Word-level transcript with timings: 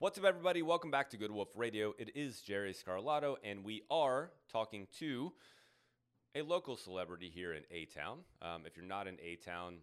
What's 0.00 0.16
up, 0.16 0.24
everybody? 0.24 0.62
Welcome 0.62 0.90
back 0.90 1.10
to 1.10 1.18
Good 1.18 1.30
Wolf 1.30 1.50
Radio. 1.54 1.92
It 1.98 2.12
is 2.14 2.40
Jerry 2.40 2.72
Scarlato, 2.72 3.36
and 3.44 3.62
we 3.62 3.82
are 3.90 4.30
talking 4.50 4.86
to 4.98 5.30
a 6.34 6.40
local 6.40 6.78
celebrity 6.78 7.28
here 7.28 7.52
in 7.52 7.64
A 7.70 7.84
Town. 7.84 8.20
Um, 8.40 8.62
if 8.64 8.78
you're 8.78 8.86
not 8.86 9.06
in 9.06 9.18
A 9.22 9.36
Town, 9.36 9.74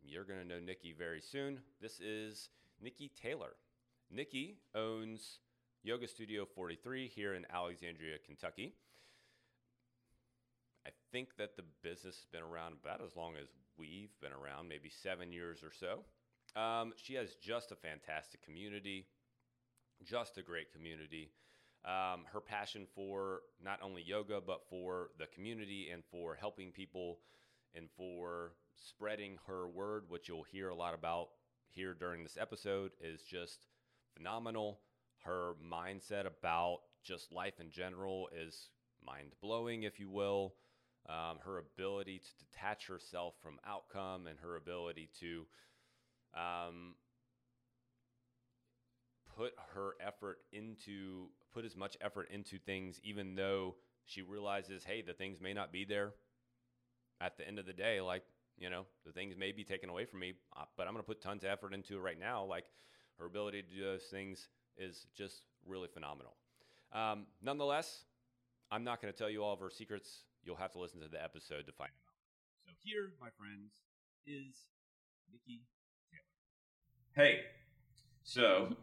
you're 0.00 0.22
going 0.22 0.38
to 0.38 0.46
know 0.46 0.60
Nikki 0.60 0.94
very 0.96 1.20
soon. 1.20 1.58
This 1.80 1.98
is 1.98 2.50
Nikki 2.80 3.10
Taylor. 3.20 3.56
Nikki 4.12 4.58
owns 4.76 5.40
Yoga 5.82 6.06
Studio 6.06 6.44
43 6.44 7.08
here 7.08 7.34
in 7.34 7.44
Alexandria, 7.52 8.18
Kentucky. 8.24 8.74
I 10.86 10.90
think 11.10 11.30
that 11.36 11.56
the 11.56 11.64
business 11.82 12.14
has 12.14 12.26
been 12.30 12.44
around 12.44 12.76
about 12.80 13.02
as 13.04 13.16
long 13.16 13.32
as 13.34 13.48
we've 13.76 14.12
been 14.22 14.30
around, 14.30 14.68
maybe 14.68 14.88
seven 14.88 15.32
years 15.32 15.64
or 15.64 15.72
so. 15.72 16.04
Um, 16.54 16.92
she 16.94 17.14
has 17.14 17.34
just 17.42 17.72
a 17.72 17.74
fantastic 17.74 18.40
community, 18.40 19.06
just 20.04 20.38
a 20.38 20.42
great 20.42 20.72
community. 20.72 21.30
Um, 21.84 22.24
her 22.32 22.40
passion 22.40 22.86
for 22.94 23.40
not 23.62 23.80
only 23.82 24.02
yoga, 24.02 24.40
but 24.40 24.62
for 24.70 25.10
the 25.18 25.26
community 25.26 25.90
and 25.92 26.02
for 26.10 26.34
helping 26.34 26.70
people 26.70 27.18
and 27.74 27.88
for 27.96 28.52
spreading 28.74 29.38
her 29.46 29.68
word, 29.68 30.04
which 30.08 30.28
you'll 30.28 30.44
hear 30.44 30.70
a 30.70 30.74
lot 30.74 30.94
about 30.94 31.28
here 31.68 31.94
during 31.94 32.22
this 32.22 32.38
episode, 32.40 32.92
is 33.00 33.22
just 33.22 33.66
phenomenal. 34.16 34.80
Her 35.24 35.54
mindset 35.62 36.26
about 36.26 36.80
just 37.02 37.32
life 37.32 37.60
in 37.60 37.70
general 37.70 38.28
is 38.34 38.68
mind 39.04 39.32
blowing, 39.42 39.82
if 39.82 40.00
you 40.00 40.08
will. 40.08 40.54
Um, 41.06 41.38
her 41.44 41.58
ability 41.58 42.18
to 42.18 42.44
detach 42.46 42.86
herself 42.86 43.34
from 43.42 43.58
outcome 43.66 44.26
and 44.26 44.38
her 44.40 44.56
ability 44.56 45.10
to 45.20 45.44
um, 46.34 46.94
put 49.36 49.52
her 49.74 49.94
effort 50.00 50.38
into 50.52 51.26
put 51.52 51.64
as 51.64 51.76
much 51.76 51.96
effort 52.00 52.28
into 52.30 52.58
things 52.58 53.00
even 53.02 53.34
though 53.34 53.74
she 54.04 54.22
realizes 54.22 54.84
hey 54.84 55.02
the 55.02 55.12
things 55.12 55.40
may 55.40 55.52
not 55.52 55.72
be 55.72 55.84
there. 55.84 56.12
At 57.20 57.38
the 57.38 57.46
end 57.46 57.58
of 57.58 57.66
the 57.66 57.72
day 57.72 58.00
like 58.00 58.22
you 58.58 58.70
know 58.70 58.84
the 59.06 59.12
things 59.12 59.34
may 59.36 59.52
be 59.52 59.64
taken 59.64 59.88
away 59.88 60.04
from 60.04 60.20
me 60.20 60.34
uh, 60.56 60.64
but 60.76 60.86
i'm 60.86 60.92
going 60.92 61.02
to 61.02 61.06
put 61.06 61.20
tons 61.20 61.42
of 61.42 61.50
effort 61.50 61.72
into 61.72 61.96
it 61.96 62.00
right 62.00 62.18
now. 62.18 62.44
Like 62.44 62.64
her 63.18 63.26
ability 63.26 63.62
to 63.62 63.68
do 63.68 63.82
those 63.82 64.04
things 64.10 64.48
is 64.76 65.06
just 65.16 65.42
really 65.66 65.88
phenomenal. 65.88 66.34
Um, 66.92 67.26
nonetheless 67.42 68.04
i'm 68.70 68.84
not 68.84 69.00
going 69.00 69.12
to 69.12 69.18
tell 69.18 69.30
you 69.30 69.42
all 69.42 69.52
of 69.52 69.60
her 69.60 69.70
secrets. 69.70 70.24
You'll 70.44 70.56
have 70.56 70.72
to 70.72 70.78
listen 70.78 71.00
to 71.00 71.08
the 71.08 71.22
episode 71.22 71.66
to 71.66 71.72
find 71.72 71.90
them 71.90 72.04
out. 72.06 72.14
So 72.66 72.72
here 72.82 73.12
my 73.20 73.28
friends 73.38 73.72
is 74.26 74.68
nikki 75.32 75.62
taylor. 76.10 77.26
Hey 77.26 77.40
so 78.24 78.74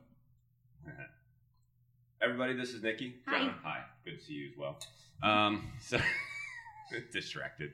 Everybody, 2.22 2.54
this 2.54 2.70
is 2.70 2.84
Nikki. 2.84 3.16
Hi. 3.28 3.40
John, 3.46 3.56
hi. 3.64 3.80
Good 4.06 4.20
to 4.20 4.24
see 4.24 4.34
you 4.34 4.50
as 4.52 4.58
well. 4.58 4.80
Um, 5.24 5.72
so 5.80 6.00
distracted. 7.12 7.72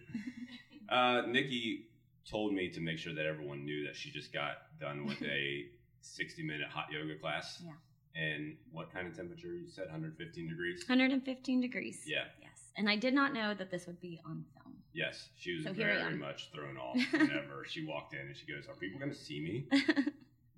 Uh, 0.88 1.24
Nikki 1.28 1.88
told 2.30 2.54
me 2.54 2.70
to 2.70 2.80
make 2.80 2.98
sure 2.98 3.14
that 3.14 3.26
everyone 3.26 3.66
knew 3.66 3.86
that 3.86 3.96
she 3.96 4.10
just 4.10 4.32
got 4.32 4.54
done 4.80 5.06
with 5.06 5.22
a 5.24 5.66
60 6.02 6.44
minute 6.44 6.68
hot 6.70 6.86
yoga 6.92 7.16
class. 7.20 7.62
Yeah. 7.66 7.74
And 8.16 8.56
what 8.72 8.92
kind 8.92 9.06
of 9.08 9.16
temperature 9.16 9.48
you 9.54 9.68
said? 9.70 9.86
115 9.86 10.48
degrees? 10.48 10.84
115 10.88 11.62
degrees. 11.62 12.04
Yeah. 12.08 12.24
Yes. 12.42 12.72
And 12.78 12.90
I 12.90 12.96
did 12.96 13.14
not 13.14 13.34
know 13.34 13.54
that 13.54 13.70
this 13.70 13.86
would 13.86 14.00
be 14.00 14.20
on 14.26 14.46
film. 14.54 14.76
Yes. 14.94 15.28
She 15.38 15.56
was 15.56 15.66
So 15.66 15.74
here 15.74 15.90
I 15.92 15.96
very 16.00 16.14
am. 16.14 16.20
much 16.20 16.50
thrown 16.56 16.78
off 16.78 16.98
whenever 17.12 17.66
she 17.68 17.86
walked 17.86 18.14
in 18.14 18.22
and 18.22 18.36
she 18.36 18.46
goes, 18.52 18.66
Are 18.70 18.76
people 18.76 18.98
going 18.98 19.12
to 19.12 19.18
see 19.18 19.42
me? 19.42 19.68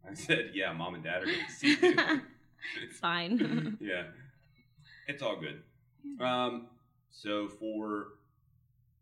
I 0.07 0.13
said, 0.13 0.51
Yeah, 0.53 0.71
mom 0.73 0.93
and 0.93 1.03
dad 1.03 1.23
are 1.23 1.25
going 1.25 1.45
to 1.45 1.51
see 1.51 1.75
you. 1.81 2.21
it's 2.83 2.99
fine. 2.99 3.77
yeah, 3.81 4.03
it's 5.07 5.21
all 5.21 5.37
good. 5.39 5.61
Um, 6.23 6.67
so 7.11 7.47
for 7.47 8.07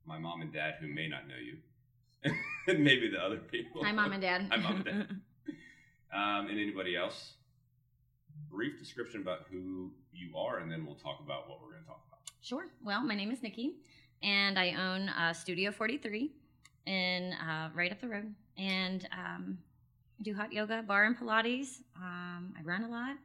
my 0.06 0.18
mom 0.18 0.42
and 0.42 0.52
dad 0.52 0.76
who 0.80 0.88
may 0.88 1.08
not 1.08 1.28
know 1.28 1.36
you, 1.36 2.34
maybe 2.68 3.10
the 3.10 3.20
other 3.20 3.38
people, 3.38 3.84
Hi, 3.84 3.92
mom 3.92 4.14
and 4.14 4.22
dad. 4.22 4.48
Hi, 4.52 4.58
mom 4.58 4.76
and 4.78 4.86
dad. 4.86 5.22
um, 6.14 6.48
and 6.48 6.60
anybody 6.60 6.96
else, 6.96 7.34
brief 8.50 8.80
description 8.80 9.22
about 9.22 9.46
who 9.52 9.92
you 10.14 10.36
are, 10.38 10.60
and 10.60 10.72
then 10.72 10.86
we'll 10.86 10.96
talk 10.96 11.20
about 11.24 11.50
what 11.50 11.62
we're 11.62 11.72
going 11.72 11.84
to 11.84 11.88
talk 11.88 12.04
about. 12.08 12.20
Sure. 12.42 12.68
Well, 12.84 13.04
my 13.04 13.16
name 13.16 13.32
is 13.32 13.44
Nikki, 13.44 13.76
and 14.24 14.58
I 14.58 14.72
own 14.72 15.10
uh, 15.10 15.34
Studio 15.34 15.72
43 15.72 16.32
in 16.86 17.34
uh, 17.34 17.70
right 17.76 17.92
up 17.92 18.00
the 18.02 18.08
road, 18.08 18.34
and 18.58 19.08
um, 19.12 19.58
do 20.22 20.34
hot 20.34 20.52
yoga, 20.54 20.84
barre 20.88 21.06
and 21.08 21.18
Pilates. 21.18 21.80
Um, 21.96 22.54
I 22.58 22.64
run 22.64 22.84
a 22.84 22.90
lot, 22.90 23.18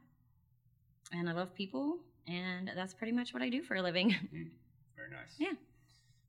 and 1.11 1.29
I 1.29 1.33
love 1.33 1.53
people, 1.53 1.97
and 2.27 2.71
that's 2.75 2.93
pretty 2.93 3.13
much 3.13 3.33
what 3.33 3.43
I 3.43 3.49
do 3.49 3.61
for 3.61 3.75
a 3.75 3.81
living. 3.81 4.09
Very 4.31 5.09
nice. 5.09 5.35
Yeah. 5.37 5.53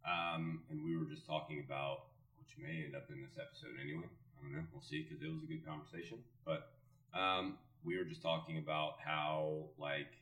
Um, 0.04 0.60
and 0.70 0.84
we 0.84 0.96
were 0.96 1.04
just 1.04 1.26
talking 1.26 1.62
about 1.64 2.04
which 2.38 2.56
may 2.58 2.84
end 2.84 2.94
up 2.94 3.08
in 3.10 3.22
this 3.22 3.38
episode 3.40 3.78
anyway. 3.80 4.06
I 4.38 4.42
don't 4.42 4.52
know. 4.52 4.64
We'll 4.72 4.82
see 4.82 5.02
because 5.02 5.22
it 5.22 5.32
was 5.32 5.42
a 5.42 5.46
good 5.46 5.64
conversation. 5.66 6.18
But 6.44 6.72
um, 7.14 7.56
we 7.84 7.96
were 7.96 8.04
just 8.04 8.22
talking 8.22 8.58
about 8.58 8.94
how 9.04 9.64
like 9.78 10.12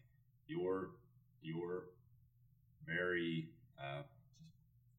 you're 0.46 0.91
you're 1.42 1.84
very 2.86 3.48
uh, 3.80 4.02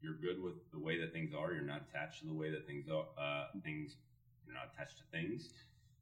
you're 0.01 0.15
good 0.15 0.41
with 0.41 0.55
the 0.71 0.79
way 0.79 0.99
that 0.99 1.13
things 1.13 1.33
are. 1.33 1.53
You're 1.53 1.63
not 1.63 1.83
attached 1.89 2.21
to 2.21 2.27
the 2.27 2.33
way 2.33 2.49
that 2.51 2.67
things 2.67 2.89
are. 2.89 3.05
Uh, 3.17 3.45
things 3.63 3.95
you're 4.45 4.55
not 4.55 4.71
attached 4.73 4.97
to 4.97 5.03
things. 5.11 5.49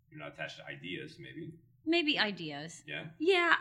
You're 0.10 0.20
not 0.20 0.34
attached 0.34 0.58
to 0.58 0.66
ideas. 0.66 1.18
Maybe. 1.20 1.54
Maybe 1.86 2.20
ideas. 2.20 2.84
Yeah. 2.86 3.04
Yeah. 3.20 3.56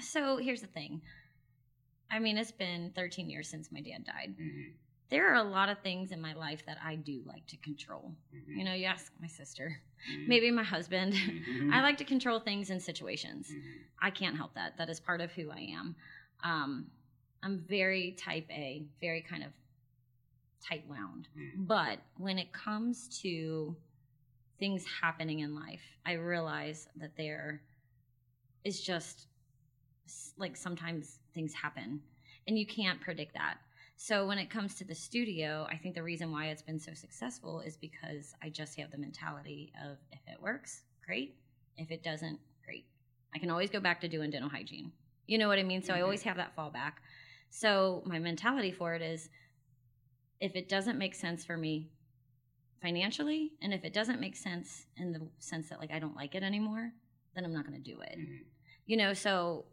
So 0.00 0.36
here's 0.38 0.60
the 0.60 0.66
thing. 0.66 1.02
I 2.10 2.18
mean, 2.18 2.38
it's 2.38 2.52
been 2.52 2.92
13 2.94 3.28
years 3.30 3.48
since 3.48 3.70
my 3.70 3.80
dad 3.80 4.04
died. 4.04 4.34
hmm 4.38 4.60
There 5.10 5.30
are 5.30 5.36
a 5.36 5.42
lot 5.42 5.68
of 5.68 5.78
things 5.80 6.12
in 6.12 6.20
my 6.20 6.34
life 6.34 6.64
that 6.66 6.78
I 6.82 6.96
do 6.96 7.22
like 7.26 7.46
to 7.48 7.56
control. 7.58 8.14
hmm 8.32 8.58
You 8.58 8.64
know, 8.64 8.74
you 8.74 8.86
ask 8.86 9.12
my 9.20 9.26
sister, 9.28 9.80
Mhm. 10.08 10.26
maybe 10.26 10.50
my 10.50 10.64
husband. 10.64 11.12
Mhm. 11.14 11.42
I 11.72 11.82
like 11.82 11.98
to 11.98 12.04
control 12.04 12.40
things 12.40 12.70
and 12.70 12.82
situations. 12.82 13.50
Mhm. 13.50 13.84
I 14.00 14.10
can't 14.10 14.36
help 14.36 14.54
that. 14.54 14.76
That 14.78 14.88
is 14.90 15.00
part 15.00 15.20
of 15.20 15.32
who 15.32 15.50
I 15.50 15.60
am. 15.60 15.96
Um, 16.44 16.90
I'm 17.42 17.58
very 17.60 18.12
type 18.12 18.46
A, 18.50 18.86
very 19.00 19.22
kind 19.22 19.42
of 19.44 19.52
tight 20.60 20.86
wound. 20.88 21.28
Mhm. 21.36 21.66
But 21.66 22.00
when 22.16 22.38
it 22.38 22.52
comes 22.52 23.08
to 23.22 23.76
things 24.58 24.84
happening 25.00 25.40
in 25.40 25.54
life, 25.54 25.82
I 26.04 26.12
realize 26.12 26.88
that 26.96 27.16
there 27.16 27.62
is 28.64 28.80
just 28.82 29.26
like 30.36 30.56
sometimes 30.56 31.18
things 31.34 31.52
happen 31.52 32.00
and 32.46 32.58
you 32.58 32.66
can't 32.66 33.00
predict 33.00 33.34
that. 33.34 33.58
So 33.96 34.26
when 34.26 34.38
it 34.38 34.48
comes 34.48 34.74
to 34.76 34.84
the 34.84 34.94
studio, 34.94 35.66
I 35.70 35.76
think 35.76 35.94
the 35.94 36.02
reason 36.02 36.30
why 36.30 36.46
it's 36.46 36.62
been 36.62 36.78
so 36.78 36.94
successful 36.94 37.60
is 37.60 37.76
because 37.76 38.34
I 38.42 38.48
just 38.48 38.78
have 38.78 38.90
the 38.90 38.98
mentality 38.98 39.72
of 39.84 39.98
if 40.12 40.20
it 40.26 40.40
works, 40.40 40.82
great. 41.04 41.34
If 41.76 41.90
it 41.90 42.02
doesn't, 42.02 42.38
great. 42.64 42.86
I 43.34 43.38
can 43.38 43.50
always 43.50 43.70
go 43.70 43.80
back 43.80 44.00
to 44.02 44.08
doing 44.08 44.30
dental 44.30 44.48
hygiene. 44.50 44.92
You 45.26 45.38
know 45.38 45.48
what 45.48 45.58
I 45.58 45.62
mean? 45.62 45.82
So 45.82 45.94
I 45.94 45.98
Mhm. 45.98 46.04
always 46.04 46.22
have 46.22 46.36
that 46.36 46.56
fallback. 46.56 46.94
So 47.50 48.02
my 48.06 48.18
mentality 48.18 48.70
for 48.70 48.94
it 48.94 49.02
is 49.02 49.28
if 50.40 50.54
it 50.54 50.68
doesn't 50.68 50.98
make 50.98 51.14
sense 51.14 51.44
for 51.44 51.56
me 51.56 51.90
financially 52.80 53.52
and 53.60 53.72
if 53.74 53.84
it 53.84 53.92
doesn't 53.92 54.20
make 54.20 54.36
sense 54.36 54.86
in 54.96 55.12
the 55.12 55.20
sense 55.38 55.68
that 55.68 55.78
like 55.80 55.90
I 55.92 55.98
don't 55.98 56.16
like 56.16 56.34
it 56.34 56.42
anymore, 56.42 56.92
then 57.34 57.44
I'm 57.44 57.52
not 57.52 57.66
going 57.66 57.80
to 57.82 57.90
do 57.94 58.00
it. 58.00 58.16
Mhm. 58.18 58.44
You 58.86 58.96
know, 58.96 59.12
so 59.14 59.64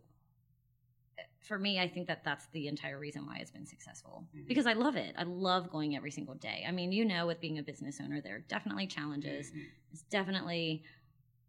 eh, 1.17 1.23
for 1.41 1.57
me, 1.59 1.79
I 1.79 1.88
think 1.88 2.07
that 2.07 2.23
that's 2.23 2.47
the 2.47 2.67
entire 2.67 2.97
reason 2.99 3.25
why 3.25 3.38
it's 3.38 3.51
been 3.51 3.66
successful 3.66 4.27
Mhm. 4.35 4.47
because 4.47 4.66
I 4.66 4.73
love 4.73 4.95
it. 4.95 5.16
I 5.17 5.23
love 5.23 5.69
going 5.69 5.95
every 5.95 6.11
single 6.11 6.35
day. 6.35 6.66
I 6.67 6.71
mean, 6.71 6.91
you 6.91 7.05
know, 7.05 7.27
with 7.27 7.39
being 7.39 7.59
a 7.59 7.63
business 7.63 7.99
owner, 8.01 8.21
there 8.21 8.35
are 8.35 8.39
definitely 8.47 8.88
challenges. 8.88 9.51
Mhm. 9.51 9.66
It's 9.91 10.01
definitely, 10.03 10.83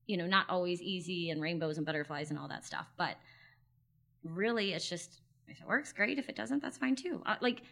you 0.07 0.17
know, 0.17 0.27
not 0.27 0.49
always 0.51 0.81
easy 0.83 1.31
and 1.31 1.41
rainbows 1.41 1.79
and 1.79 1.87
butterflies 1.87 2.31
and 2.31 2.39
all 2.39 2.49
that 2.49 2.65
stuff. 2.65 2.93
But 2.97 3.17
really, 4.23 4.73
it's 4.73 4.89
just 4.89 5.21
if 5.49 5.61
it 5.61 5.67
works, 5.67 5.93
great. 5.93 6.19
If 6.19 6.29
it 6.29 6.37
doesn't, 6.37 6.61
that's 6.61 6.77
fine 6.77 6.97
too. 6.97 7.23
Uh, 7.25 7.37
like, 7.41 7.63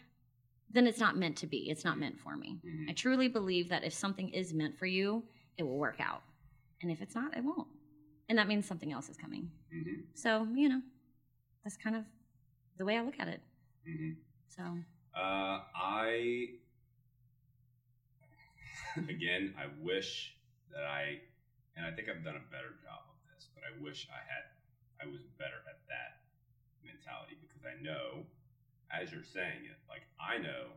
then 0.70 0.86
it's 0.86 0.98
not 0.98 1.16
meant 1.16 1.36
to 1.38 1.46
be. 1.46 1.70
It's 1.70 1.84
not 1.84 1.98
meant 1.98 2.18
for 2.18 2.36
me. 2.36 2.58
Mhm. 2.64 2.90
I 2.90 2.92
truly 2.94 3.28
believe 3.28 3.68
that 3.68 3.84
if 3.84 3.92
something 3.92 4.28
is 4.30 4.52
meant 4.52 4.76
for 4.78 4.86
you, 4.86 5.26
it 5.56 5.62
will 5.62 5.78
work 5.78 6.00
out. 6.00 6.22
And 6.82 6.90
if 6.90 7.00
it's 7.00 7.14
not, 7.14 7.36
it 7.36 7.44
won't. 7.44 7.68
And 8.28 8.38
that 8.38 8.48
means 8.48 8.66
something 8.66 8.92
else 8.92 9.08
is 9.08 9.16
coming. 9.16 9.50
Mhm. 9.72 10.06
So, 10.14 10.44
you 10.54 10.68
know, 10.68 10.82
that's 11.62 11.76
kind 11.76 11.94
of 11.96 12.04
the 12.76 12.84
way 12.84 12.96
I 12.98 13.02
look 13.02 13.18
at 13.20 13.28
it. 13.28 13.40
Mhm. 13.86 14.16
So, 14.48 14.78
Uh, 15.14 15.62
I 15.76 16.58
again, 19.08 19.54
I 19.56 19.66
wish 19.80 20.36
that 20.72 20.84
I, 20.84 21.20
and 21.76 21.86
I 21.86 21.92
think 21.92 22.08
I've 22.08 22.24
done 22.24 22.36
a 22.36 22.46
better 22.50 22.74
job 22.82 23.06
of 23.08 23.16
this, 23.32 23.48
but 23.54 23.62
I 23.62 23.70
wish 23.82 24.08
I 24.10 24.18
had, 24.26 24.44
I 25.00 25.06
was 25.10 25.22
better 25.38 25.62
at 25.68 25.78
that 25.88 26.22
mentality 26.84 27.36
because 27.40 27.62
I 27.64 27.80
know, 27.82 28.26
as 28.94 29.12
you're 29.12 29.26
saying 29.26 29.66
it, 29.66 29.78
like 29.88 30.02
I 30.20 30.38
know 30.38 30.74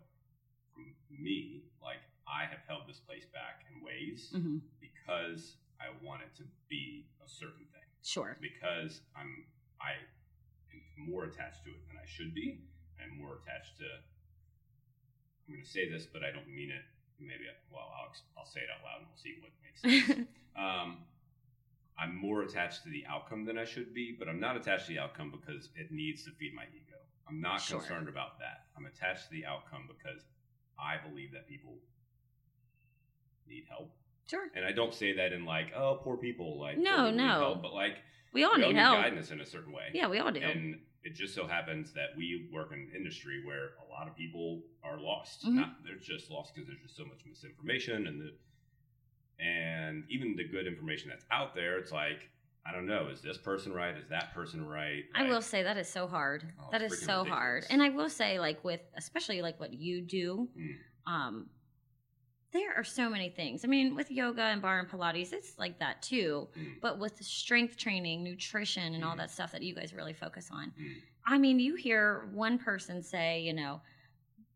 from 0.74 0.94
me, 1.10 1.64
like 1.82 2.02
I 2.28 2.46
have 2.50 2.60
held 2.68 2.88
this 2.88 3.00
place 3.00 3.26
back 3.34 3.66
in 3.70 3.84
ways 3.84 4.34
mhm. 4.34 4.62
because 4.82 5.56
I 5.80 5.94
want 6.06 6.22
it 6.22 6.36
to 6.38 6.44
be 6.70 7.06
a 7.24 7.30
certain 7.30 7.66
thing. 7.72 7.86
Sure. 8.04 8.38
because 8.40 9.02
I'm 9.18 9.44
I 9.82 10.00
am 10.72 10.80
more 10.96 11.26
attached 11.26 11.64
to 11.66 11.72
it 11.72 11.82
than 11.88 11.98
I 11.98 12.06
should 12.08 12.34
be. 12.34 12.60
I'm 13.02 13.18
more 13.18 13.40
attached 13.44 13.78
to. 13.80 13.90
I'm 15.48 15.54
going 15.54 15.64
to 15.64 15.70
say 15.70 15.90
this, 15.90 16.06
but 16.06 16.24
I 16.24 16.32
don't 16.32 16.48
mean 16.48 16.72
it. 16.72 16.84
Maybe 17.20 17.46
I, 17.50 17.56
well, 17.72 17.90
I'll 17.92 18.14
I'll 18.38 18.46
say 18.46 18.62
it 18.62 18.70
out 18.72 18.84
loud 18.84 19.00
and 19.02 19.08
we'll 19.10 19.20
see 19.20 19.36
what 19.42 19.52
makes 19.60 19.82
sense. 19.82 20.28
um, 20.58 21.04
I'm 22.00 22.16
more 22.16 22.44
attached 22.44 22.84
to 22.84 22.90
the 22.90 23.06
outcome 23.10 23.46
than 23.46 23.58
I 23.58 23.66
should 23.66 23.94
be, 23.94 24.16
but 24.18 24.30
I'm 24.30 24.40
not 24.40 24.56
attached 24.56 24.88
to 24.88 24.94
the 24.94 25.00
outcome 25.00 25.32
because 25.32 25.70
it 25.76 25.92
needs 25.92 26.24
to 26.26 26.32
feed 26.32 26.54
my 26.54 26.64
ego. 26.64 26.98
I'm 27.30 27.42
not 27.42 27.62
Sure. 27.62 27.80
concerned 27.80 28.08
about 28.10 28.40
that. 28.40 28.68
I'm 28.78 28.86
attached 28.86 29.26
to 29.26 29.32
the 29.32 29.46
outcome 29.46 29.88
because 29.88 30.26
I 30.80 30.98
believe 30.98 31.32
that 31.34 31.48
people 31.48 31.80
need 33.48 33.66
help. 33.70 33.92
sure. 34.30 34.50
And 34.56 34.66
I 34.66 34.72
don't 34.74 34.94
say 34.94 35.14
that 35.14 35.32
in 35.34 35.46
like, 35.46 35.72
oh, 35.74 36.02
poor 36.04 36.18
people, 36.18 36.60
like 36.60 36.78
No, 36.78 37.06
people 37.06 37.12
no. 37.14 37.28
help, 37.40 37.62
but 37.62 37.74
like 37.74 37.98
We 38.34 38.44
all 38.44 38.56
we 38.58 38.68
need 38.68 38.76
help. 38.76 38.98
guidance 39.02 39.32
in 39.32 39.40
a 39.40 39.46
certain 39.46 39.72
way. 39.72 39.90
Yeah, 39.94 40.08
we 40.10 40.20
all 40.20 40.32
do. 40.32 40.42
And 40.42 40.82
it 41.04 41.16
just 41.16 41.34
so 41.34 41.48
happens 41.48 41.94
that 41.94 42.10
we 42.18 42.50
work 42.52 42.74
in 42.74 42.80
an 42.80 42.92
industry 42.94 43.42
where 43.46 43.70
a 43.86 43.90
lot 43.90 44.08
of 44.10 44.16
people 44.18 44.64
are 44.84 45.00
lost. 45.00 45.46
Mhm. 45.46 45.54
Not 45.54 45.84
they're 45.86 45.96
just 45.96 46.30
lost 46.30 46.54
because 46.54 46.68
there's 46.68 46.82
just 46.82 46.98
so 46.98 47.06
much 47.06 47.26
misinformation 47.26 48.08
and 48.08 48.20
the 48.22 48.38
and 49.40 50.04
even 50.10 50.36
the 50.36 50.44
good 50.48 50.66
information 50.68 51.10
that's 51.10 51.26
out 51.32 51.54
there, 51.56 51.78
it's 51.78 51.92
like 51.92 52.30
I 52.68 52.74
don't 52.74 52.86
know, 52.86 53.08
is 53.08 53.22
this 53.22 53.38
person 53.38 53.72
right? 53.74 53.96
Is 53.96 54.08
that 54.10 54.34
person 54.34 54.66
right? 54.68 55.04
I 55.16 55.24
will 55.24 55.42
say 55.42 55.64
that 55.64 55.78
is 55.78 55.88
so 55.88 56.06
hard. 56.08 56.52
Oh, 56.60 56.68
that 56.72 56.82
is 56.82 57.02
so 57.02 57.24
hard. 57.24 57.66
And 57.70 57.82
I 57.82 57.90
will 57.90 58.10
say, 58.10 58.40
like 58.40 58.64
with 58.64 58.82
especially 58.98 59.42
like 59.42 59.60
what 59.60 59.74
you 59.74 60.02
do, 60.02 60.50
Mm. 60.58 60.76
um, 61.06 61.50
there 62.52 62.74
are 62.76 62.84
so 62.84 63.10
many 63.10 63.30
things. 63.30 63.64
I 63.66 63.68
mean, 63.68 63.94
with 63.96 64.10
yoga 64.10 64.42
and 64.42 64.62
barre 64.62 64.80
and 64.80 64.90
Pilates, 64.90 65.34
it's 65.34 65.58
like 65.60 65.80
that 65.80 66.02
too. 66.02 66.48
Mm. 66.58 66.82
But 66.82 66.98
with 66.98 67.22
strength 67.24 67.78
training, 67.78 68.24
nutrition, 68.24 68.96
and 68.96 69.04
all 69.04 69.14
Mm. 69.16 69.18
that 69.18 69.32
stuff 69.32 69.52
that 69.52 69.62
you 69.64 69.76
guys 69.76 69.94
really 69.94 70.14
focus 70.14 70.50
on, 70.52 70.72
Mm. 70.72 71.02
I 71.26 71.38
mean, 71.38 71.60
you 71.60 71.76
hear 71.76 72.30
one 72.34 72.58
person 72.58 73.04
say, 73.04 73.42
you 73.42 73.54
know, 73.54 73.82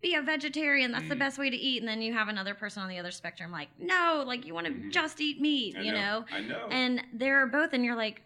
be 0.01 0.15
a 0.15 0.21
vegetarian. 0.21 0.92
That's 0.92 1.07
the 1.07 1.15
Mm. 1.15 1.19
best 1.19 1.38
way 1.38 1.50
to 1.50 1.56
eat, 1.56 1.80
and 1.81 1.88
then 1.88 2.01
you 2.01 2.13
have 2.13 2.27
another 2.27 2.56
person 2.56 2.81
on 2.81 2.89
the 2.89 2.98
other 2.98 3.12
spectrum 3.12 3.51
like, 3.51 3.69
no, 3.80 4.24
like 4.25 4.45
you 4.45 4.53
want 4.53 4.65
to 4.68 4.74
Mhm. 4.74 4.92
just 4.92 5.21
eat 5.21 5.39
meat, 5.39 5.75
I 5.77 5.81
you 5.81 5.92
know? 5.94 6.25
I 6.31 6.42
know. 6.42 6.68
and 6.71 7.03
they're 7.13 7.45
both 7.48 7.74
and 7.74 7.86
you're 7.86 7.95
like 7.95 8.21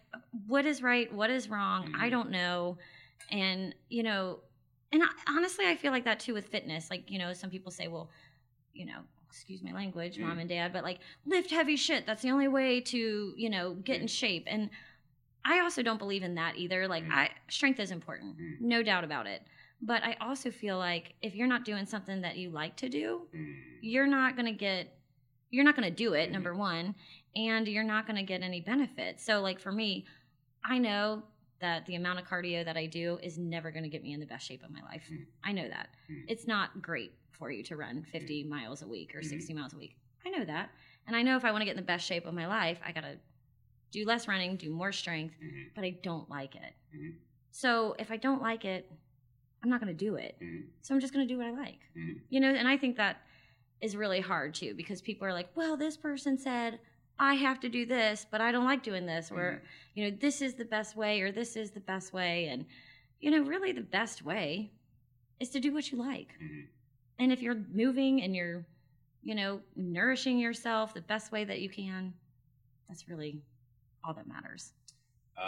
what 0.46 0.64
is 0.66 0.82
right 0.82 1.12
what 1.12 1.30
is 1.30 1.48
wrong 1.48 1.94
i 1.98 2.08
Mhm. 2.08 2.10
don't 2.10 2.30
know 2.30 2.76
and 3.30 3.74
you 3.88 4.02
know 4.02 4.40
and 4.92 5.02
I, 5.02 5.08
honestly 5.28 5.66
i 5.66 5.74
feel 5.76 5.92
like 5.92 6.04
that 6.04 6.20
too 6.20 6.34
with 6.34 6.48
fitness 6.48 6.90
like 6.90 7.10
you 7.10 7.18
know 7.18 7.32
some 7.32 7.48
people 7.50 7.70
say 7.72 7.88
well 7.88 8.10
you 8.74 8.84
know 8.86 9.00
excuse 9.28 9.62
my 9.62 9.72
language 9.72 10.18
mom 10.18 10.36
Mm. 10.36 10.40
and 10.42 10.48
dad 10.48 10.72
but 10.72 10.84
like 10.84 10.98
lift 11.24 11.50
heavy 11.50 11.76
shit 11.76 12.06
that's 12.06 12.22
the 12.22 12.30
only 12.30 12.48
way 12.48 12.80
to 12.82 13.32
you 13.36 13.48
know 13.50 13.74
get 13.74 14.00
in 14.00 14.06
Mm. 14.06 14.10
shape 14.10 14.44
and 14.46 14.68
i 15.44 15.60
also 15.60 15.82
don't 15.82 15.98
believe 15.98 16.22
in 16.22 16.34
that 16.34 16.56
either 16.56 16.86
like 16.86 17.04
Mm. 17.04 17.12
i 17.12 17.30
strength 17.48 17.80
is 17.80 17.90
important 17.90 18.36
Mm. 18.38 18.60
no 18.60 18.82
doubt 18.82 19.04
about 19.04 19.26
it 19.26 19.42
but 19.86 20.02
i 20.02 20.16
also 20.20 20.50
feel 20.50 20.76
like 20.78 21.14
if 21.22 21.34
you're 21.34 21.46
not 21.54 21.64
doing 21.64 21.86
something 21.86 22.20
that 22.22 22.36
you 22.36 22.50
like 22.50 22.74
to 22.76 22.88
do 22.88 23.08
Mm. 23.34 23.54
you're 23.80 24.06
not 24.06 24.36
going 24.36 24.46
to 24.46 24.58
get 24.68 24.82
you're 25.50 25.64
not 25.64 25.76
going 25.76 25.88
to 25.88 25.94
do 26.04 26.12
it 26.14 26.28
Mhm. 26.28 26.32
number 26.32 26.54
one 26.54 26.94
and 27.34 27.66
you're 27.68 27.84
not 27.94 28.06
going 28.06 28.16
to 28.16 28.22
get 28.32 28.42
any 28.42 28.60
benefit 28.60 29.20
so 29.20 29.40
like 29.40 29.58
for 29.60 29.72
me 29.72 29.90
i 30.64 30.76
know 30.78 31.22
that 31.60 31.86
the 31.86 31.94
amount 31.94 32.18
of 32.18 32.26
cardio 32.26 32.64
that 32.64 32.76
i 32.76 32.86
do 32.86 33.18
is 33.22 33.38
never 33.38 33.70
going 33.70 33.84
to 33.84 33.88
get 33.88 34.02
me 34.02 34.12
in 34.12 34.20
the 34.20 34.26
best 34.26 34.46
shape 34.46 34.62
of 34.64 34.70
my 34.70 34.82
life 34.82 35.06
Mhm. 35.10 35.26
i 35.44 35.52
know 35.52 35.68
that 35.68 35.88
Mhm. 36.10 36.24
it's 36.28 36.46
not 36.46 36.82
great 36.82 37.12
for 37.30 37.50
you 37.50 37.62
to 37.64 37.76
run 37.76 38.02
50 38.02 38.42
miles 38.44 38.82
a 38.82 38.88
week 38.88 39.14
or 39.14 39.20
Mhm. 39.20 39.24
60 39.34 39.54
miles 39.54 39.72
a 39.74 39.78
week 39.78 39.96
i 40.24 40.30
know 40.30 40.44
that 40.44 40.70
and 41.06 41.14
i 41.14 41.22
know 41.22 41.36
if 41.36 41.44
i 41.44 41.50
want 41.52 41.60
to 41.62 41.66
get 41.66 41.76
in 41.78 41.82
the 41.84 41.92
best 41.94 42.06
shape 42.06 42.26
of 42.26 42.34
my 42.34 42.46
life 42.46 42.80
i 42.84 42.92
got 42.92 43.02
to 43.02 43.18
do 43.92 44.04
less 44.04 44.26
running 44.26 44.56
do 44.56 44.70
more 44.70 44.92
strength 44.92 45.36
Mhm. 45.40 45.70
but 45.74 45.84
i 45.84 45.90
don't 45.90 46.28
like 46.28 46.54
it 46.56 46.74
Mhm. 46.94 47.14
so 47.50 47.94
if 47.98 48.10
i 48.10 48.16
don't 48.16 48.42
like 48.42 48.64
it 48.64 48.90
i'm 49.62 49.70
not 49.70 49.80
going 49.80 49.94
to 49.96 50.04
do 50.04 50.16
it 50.16 50.36
Mhm. 50.40 50.64
so 50.82 50.94
I'm 50.94 51.00
just 51.00 51.12
going 51.12 51.26
to 51.26 51.32
do 51.34 51.38
what 51.38 51.46
I 51.48 51.50
like. 51.50 51.80
Mhm. 51.96 52.20
You 52.28 52.40
know, 52.40 52.54
and 52.54 52.68
I 52.68 52.76
think 52.76 52.96
that 52.96 53.22
is 53.80 53.96
really 53.96 54.20
hard 54.20 54.54
too 54.54 54.72
because 54.74 55.00
people 55.02 55.26
are 55.26 55.32
like, 55.32 55.48
well, 55.56 55.76
this 55.76 55.96
person 55.96 56.38
said 56.38 56.78
I 57.18 57.34
have 57.34 57.60
to 57.60 57.68
do 57.68 57.86
this, 57.86 58.26
but 58.30 58.40
I 58.42 58.52
don't 58.52 58.64
like 58.66 58.82
doing 58.82 59.06
this, 59.06 59.30
or, 59.32 59.62
Mhm. 59.62 59.66
you 59.94 60.04
know, 60.10 60.16
this 60.16 60.42
is 60.42 60.54
the 60.54 60.66
best 60.66 60.96
way, 60.96 61.22
or 61.22 61.32
this 61.32 61.56
is 61.56 61.70
the 61.70 61.80
best 61.80 62.12
way. 62.12 62.46
And, 62.48 62.66
you 63.20 63.30
know, 63.30 63.40
really 63.42 63.72
the 63.72 63.80
best 63.80 64.22
way 64.22 64.70
is 65.40 65.48
to 65.50 65.60
do 65.60 65.72
what 65.72 65.90
you 65.90 65.96
like. 65.98 66.38
Mhm. 66.38 66.68
And 67.18 67.32
if 67.32 67.40
you're 67.42 67.54
moving 67.54 68.22
and 68.22 68.36
you're, 68.36 68.66
you 69.22 69.34
know, 69.34 69.62
nourishing 69.74 70.38
yourself 70.38 70.92
the 70.94 71.00
best 71.00 71.32
way 71.32 71.44
that 71.44 71.60
you 71.62 71.70
can, 71.70 72.12
that's 72.86 73.08
really 73.08 73.42
all 74.04 74.12
that 74.14 74.26
matters, 74.28 74.74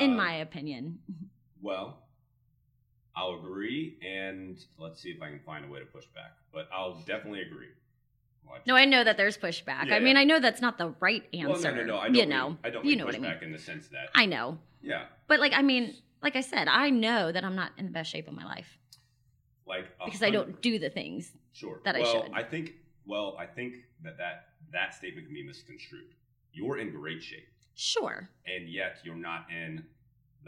in 0.00 0.10
Um, 0.12 0.16
my 0.16 0.32
opinion. 0.36 1.00
Well, 1.60 2.07
I'll 3.18 3.34
agree, 3.34 3.98
and 4.06 4.56
let's 4.78 5.00
see 5.02 5.10
if 5.10 5.20
I 5.20 5.28
can 5.28 5.40
find 5.40 5.64
a 5.64 5.68
way 5.68 5.80
to 5.80 5.86
push 5.86 6.04
back. 6.14 6.36
But 6.52 6.68
I'll 6.72 7.02
definitely 7.06 7.42
agree. 7.42 7.66
Watch. 8.48 8.62
No, 8.66 8.76
I 8.76 8.84
know 8.84 9.02
that 9.02 9.16
there's 9.16 9.36
pushback. 9.36 9.86
Yeah, 9.86 9.96
I 9.96 10.00
mean, 10.00 10.14
yeah. 10.14 10.22
I 10.22 10.24
know 10.24 10.40
that's 10.40 10.62
not 10.62 10.78
the 10.78 10.94
right 11.00 11.24
answer. 11.34 11.48
Well, 11.48 11.74
no, 11.74 11.82
no, 11.82 11.84
no. 11.84 11.98
I 11.98 12.04
don't 12.06 12.14
you 12.14 12.20
mean, 12.22 12.28
know, 12.28 12.56
I 12.62 12.70
don't 12.70 12.84
you 12.84 12.96
know 12.96 13.04
what 13.06 13.14
I 13.14 13.18
pushback 13.18 13.40
mean. 13.40 13.48
in 13.48 13.52
the 13.52 13.58
sense 13.58 13.88
that 13.88 14.10
I 14.14 14.26
know, 14.26 14.58
yeah, 14.80 15.06
but 15.26 15.40
like, 15.40 15.52
I 15.52 15.62
mean, 15.62 15.94
like 16.22 16.36
I 16.36 16.40
said, 16.40 16.68
I 16.68 16.90
know 16.90 17.32
that 17.32 17.44
I'm 17.44 17.56
not 17.56 17.72
in 17.76 17.86
the 17.86 17.92
best 17.92 18.10
shape 18.10 18.28
of 18.28 18.34
my 18.34 18.44
life 18.44 18.78
like 19.66 19.86
because 20.04 20.22
I 20.22 20.30
don't 20.30 20.60
do 20.62 20.78
the 20.78 20.88
things. 20.90 21.32
sure 21.52 21.80
that 21.84 21.94
I 21.94 22.00
well, 22.00 22.22
should. 22.24 22.32
I 22.32 22.42
think 22.42 22.74
well, 23.06 23.36
I 23.38 23.46
think 23.46 23.74
that 24.02 24.16
that 24.18 24.46
that 24.72 24.94
statement 24.94 25.26
can 25.26 25.34
be 25.34 25.42
misconstrued. 25.46 26.14
You're 26.52 26.78
in 26.78 26.90
great 26.90 27.22
shape, 27.22 27.48
Sure. 27.74 28.28
and 28.46 28.68
yet 28.68 28.98
you're 29.04 29.14
not 29.14 29.46
in 29.50 29.84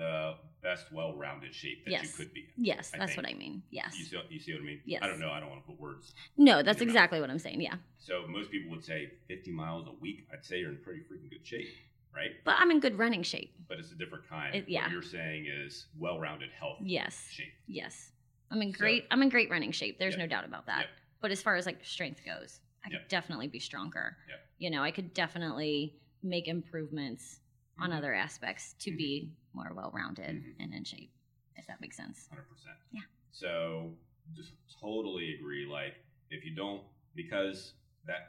the 0.01 0.35
best, 0.63 0.87
well-rounded 0.93 1.55
shape 1.55 1.85
that 1.85 2.03
you 2.03 2.09
could 2.09 2.33
be 2.33 2.41
in. 2.57 2.65
Yes, 2.65 2.91
I 2.95 2.99
that's 2.99 3.13
think. 3.15 3.27
what 3.27 3.31
I 3.31 3.39
mean. 3.39 3.63
Yes. 3.71 3.99
You 3.99 4.05
see, 4.07 4.19
you 4.31 4.41
see 4.41 4.53
what 4.55 4.63
I 4.63 4.65
mean? 4.65 4.81
Yes. 4.87 5.03
I 5.03 5.07
don't 5.09 5.21
know. 5.21 5.31
I 5.31 5.41
don't 5.41 5.51
want 5.51 5.63
to 5.63 5.67
put 5.71 5.79
words. 5.79 6.15
No, 6.39 6.63
that's 6.63 6.81
exactly 6.81 7.21
what 7.21 7.29
I'm 7.29 7.39
saying. 7.39 7.61
Yeah. 7.61 7.75
So 7.99 8.25
most 8.27 8.51
people 8.51 8.71
would 8.71 8.83
say 8.85 9.11
50 9.29 9.51
miles 9.53 9.87
a 9.89 9.93
week. 10.01 10.27
I'd 10.33 10.43
say 10.45 10.59
you're 10.61 10.71
in 10.71 10.79
pretty 10.83 11.01
freaking 11.01 11.29
good 11.31 11.47
shape, 11.47 11.69
right? 12.17 12.31
But 12.47 12.55
I'm 12.59 12.71
in 12.71 12.81
good 12.81 12.99
running 12.99 13.23
shape. 13.23 13.55
But 13.69 13.79
it's 13.79 13.93
a 13.93 13.95
different 13.95 14.27
kind. 14.27 14.55
It- 14.55 14.69
yeah. 14.69 14.85
What 14.85 14.93
you're 14.93 15.03
saying 15.03 15.47
is 15.47 15.87
well-rounded 15.99 16.49
health 16.59 16.79
Yes. 16.83 17.29
shape. 17.31 17.53
Yes. 17.67 18.13
I'm 18.51 18.63
in 18.63 18.73
So- 18.73 18.79
great 18.79 19.05
I'm 19.11 19.21
in 19.23 19.29
great 19.29 19.51
running 19.51 19.71
shape. 19.73 19.99
There's 19.99 20.15
Yep. 20.15 20.21
no 20.21 20.27
doubt 20.27 20.45
about 20.47 20.65
that. 20.67 20.81
Yep. 20.81 20.89
But 21.21 21.31
as 21.31 21.43
far 21.43 21.57
as 21.57 21.67
like 21.67 21.85
strength 21.85 22.25
goes, 22.25 22.61
I 22.85 22.89
could 22.89 23.07
definitely 23.09 23.49
be 23.49 23.59
stronger. 23.61 24.17
Yep. 24.31 24.41
You 24.59 24.71
know, 24.71 24.83
I 24.83 24.91
could 24.93 25.13
definitely 25.13 26.01
make 26.23 26.49
improvements 26.49 27.41
on 27.79 27.91
Mhm. 27.91 27.97
other 27.99 28.15
aspects 28.15 28.73
to 28.81 28.91
Mhm. 28.91 28.97
be 28.97 29.33
more 29.53 29.73
well-rounded 29.75 30.43
Mhm. 30.45 30.55
and 30.61 30.75
in 30.75 30.85
shape, 30.85 31.11
if 31.57 31.67
that 31.67 31.81
makes 31.81 31.97
sense. 31.97 32.29
Hundred 32.29 32.49
percent. 32.49 32.77
Yeah. 32.93 33.01
So 33.33 33.95
just 34.35 34.53
totally 34.81 35.35
agree. 35.35 35.67
Like 35.67 35.95
if 36.31 36.45
you 36.45 36.55
don't, 36.55 36.83
because 37.15 37.75
that 38.07 38.29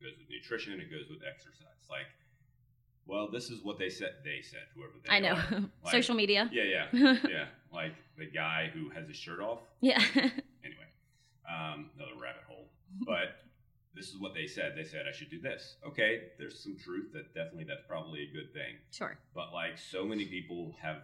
goes 0.00 0.12
with 0.18 0.28
nutrition, 0.28 0.80
it 0.80 0.90
goes 0.90 1.08
with 1.08 1.20
exercise. 1.28 1.66
Like, 1.88 2.06
well, 3.06 3.28
this 3.30 3.50
is 3.50 3.62
what 3.64 3.78
they 3.78 3.88
said. 3.90 4.16
They 4.24 4.40
said 4.42 4.60
whoever 4.74 4.92
they 5.04 5.10
I 5.10 5.18
know. 5.20 5.34
Like, 5.84 5.92
Social 5.92 6.14
media. 6.14 6.48
Yeah, 6.52 6.86
yeah, 6.92 7.16
yeah. 7.28 7.46
Like 7.72 7.94
the 8.18 8.26
guy 8.26 8.70
who 8.72 8.88
has 8.90 9.06
his 9.08 9.16
shirt 9.16 9.40
off. 9.40 9.60
yeah. 9.80 9.98
Anyway, 10.14 10.88
um, 11.48 11.90
another 11.96 12.14
rabbit 12.20 12.42
hole. 12.48 12.68
But 13.06 13.39
this 14.00 14.08
is 14.08 14.18
what 14.18 14.32
they 14.32 14.46
said. 14.46 14.72
They 14.74 14.84
said 14.84 15.04
I 15.06 15.12
should 15.12 15.28
do 15.28 15.38
this. 15.42 15.76
Okay, 15.86 16.32
there's 16.38 16.58
some 16.58 16.74
truth 16.82 17.12
that 17.12 17.34
definitely 17.34 17.64
that's 17.64 17.84
probably 17.86 18.22
a 18.22 18.32
good 18.32 18.50
thing. 18.54 18.76
sure. 18.90 19.18
But 19.34 19.52
like 19.52 19.76
so 19.76 20.06
many 20.06 20.24
people 20.24 20.74
have 20.80 21.02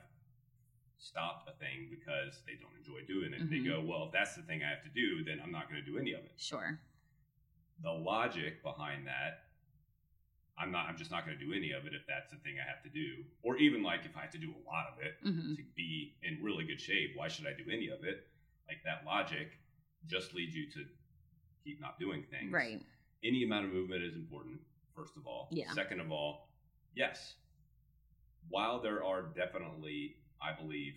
stopped 0.97 1.47
a 1.47 1.53
thing 1.63 1.89
because 1.91 2.41
they 2.47 2.55
don't 2.55 2.73
enjoy 2.79 3.05
doing 3.07 3.35
it. 3.35 3.51
They 3.51 3.59
Mhm. 3.59 3.67
go, 3.69 3.81
well, 3.83 4.07
if 4.07 4.13
that's 4.13 4.35
the 4.35 4.43
thing 4.43 4.63
I 4.65 4.69
have 4.71 4.83
to 4.83 4.89
do, 4.89 5.23
then 5.25 5.41
I'm 5.43 5.53
not 5.53 5.69
going 5.69 5.85
to 5.85 5.85
do 5.85 5.99
any 5.99 6.13
of 6.15 6.25
it. 6.25 6.33
Sure. 6.39 6.81
The 7.83 7.93
logic 7.93 8.63
behind 8.63 9.07
that, 9.07 9.45
I'm 10.57 10.73
not. 10.73 10.89
I'm 10.89 10.97
just 10.97 11.11
not 11.11 11.27
going 11.27 11.39
to 11.39 11.45
do 11.45 11.53
any 11.53 11.73
of 11.73 11.85
it 11.87 11.93
if 11.93 12.07
that's 12.07 12.31
the 12.31 12.39
thing 12.39 12.55
I 12.59 12.67
have 12.67 12.83
to 12.85 12.89
do. 12.89 13.27
Or 13.43 13.59
even 13.59 13.83
like 13.83 14.07
if 14.07 14.17
I 14.17 14.23
have 14.23 14.31
to 14.33 14.39
do 14.39 14.55
a 14.57 14.63
lot 14.67 14.87
of 14.91 15.05
it 15.05 15.19
hmm 15.23 15.55
to 15.57 15.63
be 15.77 16.15
in 16.23 16.43
really 16.43 16.65
good 16.65 16.81
shape, 16.81 17.13
why 17.15 17.29
should 17.29 17.47
I 17.47 17.53
do 17.53 17.71
any 17.71 17.89
of 17.89 18.05
it? 18.05 18.27
Like 18.67 18.83
that 18.85 19.05
logic 19.05 19.59
just 20.07 20.33
leads 20.33 20.55
you 20.57 20.71
to 20.71 20.87
keep 21.67 21.81
not 21.81 21.99
doing 21.99 22.25
things. 22.31 22.53
Right. 22.53 22.81
Any 23.25 23.45
amount 23.45 23.67
of 23.67 23.73
movement 23.73 24.03
is 24.05 24.15
important. 24.15 24.61
First 24.95 25.17
of 25.17 25.27
all. 25.27 25.49
Yeah. 25.51 25.71
Second 25.73 26.01
of 26.01 26.13
all, 26.13 26.49
yes. 26.95 27.35
While 28.49 28.81
there 28.81 29.03
are 29.05 29.23
definitely, 29.23 30.17
I 30.41 30.53
believe, 30.59 30.95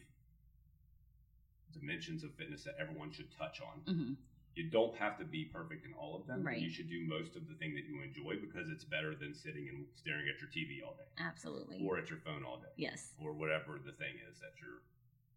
dimensions 1.73 2.23
of 2.23 2.33
fitness 2.35 2.63
that 2.63 2.75
everyone 2.79 3.11
should 3.11 3.27
touch 3.37 3.59
on, 3.61 3.93
hmm 3.93 4.13
you 4.55 4.69
don't 4.69 4.93
have 4.97 5.17
to 5.17 5.23
be 5.23 5.45
perfect 5.45 5.85
in 5.85 5.93
all 5.93 6.17
of 6.19 6.27
them. 6.27 6.43
Right. 6.43 6.59
You 6.59 6.69
should 6.69 6.89
do 6.89 7.05
most 7.07 7.37
of 7.37 7.47
the 7.47 7.53
thing 7.55 7.73
that 7.75 7.85
you 7.85 8.01
enjoy 8.03 8.41
because 8.41 8.67
it's 8.69 8.83
better 8.83 9.15
than 9.15 9.33
sitting 9.33 9.69
and 9.69 9.85
staring 9.95 10.25
at 10.27 10.41
your 10.41 10.49
TV 10.49 10.83
all 10.85 10.95
day 10.97 11.07
Absolutely. 11.17 11.79
or 11.85 11.97
at 11.97 12.09
your 12.09 12.19
phone 12.25 12.43
all 12.43 12.57
day 12.57 12.73
yes. 12.75 13.13
or 13.23 13.31
whatever 13.31 13.79
the 13.79 13.93
thing 13.93 14.15
is 14.29 14.39
that 14.39 14.51
you're 14.59 14.81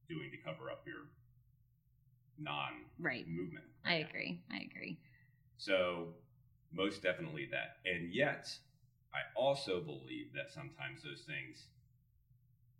doing 0.09 0.29
to 0.33 0.37
cover 0.39 0.71
up 0.73 0.83
your 0.87 1.07
non 2.39 2.87
Right. 2.99 3.29
movement. 3.29 3.67
I 3.85 3.97
agree. 3.97 4.41
I 4.51 4.67
agree. 4.69 4.99
So, 5.63 6.09
most 6.73 7.03
definitely 7.03 7.47
that. 7.53 7.77
And 7.87 8.13
yet, 8.13 8.51
I 9.15 9.21
also 9.39 9.79
believe 9.81 10.33
that 10.35 10.51
sometimes 10.51 11.05
those 11.05 11.23
things 11.23 11.67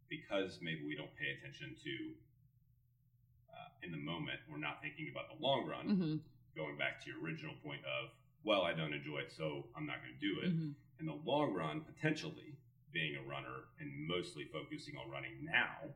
because 0.09 0.59
maybe 0.61 0.83
we 0.85 0.97
don't 0.97 1.15
pay 1.15 1.31
attention 1.39 1.77
to 1.85 1.95
uh, 3.55 3.69
in 3.87 3.93
the 3.93 4.03
moment, 4.03 4.41
we're 4.51 4.59
not 4.59 4.83
thinking 4.83 5.07
about 5.15 5.31
the 5.31 5.39
long 5.39 5.65
run. 5.65 5.87
hmm 5.87 6.17
Going 6.59 6.77
back 6.77 7.01
to 7.05 7.09
your 7.09 7.23
original 7.23 7.55
point 7.65 7.81
of, 7.87 8.11
well, 8.45 8.63
I 8.63 8.75
don't 8.75 8.93
enjoy 8.93 9.19
it, 9.25 9.33
so 9.33 9.65
I'm 9.77 9.87
not 9.87 10.03
going 10.03 10.13
to 10.13 10.21
do 10.21 10.41
it. 10.43 10.51
hmm 10.51 10.73
In 10.99 11.07
the 11.07 11.17
long 11.25 11.55
run, 11.55 11.83
potentially 11.87 12.59
being 12.93 13.15
a 13.17 13.23
runner 13.31 13.71
and 13.79 13.89
mostly 14.09 14.45
focusing 14.53 14.99
on 14.99 15.09
running 15.09 15.39
now, 15.45 15.87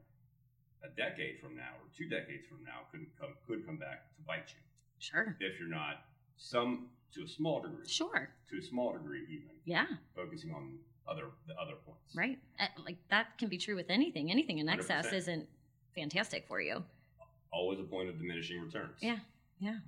a 0.85 0.88
decade 0.95 1.40
from 1.43 1.57
now 1.57 1.75
or 1.83 1.90
two 1.99 2.09
decades 2.09 2.47
from 2.47 2.62
now 2.62 2.87
could 2.93 3.05
come 3.19 3.35
could 3.45 3.66
come 3.66 3.76
back 3.76 4.07
to 4.14 4.23
bite 4.23 4.55
you 4.55 4.62
Sure. 5.00 5.37
if 5.40 5.59
you're 5.59 5.69
not 5.69 6.07
some 6.37 6.88
to 7.12 7.23
a 7.25 7.28
small 7.28 7.61
degree, 7.62 7.87
Sure. 7.88 8.28
to 8.50 8.59
a 8.59 8.62
small 8.62 8.93
degree 8.93 9.25
even 9.28 9.49
Yeah. 9.64 9.87
focusing 10.14 10.52
on 10.52 10.78
other 11.07 11.31
the 11.47 11.55
other 11.59 11.76
points. 11.76 12.14
Right. 12.16 12.38
Uh, 12.59 12.66
like 12.85 12.97
that 13.09 13.38
can 13.38 13.49
be 13.49 13.59
true 13.59 13.76
with 13.76 13.90
anything. 13.90 14.31
Anything 14.31 14.59
in 14.59 14.69
excess 14.69 15.07
100%. 15.07 15.12
isn't 15.16 15.49
fantastic 15.95 16.47
for 16.47 16.61
you. 16.61 16.85
Always 17.52 17.78
a 17.81 17.85
point 17.85 18.09
of 18.09 18.19
diminishing 18.19 18.61
returns. 18.61 18.99
Yeah. 19.00 19.21
Yeah. 19.61 19.78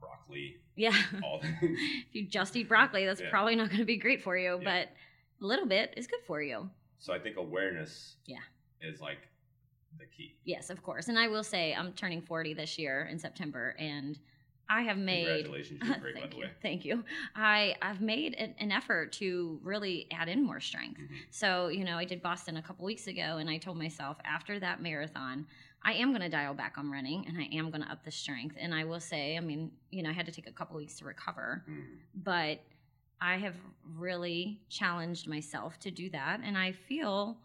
Broccoli, 0.00 0.56
Yeah. 0.74 0.96
all 1.22 1.40
if 1.62 2.14
you 2.14 2.26
just 2.26 2.56
eat 2.56 2.68
broccoli, 2.68 3.04
that's 3.04 3.20
Yeah. 3.20 3.30
probably 3.30 3.56
not 3.56 3.68
going 3.68 3.78
to 3.80 3.84
be 3.84 3.96
great 3.98 4.22
for 4.22 4.36
you, 4.36 4.58
Yeah. 4.62 4.64
but 4.64 5.44
a 5.44 5.46
little 5.46 5.66
bit 5.66 5.94
is 5.96 6.06
good 6.06 6.22
for 6.26 6.42
you. 6.42 6.70
So 6.98 7.12
I 7.12 7.18
think 7.18 7.36
awareness 7.36 8.16
Yeah. 8.26 8.40
is 8.80 9.00
like 9.00 9.28
the 9.98 10.06
key. 10.06 10.36
Yes, 10.44 10.70
of 10.70 10.82
course. 10.82 11.08
And 11.08 11.18
I 11.18 11.28
will 11.28 11.44
say 11.44 11.74
I'm 11.74 11.92
turning 11.92 12.22
40 12.22 12.54
this 12.54 12.78
year 12.78 13.06
in 13.06 13.18
September 13.18 13.76
and 13.78 14.18
I 14.70 14.82
have 14.82 14.98
made 14.98 15.44
Congratulations, 15.44 15.80
you're 15.82 15.96
great 16.00 16.14
by 16.14 16.20
Thank 16.20 16.30
the 16.32 16.36
you. 16.36 16.42
way. 16.44 16.50
Thank 16.62 16.84
you. 16.84 17.04
I 17.34 17.74
I've 17.80 18.00
made 18.00 18.34
an, 18.34 18.54
an 18.58 18.70
effort 18.70 19.12
to 19.14 19.58
really 19.62 20.06
add 20.12 20.28
in 20.28 20.42
more 20.44 20.60
strength. 20.60 21.00
Mhm. 21.00 21.08
So, 21.30 21.68
you 21.68 21.84
know, 21.84 21.96
I 21.96 22.04
did 22.04 22.20
Boston 22.22 22.56
a 22.58 22.62
couple 22.62 22.84
weeks 22.84 23.06
ago 23.06 23.38
and 23.38 23.48
I 23.48 23.58
told 23.58 23.78
myself 23.78 24.18
after 24.24 24.58
that 24.60 24.82
marathon, 24.82 25.46
I 25.82 25.94
am 25.94 26.10
going 26.10 26.20
to 26.22 26.28
dial 26.28 26.54
back 26.54 26.76
on 26.76 26.90
running 26.90 27.26
and 27.26 27.38
I 27.38 27.48
am 27.56 27.70
going 27.70 27.82
to 27.82 27.90
up 27.90 28.04
the 28.04 28.10
strength. 28.10 28.56
And 28.58 28.74
I 28.74 28.84
will 28.84 29.00
say, 29.00 29.36
I 29.36 29.40
mean, 29.40 29.70
you 29.90 30.02
know, 30.02 30.10
I 30.10 30.12
had 30.12 30.26
to 30.26 30.32
take 30.32 30.48
a 30.48 30.52
couple 30.52 30.76
weeks 30.76 30.98
to 30.98 31.04
recover, 31.04 31.64
Mhm. 31.68 31.98
but 32.24 32.60
I 33.20 33.36
have 33.38 33.56
really 33.96 34.60
challenged 34.68 35.26
myself 35.26 35.78
to 35.80 35.90
do 35.90 36.10
that 36.10 36.40
and 36.44 36.56
I 36.58 36.72
feel 36.72 37.38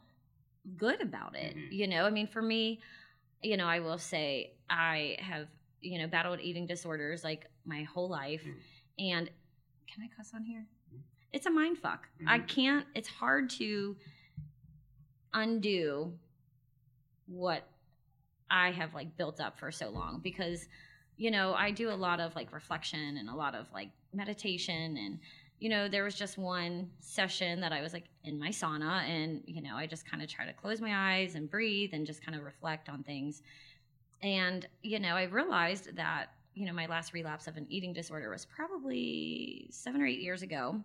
good 0.78 1.02
about 1.02 1.36
it. 1.36 1.56
Mhm. 1.56 1.72
You 1.72 1.88
know, 1.88 2.06
I 2.06 2.10
mean, 2.10 2.28
for 2.28 2.42
me, 2.42 2.82
you 3.42 3.58
know, 3.58 3.66
I 3.68 3.80
will 3.80 3.98
say 3.98 4.52
I 4.70 5.18
have, 5.20 5.48
you 5.84 6.00
know, 6.00 6.08
battled 6.08 6.40
eating 6.40 6.66
disorders 6.66 7.24
like 7.24 7.46
my 7.66 7.84
whole 7.84 8.10
life. 8.10 8.44
Mhm. 8.44 8.56
And 9.00 9.30
can 9.88 10.04
I 10.04 10.08
cuss 10.16 10.32
on 10.34 10.44
here? 10.44 10.66
Mhm. 10.94 11.02
It's 11.32 11.46
a 11.46 11.52
mind 11.52 11.78
fuck. 11.78 12.08
I 12.26 12.40
Mhm. 12.40 12.48
can't, 12.48 12.88
it's 12.96 13.08
hard 13.10 13.50
to 13.52 13.98
undo 15.34 16.18
what 17.28 17.68
I 18.50 18.72
have 18.72 18.94
like 18.94 19.18
built 19.18 19.40
up 19.40 19.58
for 19.58 19.72
so 19.72 19.90
long 19.90 20.20
because, 20.20 20.68
you 21.18 21.32
know, 21.32 21.54
I 21.54 21.72
do 21.72 21.90
a 21.90 21.96
lot 21.96 22.20
of 22.20 22.36
like 22.36 22.52
reflection 22.54 23.18
and 23.18 23.30
a 23.30 23.36
lot 23.36 23.56
of 23.56 23.72
like 23.74 23.90
meditation 24.14 24.98
and, 24.98 25.20
you 25.60 25.70
know, 25.70 25.88
there 25.88 26.04
was 26.04 26.16
just 26.16 26.38
one 26.38 26.92
session 27.00 27.62
that 27.62 27.72
I 27.72 27.82
was 27.82 27.94
like 27.94 28.06
in 28.24 28.38
my 28.38 28.50
sauna 28.50 29.04
and, 29.08 29.42
you 29.46 29.62
know, 29.62 29.76
I 29.76 29.88
just 29.88 30.06
kind 30.06 30.22
of 30.22 30.30
try 30.30 30.46
to 30.46 30.54
close 30.54 30.82
my 30.82 31.14
eyes 31.14 31.36
and 31.36 31.50
breathe 31.50 31.92
and 31.94 32.06
just 32.06 32.24
kind 32.24 32.38
of 32.38 32.44
reflect 32.44 32.90
on 32.90 33.02
things. 33.04 33.42
And, 34.24 34.66
you 34.82 35.00
know, 35.00 35.16
I 35.16 35.24
realized 35.24 35.96
that, 35.98 36.28
you 36.56 36.66
know, 36.66 36.74
my 36.74 36.86
last 36.86 37.14
relapse 37.14 37.48
of 37.48 37.58
an 37.58 37.66
eating 37.70 37.94
disorder 37.94 38.30
was 38.30 38.46
probably 38.46 39.68
seven 39.70 40.02
or 40.02 40.06
eight 40.08 40.22
years 40.22 40.42
ago. 40.42 40.82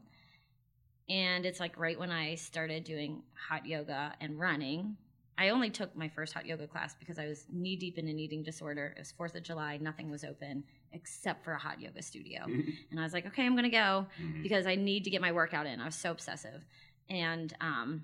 And 1.08 1.46
it's 1.46 1.60
like 1.60 1.78
right 1.78 1.98
when 1.98 2.10
I 2.10 2.34
started 2.34 2.84
doing 2.84 3.22
hot 3.48 3.64
yoga 3.64 4.12
and 4.20 4.38
running. 4.38 4.96
I 5.40 5.50
only 5.50 5.70
took 5.70 5.94
my 5.96 6.08
first 6.08 6.34
hot 6.34 6.46
yoga 6.46 6.66
class 6.66 6.96
because 6.98 7.16
I 7.18 7.26
was 7.26 7.46
knee 7.50 7.76
deep 7.76 7.96
in 7.96 8.08
an 8.08 8.18
eating 8.18 8.42
disorder. 8.42 8.92
It 8.96 8.98
was 8.98 9.12
4th 9.18 9.36
of 9.36 9.44
July, 9.44 9.78
nothing 9.80 10.10
was 10.10 10.24
open 10.24 10.64
except 10.92 11.44
for 11.44 11.52
a 11.52 11.58
hot 11.58 11.80
yoga 11.80 12.02
studio. 12.02 12.40
And 12.90 12.98
I 12.98 13.04
was 13.04 13.12
like, 13.12 13.24
okay, 13.26 13.46
I'm 13.46 13.52
going 13.52 13.62
to 13.64 13.70
go 13.70 14.06
Mhm. 14.20 14.42
because 14.42 14.66
I 14.66 14.74
need 14.74 15.04
to 15.04 15.10
get 15.10 15.20
my 15.20 15.30
workout 15.30 15.66
in. 15.66 15.80
I 15.80 15.84
was 15.84 15.94
so 15.94 16.10
obsessive. 16.10 16.64
And 17.08 17.54
um, 17.60 18.02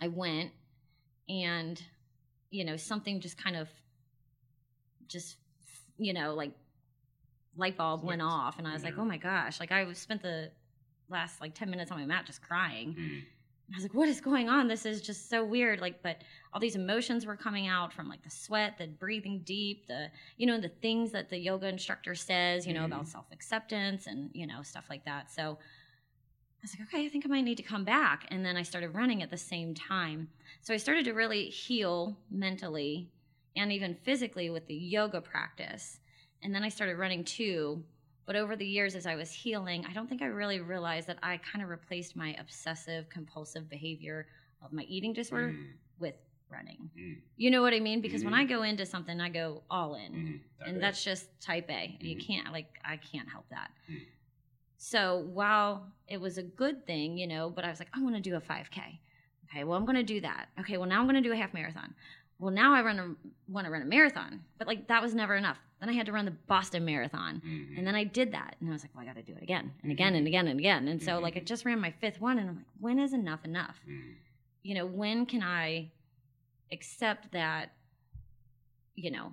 I 0.00 0.08
went 0.08 0.50
and, 1.28 1.82
you 2.50 2.64
know, 2.64 2.76
something 2.76 3.18
just 3.20 3.42
kind 3.42 3.56
of 3.56 3.68
just, 5.08 5.36
you 5.98 6.12
know, 6.12 6.34
like 6.34 6.52
light 7.56 7.76
bulb 7.76 8.04
went 8.04 8.22
off. 8.22 8.58
And 8.58 8.66
I 8.68 8.72
was 8.72 8.82
in 8.82 8.90
like, 8.90 8.98
oh 8.98 9.04
my 9.04 9.16
gosh. 9.16 9.60
Like 9.60 9.72
I 9.72 9.90
spent 9.92 10.22
the 10.22 10.50
last 11.08 11.40
like 11.40 11.54
10 11.54 11.70
minutes 11.70 11.90
on 11.90 11.98
my 11.98 12.06
mat 12.06 12.26
just 12.26 12.42
crying. 12.42 12.94
Mhm. 12.94 13.22
I 13.72 13.74
was 13.74 13.82
like, 13.82 13.94
what 13.94 14.08
is 14.08 14.20
going 14.20 14.48
on? 14.48 14.68
This 14.68 14.86
is 14.86 15.02
just 15.02 15.28
so 15.28 15.44
weird. 15.44 15.80
Like, 15.80 16.00
but 16.00 16.18
all 16.52 16.60
these 16.60 16.76
emotions 16.76 17.26
were 17.26 17.34
coming 17.36 17.66
out 17.66 17.92
from 17.92 18.08
like 18.08 18.22
the 18.22 18.30
sweat, 18.30 18.78
the 18.78 18.86
breathing 18.86 19.40
deep, 19.44 19.88
the, 19.88 20.08
you 20.36 20.46
know, 20.46 20.60
the 20.60 20.68
things 20.68 21.10
that 21.12 21.30
the 21.30 21.38
yoga 21.38 21.66
instructor 21.66 22.14
says, 22.14 22.64
you 22.64 22.72
know, 22.74 22.84
about 22.84 23.04
Mhm. 23.04 23.08
self 23.08 23.26
acceptance 23.32 24.06
and, 24.06 24.30
you 24.34 24.46
know, 24.46 24.62
stuff 24.62 24.86
like 24.88 25.04
that. 25.04 25.32
So 25.32 25.58
I 26.58 26.62
was 26.62 26.78
like, 26.78 26.88
okay, 26.88 27.04
I 27.06 27.08
think 27.08 27.24
I 27.26 27.28
might 27.28 27.42
need 27.42 27.56
to 27.56 27.62
come 27.62 27.84
back. 27.84 28.26
And 28.30 28.44
then 28.44 28.56
I 28.56 28.62
started 28.62 28.90
running 28.90 29.22
at 29.22 29.30
the 29.30 29.36
same 29.36 29.74
time. 29.74 30.28
So 30.62 30.72
I 30.72 30.76
started 30.76 31.04
to 31.06 31.12
really 31.12 31.48
heal 31.50 32.16
mentally 32.30 33.10
and 33.56 33.72
even 33.72 33.94
physically 33.94 34.50
with 34.50 34.66
the 34.66 34.74
yoga 34.74 35.20
practice. 35.20 36.00
And 36.42 36.54
then 36.54 36.62
I 36.62 36.68
started 36.68 36.96
running 36.98 37.24
too. 37.24 37.82
But 38.26 38.36
over 38.36 38.56
the 38.56 38.66
years, 38.66 38.94
as 38.94 39.06
I 39.06 39.14
was 39.14 39.30
healing, 39.30 39.86
I 39.88 39.92
don't 39.92 40.08
think 40.08 40.20
I 40.22 40.26
really 40.26 40.60
realized 40.60 41.06
that 41.08 41.18
I 41.22 41.36
kind 41.38 41.62
of 41.62 41.70
replaced 41.70 42.16
my 42.16 42.34
obsessive 42.38 43.08
compulsive 43.08 43.68
behavior 43.68 44.26
of 44.62 44.72
my 44.72 44.82
eating 44.82 45.12
disorder 45.12 45.52
Mhm. 45.52 45.72
with 45.98 46.14
running. 46.48 46.90
Mhm. 46.96 47.22
You 47.36 47.50
know 47.50 47.62
what 47.62 47.72
I 47.72 47.80
mean? 47.80 48.00
Because 48.00 48.24
when 48.24 48.32
Mhm. 48.34 48.38
I 48.38 48.44
go 48.44 48.62
into 48.62 48.84
something, 48.84 49.20
I 49.20 49.28
go 49.28 49.62
all 49.70 49.94
in. 49.94 50.40
Type 50.58 50.68
And 50.68 50.76
A. 50.78 50.80
that's 50.80 51.04
just 51.04 51.40
type 51.40 51.68
A. 51.70 51.96
And 52.00 52.02
you 52.08 52.16
can't, 52.18 52.52
like, 52.52 52.78
I 52.84 52.96
can't 52.96 53.28
help 53.28 53.48
that. 53.50 53.70
Mhm. 53.88 54.06
So 54.76 55.18
while 55.18 55.92
it 56.08 56.20
was 56.20 56.38
a 56.38 56.42
good 56.42 56.86
thing, 56.86 57.16
you 57.18 57.26
know, 57.26 57.50
but 57.50 57.64
I 57.64 57.70
was 57.70 57.78
like, 57.78 57.88
I 57.92 58.02
want 58.02 58.14
to 58.16 58.20
do 58.20 58.36
a 58.36 58.40
5K. 58.40 59.00
Okay, 59.44 59.64
well, 59.64 59.78
I'm 59.78 59.84
going 59.84 59.96
to 59.96 60.02
do 60.02 60.20
that. 60.20 60.48
Okay, 60.60 60.76
well, 60.76 60.88
now 60.88 60.98
I'm 61.00 61.06
going 61.06 61.22
to 61.22 61.26
do 61.28 61.32
a 61.32 61.36
half 61.36 61.54
marathon. 61.54 61.94
Well, 62.38 62.52
now 62.52 62.74
I 62.74 62.82
run 62.82 62.98
a, 62.98 63.14
want 63.50 63.66
to 63.66 63.70
run 63.70 63.82
a 63.82 63.86
marathon. 63.86 64.40
But, 64.58 64.66
like, 64.66 64.88
that 64.88 65.00
was 65.02 65.14
never 65.14 65.34
enough. 65.36 65.58
Then 65.80 65.88
I 65.88 65.92
had 65.92 66.06
to 66.06 66.12
run 66.12 66.24
the 66.26 66.30
Boston 66.46 66.84
Marathon. 66.84 67.40
Mhm. 67.44 67.78
And 67.78 67.86
then 67.86 67.94
I 67.94 68.04
did 68.04 68.32
that. 68.32 68.56
And 68.60 68.68
I 68.68 68.72
was 68.72 68.82
like, 68.82 68.94
well, 68.94 69.02
I 69.04 69.06
got 69.06 69.16
to 69.16 69.22
do 69.22 69.34
it 69.34 69.42
again 69.42 69.72
and 69.82 69.90
again 69.92 70.14
and 70.14 70.26
again 70.26 70.48
and 70.48 70.58
again. 70.58 70.88
And 70.88 71.02
so, 71.02 71.18
like, 71.18 71.36
I 71.36 71.40
just 71.40 71.64
ran 71.64 71.80
my 71.80 71.90
fifth 71.90 72.20
one. 72.20 72.38
And 72.38 72.48
I'm 72.50 72.56
like, 72.56 72.66
when 72.80 72.98
is 72.98 73.12
enough 73.14 73.44
enough? 73.44 73.76
Mhm. 73.88 74.14
You 74.62 74.74
know, 74.74 74.86
when 74.86 75.26
can 75.26 75.42
I 75.42 75.90
accept 76.72 77.32
that, 77.32 77.72
you 78.94 79.10
know, 79.10 79.32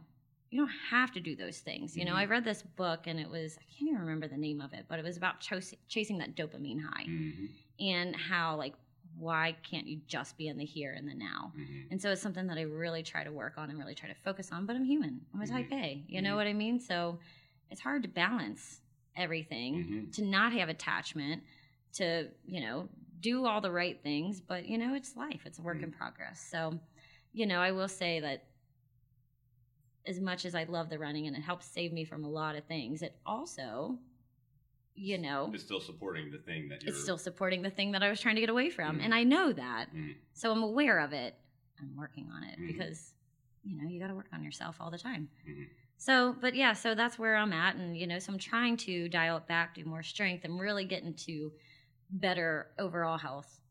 you 0.49 0.59
don't 0.59 0.71
have 0.91 1.11
to 1.13 1.19
do 1.19 1.35
those 1.35 1.59
things. 1.59 1.97
You 1.97 2.05
know. 2.05 2.13
I 2.13 2.25
read 2.25 2.43
this 2.45 2.61
book 2.61 3.07
and 3.07 3.19
it 3.19 3.29
was, 3.29 3.57
I 3.57 3.63
can't 3.77 3.89
even 3.89 4.01
remember 4.01 4.27
the 4.27 4.37
name 4.37 4.61
of 4.61 4.73
it, 4.73 4.85
but 4.87 4.99
it 4.99 5.03
was 5.05 5.17
about 5.17 5.39
chas- 5.39 5.73
chasing 5.87 6.17
that 6.19 6.35
dopamine 6.35 6.79
high 6.81 7.05
Mhm. 7.05 7.49
and 7.79 8.15
how, 8.15 8.55
like, 8.57 8.75
why 9.17 9.55
can't 9.63 9.87
you 9.87 10.01
just 10.07 10.37
be 10.37 10.47
in 10.47 10.57
the 10.57 10.65
here 10.65 10.93
and 10.93 11.07
the 11.07 11.13
now? 11.13 11.53
Mhm. 11.57 11.91
And 11.91 12.01
so 12.01 12.11
it's 12.11 12.21
something 12.21 12.47
that 12.47 12.57
I 12.57 12.63
really 12.63 13.03
try 13.03 13.23
to 13.23 13.31
work 13.31 13.57
on 13.57 13.69
and 13.69 13.77
really 13.77 13.95
try 13.95 14.09
to 14.09 14.15
focus 14.15 14.51
on. 14.51 14.65
But 14.65 14.75
I'm 14.75 14.83
human. 14.85 15.25
I'm 15.33 15.41
a 15.41 15.47
type 15.47 15.69
Mhm. 15.69 15.83
A. 15.83 16.03
You 16.07 16.21
know 16.21 16.33
Mhm. 16.33 16.35
what 16.37 16.47
I 16.47 16.53
mean? 16.53 16.79
So 16.79 17.19
it's 17.69 17.81
hard 17.81 18.03
to 18.03 18.09
balance 18.09 18.81
everything, 19.15 19.75
Mhm. 19.83 20.13
to 20.13 20.25
not 20.25 20.53
have 20.53 20.69
attachment, 20.69 21.43
to, 21.93 22.31
you 22.45 22.61
know, 22.61 22.89
do 23.19 23.45
all 23.45 23.61
the 23.61 23.71
right 23.71 24.01
things. 24.01 24.41
But, 24.41 24.67
you 24.67 24.77
know, 24.77 24.95
it's 24.95 25.15
life, 25.15 25.45
it's 25.45 25.59
a 25.59 25.61
work 25.61 25.81
in 25.81 25.91
progress. 25.91 26.39
So, 26.41 26.79
you 27.31 27.45
know, 27.45 27.59
I 27.61 27.71
will 27.71 27.87
say 27.87 28.19
that 28.19 28.45
as 30.05 30.19
much 30.19 30.43
as 30.45 30.53
I 30.55 30.63
love 30.65 30.89
the 30.89 30.99
running 30.99 31.27
and 31.27 31.35
it 31.35 31.41
helps 31.41 31.65
save 31.65 31.93
me 31.93 32.03
from 32.03 32.23
a 32.25 32.29
lot 32.29 32.55
of 32.55 32.65
things, 32.65 33.01
it 33.01 33.15
also, 33.25 33.97
you 34.95 35.17
know, 35.17 35.51
It's 35.53 35.63
still 35.63 35.79
supporting 35.81 36.31
the 36.31 36.37
thing 36.39 36.69
that 36.69 36.83
it's 36.85 37.01
still 37.01 37.17
supporting 37.17 37.61
the 37.61 37.69
thing 37.69 37.91
that 37.93 38.03
I 38.03 38.09
was 38.09 38.19
trying 38.19 38.35
to 38.35 38.41
get 38.41 38.49
away 38.49 38.69
from. 38.69 38.99
Mhm. 38.99 39.03
And 39.05 39.13
I 39.13 39.23
know 39.23 39.51
that. 39.53 39.93
Mhm. 39.93 40.15
So 40.33 40.51
I'm 40.51 40.63
aware 40.63 40.99
of 40.99 41.13
it. 41.13 41.35
I'm 41.79 41.95
working 41.95 42.29
on 42.31 42.43
it 42.43 42.59
Mhm. 42.59 42.67
because, 42.67 43.13
you 43.63 43.75
know, 43.81 43.87
you 43.89 43.99
got 43.99 44.07
to 44.07 44.15
work 44.15 44.27
on 44.31 44.43
yourself 44.43 44.77
all 44.79 44.91
the 44.91 44.97
time. 44.97 45.29
Mhm. 45.47 45.67
So, 45.97 46.33
but 46.33 46.53
yeah, 46.55 46.73
so 46.73 46.95
that's 46.95 47.17
where 47.17 47.35
I'm 47.35 47.53
at. 47.53 47.75
And, 47.75 47.97
you 47.97 48.07
know, 48.07 48.19
so 48.19 48.33
I'm 48.33 48.39
trying 48.39 48.77
to 48.77 49.09
dial 49.09 49.37
it 49.37 49.47
back, 49.47 49.73
do 49.75 49.85
more 49.85 50.03
strength, 50.03 50.43
and 50.45 50.59
really 50.59 50.85
get 50.85 51.03
into 51.03 51.51
better 52.09 52.71
overall 52.77 53.17
health 53.17 53.61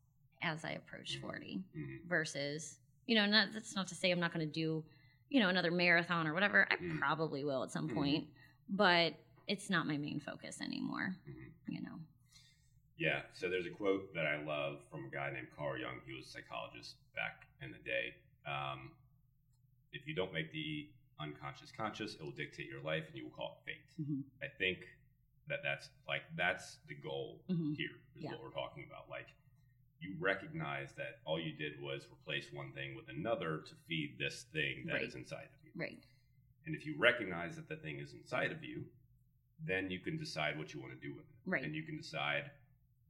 as 0.41 0.65
I 0.65 0.71
approach 0.73 1.17
Mhm. 1.19 1.21
40 1.21 1.65
Mhm. 1.77 2.05
versus, 2.07 2.79
you 3.07 3.15
know, 3.15 3.27
not, 3.27 3.53
that's 3.53 3.75
not 3.77 3.87
to 3.89 3.95
say 3.95 4.11
I'm 4.11 4.19
not 4.21 4.33
going 4.33 4.47
to 4.47 4.53
do, 4.53 4.85
you 5.29 5.41
know, 5.41 5.49
another 5.49 5.71
marathon 5.71 6.27
or 6.27 6.35
whatever. 6.35 6.67
I 6.71 6.77
Mhm. 6.77 6.99
probably 6.99 7.45
will 7.45 7.63
at 7.63 7.71
some 7.71 7.89
point, 7.89 8.29
but 8.69 9.15
it's 9.49 9.69
not 9.71 9.87
my 9.87 9.97
main 9.97 10.21
focus 10.21 10.61
anymore, 10.61 11.17
Mhm. 11.29 11.51
you 11.69 11.81
know. 11.83 11.99
Yeah. 12.97 13.23
So 13.33 13.49
there's 13.49 13.67
a 13.67 13.71
quote 13.71 14.13
that 14.15 14.27
I 14.27 14.43
love 14.43 14.85
from 14.91 15.07
a 15.07 15.09
guy 15.11 15.31
named 15.33 15.49
Carl 15.57 15.79
Jung. 15.79 16.01
He 16.07 16.13
was 16.13 16.27
a 16.27 16.31
psychologist 16.31 16.97
back 17.15 17.47
in 17.61 17.73
the 17.73 17.79
day. 17.79 18.15
Um, 18.47 18.95
if 19.93 20.07
you 20.07 20.15
don't 20.15 20.33
make 20.33 20.53
the 20.53 20.89
unconscious 21.19 21.73
conscious, 21.73 22.15
it 22.15 22.23
will 22.23 22.31
dictate 22.33 22.67
your 22.69 22.81
life, 22.83 23.07
and 23.09 23.17
you 23.17 23.25
will 23.25 23.31
call 23.33 23.59
it 23.61 23.65
fate. 23.71 23.85
Mhm. 24.07 24.25
I 24.43 24.49
think 24.49 24.87
that 25.49 25.63
that's 25.63 25.91
like 26.07 26.23
that's 26.37 26.77
the 26.87 26.95
goal 26.95 27.43
Mhm. 27.49 27.77
here 27.77 27.99
is 28.15 28.23
Yeah. 28.23 28.31
what 28.31 28.43
we're 28.43 28.51
talking 28.53 28.85
about. 28.85 29.09
Like 29.09 29.29
you 30.01 30.15
recognize 30.19 30.95
that 30.95 31.21
all 31.25 31.39
you 31.39 31.53
did 31.53 31.81
was 31.81 32.07
replace 32.09 32.51
one 32.53 32.73
thing 32.73 32.95
with 32.95 33.09
another 33.09 33.61
to 33.63 33.75
feed 33.87 34.19
this 34.19 34.45
thing 34.45 34.87
that 34.87 35.03
is 35.03 35.15
Right. 35.15 35.23
inside 35.23 35.45
of 35.53 35.65
you. 35.65 35.73
Right. 35.75 36.05
And 36.67 36.75
if 36.75 36.87
you 36.87 36.97
recognize 36.97 37.57
that 37.57 37.69
the 37.69 37.77
thing 37.77 37.99
is 37.99 38.13
inside 38.13 38.51
of 38.53 38.63
you, 38.65 38.91
then 39.67 39.91
you 39.91 40.01
can 40.01 40.19
decide 40.19 40.59
what 40.59 40.73
you 40.75 40.81
want 40.81 40.93
to 40.93 41.07
do 41.09 41.15
with 41.15 41.25
it. 41.25 41.37
Right. 41.51 41.63
And 41.65 41.75
you 41.75 41.83
can 41.83 41.97
decide. 41.97 42.51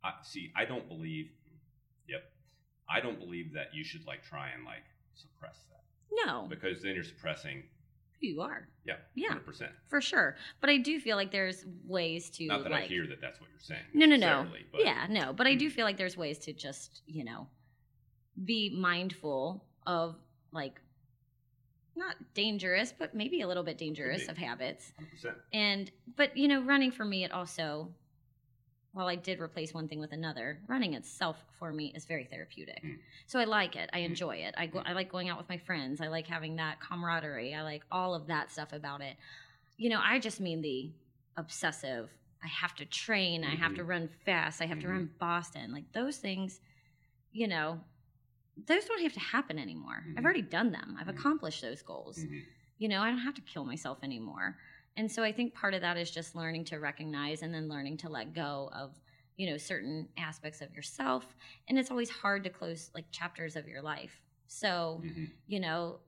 I, 0.04 0.12
see, 0.23 0.52
I 0.56 0.64
don't 0.64 0.88
believe. 0.88 1.30
Yep. 2.09 2.23
I 2.90 3.00
don't 3.00 3.18
believe 3.18 3.52
that 3.54 3.68
you 3.75 3.85
should 3.85 4.06
like 4.06 4.23
try 4.25 4.50
and 4.54 4.64
like 4.64 4.82
suppress 5.14 5.59
that 5.71 6.26
No, 6.26 6.47
because 6.49 6.82
then 6.82 6.94
you're 6.94 7.04
suppressing. 7.04 7.62
who 8.21 8.26
you 8.26 8.40
are 8.42 8.68
Yeah. 8.85 8.97
Yeah. 9.14 9.35
Percent. 9.35 9.71
for 9.88 10.00
sure. 10.00 10.37
But 10.61 10.68
I 10.71 10.78
do 10.78 10.99
feel 11.00 11.16
like 11.16 11.30
there's 11.30 11.64
ways 11.87 12.28
to 12.30 12.47
Not 12.47 12.64
that 12.64 12.73
like 12.73 12.85
I 12.85 12.87
hear 12.87 13.06
that 13.06 13.21
that's 13.21 13.40
what 13.40 13.49
you're 13.50 13.61
saying. 13.61 13.82
no 13.94 14.06
no 14.06 14.16
no 14.16 14.47
But 14.73 14.80
yeah 14.85 15.06
no 15.09 15.32
but 15.32 15.47
i 15.47 15.54
do 15.54 15.68
Mm. 15.68 15.73
feel 15.73 15.85
like 15.85 15.97
there's 15.97 16.16
ways 16.16 16.38
to 16.40 16.52
just 16.52 17.02
you 17.06 17.25
know 17.25 17.47
be 18.44 18.75
mindful 18.76 19.64
of 19.87 20.16
like 20.52 20.80
not 21.96 22.16
dangerous 22.34 22.92
but 22.96 23.14
maybe 23.14 23.40
a 23.42 23.49
little 23.49 23.62
bit 23.62 23.78
dangerous 23.78 24.28
of 24.28 24.37
habits 24.37 24.92
100%. 25.22 25.34
and 25.52 25.90
but 26.16 26.37
you 26.37 26.49
know 26.49 26.62
running 26.62 26.90
for 26.90 27.04
me 27.04 27.25
it 27.25 27.32
also 27.32 27.88
while 28.92 29.08
i 29.08 29.14
did 29.16 29.40
replace 29.40 29.72
one 29.75 29.88
thing 29.88 30.00
with 30.00 30.12
another 30.12 30.58
running 30.68 30.94
itself 30.94 31.37
for 31.58 31.72
me 31.72 31.92
is 31.94 32.04
very 32.04 32.25
therapeutic 32.25 32.82
Mm. 32.82 32.99
so 33.26 33.38
i 33.38 33.44
like 33.44 33.76
it 33.76 33.88
i 33.92 34.00
Mm. 34.00 34.06
enjoy 34.06 34.37
it 34.37 34.54
I, 34.56 34.66
go, 34.66 34.80
Mm. 34.80 34.88
I 34.88 34.92
like 34.92 35.11
going 35.11 35.28
out 35.28 35.38
with 35.38 35.49
my 35.49 35.58
friends 35.58 36.00
i 36.00 36.08
like 36.08 36.26
having 36.26 36.56
that 36.56 36.80
camaraderie 36.80 37.54
i 37.54 37.62
like 37.62 37.84
all 37.90 38.14
of 38.14 38.26
that 38.28 38.50
stuff 38.50 38.72
about 38.72 39.00
it 39.00 39.16
you 39.76 39.88
know 39.90 40.00
i 40.02 40.18
just 40.18 40.40
mean 40.40 40.61
the 40.62 40.90
obsessive 41.37 42.11
i 42.42 42.46
have 42.49 42.75
to 42.76 42.84
train 42.84 43.44
i 43.44 43.54
have 43.54 43.75
to 43.75 43.84
run 43.84 44.08
fast 44.26 44.61
i 44.61 44.66
have 44.66 44.80
to 44.80 44.87
Mhm. 44.87 44.90
run 44.90 45.11
boston 45.18 45.72
like 45.72 45.90
those 45.92 46.18
things 46.18 46.61
you 47.32 47.49
know 47.49 47.80
those 48.66 48.85
don't 48.85 49.02
have 49.02 49.12
to 49.12 49.21
happen 49.21 49.59
anymore 49.59 50.04
Mhm. 50.06 50.18
i've 50.18 50.25
already 50.25 50.42
done 50.42 50.71
them 50.73 50.97
i've 51.00 51.06
Mhm. 51.06 51.16
accomplished 51.18 51.62
those 51.62 51.82
goals 51.82 52.18
Mhm. 52.18 52.42
you 52.78 52.88
know, 52.88 53.00
I 53.00 53.11
don't 53.11 53.18
have 53.18 53.35
to 53.35 53.40
kill 53.42 53.64
myself 53.64 53.99
anymore. 54.02 54.59
And 54.97 55.09
so 55.09 55.23
I 55.23 55.30
think 55.30 55.54
part 55.54 55.73
of 55.73 55.82
that 55.82 55.97
is 55.97 56.11
just 56.11 56.35
learning 56.35 56.64
to 56.64 56.80
recognize 56.80 57.42
and 57.42 57.54
then 57.54 57.68
learning 57.68 57.99
to 57.99 58.09
let 58.09 58.35
go 58.35 58.71
of, 58.73 59.00
you 59.37 59.49
know, 59.49 59.56
certain 59.56 60.09
aspects 60.16 60.61
of 60.61 60.75
yourself. 60.75 61.37
And 61.68 61.78
it's 61.78 61.92
always 61.92 62.11
hard 62.11 62.42
to 62.42 62.50
close 62.50 62.90
like 62.92 63.04
chapters 63.12 63.54
of 63.54 63.68
your 63.68 63.82
life. 63.82 64.21
So, 64.49 65.00
Mhm. 65.04 65.30
you 65.47 65.61
know, 65.61 66.00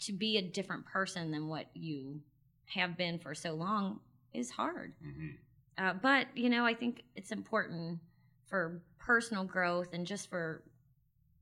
to 0.00 0.12
be 0.12 0.36
a 0.38 0.42
different 0.42 0.84
person 0.84 1.30
than 1.30 1.46
what 1.46 1.66
you 1.74 2.20
have 2.64 2.96
been 2.96 3.20
for 3.20 3.32
so 3.32 3.52
long 3.54 4.00
is 4.32 4.50
hard. 4.50 4.94
Mhm. 5.00 5.38
Uh, 5.78 5.92
but 5.94 6.36
you 6.36 6.48
know, 6.48 6.66
I 6.66 6.74
think 6.74 7.04
it's 7.14 7.30
important 7.30 8.00
for 8.46 8.82
personal 8.98 9.44
growth 9.44 9.92
and 9.92 10.04
just 10.06 10.28
for 10.28 10.64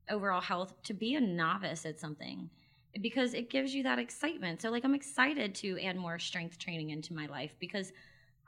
overall 0.09 0.41
health 0.41 0.73
to 0.83 0.93
be 0.93 1.15
a 1.15 1.21
novice 1.21 1.85
at 1.85 1.99
something 1.99 2.49
because 3.01 3.33
it 3.33 3.49
gives 3.49 3.73
you 3.73 3.83
that 3.83 3.99
excitement. 3.99 4.61
So, 4.61 4.69
like, 4.71 4.83
I'm 4.83 4.95
excited 4.95 5.53
to 5.55 5.79
add 5.83 5.95
more 5.95 6.17
strength 6.19 6.57
training 6.57 6.89
into 6.89 7.13
my 7.13 7.27
life 7.27 7.55
because 7.59 7.91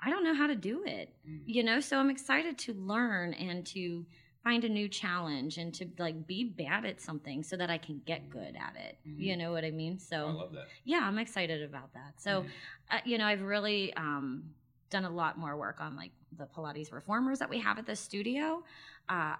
I 0.04 0.10
don't 0.10 0.24
know 0.24 0.34
how 0.34 0.48
to 0.48 0.56
do 0.56 0.84
it, 0.86 1.16
Mhm. 1.28 1.44
you 1.46 1.64
know. 1.64 1.80
So 1.80 2.00
I'm 2.00 2.10
excited 2.10 2.58
to 2.60 2.74
learn 2.74 3.34
and 3.36 3.66
to 3.68 4.06
find 4.44 4.64
a 4.64 4.70
new 4.70 4.90
challenge 4.90 5.58
and 5.60 5.72
to 5.76 5.88
like 6.00 6.26
be 6.26 6.44
bad 6.44 6.86
at 6.86 7.00
something 7.00 7.44
so 7.44 7.56
that 7.58 7.70
I 7.70 7.78
can 7.78 8.02
get 8.06 8.30
good 8.30 8.56
at 8.56 8.76
it. 8.76 8.98
You 9.16 9.36
Mhm. 9.36 9.40
know 9.40 9.52
what 9.52 9.64
I 9.64 9.70
mean? 9.70 10.00
So 10.00 10.28
I 10.28 10.32
love 10.32 10.52
that. 10.54 10.68
yeah, 10.84 11.02
I'm 11.04 11.20
excited 11.20 11.62
about 11.62 11.94
that. 11.94 12.20
So 12.20 12.42
Mhm. 12.44 12.50
uh, 12.90 13.00
you 13.06 13.18
know, 13.20 13.26
I've 13.26 13.44
really 13.44 13.94
um, 13.94 14.56
done 14.90 15.06
a 15.06 15.10
lot 15.10 15.38
more 15.38 15.56
work 15.56 15.80
on 15.80 15.96
like 15.96 16.12
the 16.32 16.48
Pilates 16.48 16.92
reformers 16.92 17.38
that 17.40 17.50
we 17.50 17.60
have 17.60 17.78
at 17.78 17.86
the 17.86 17.96
studio. 17.96 18.64
Uh, 19.08 19.36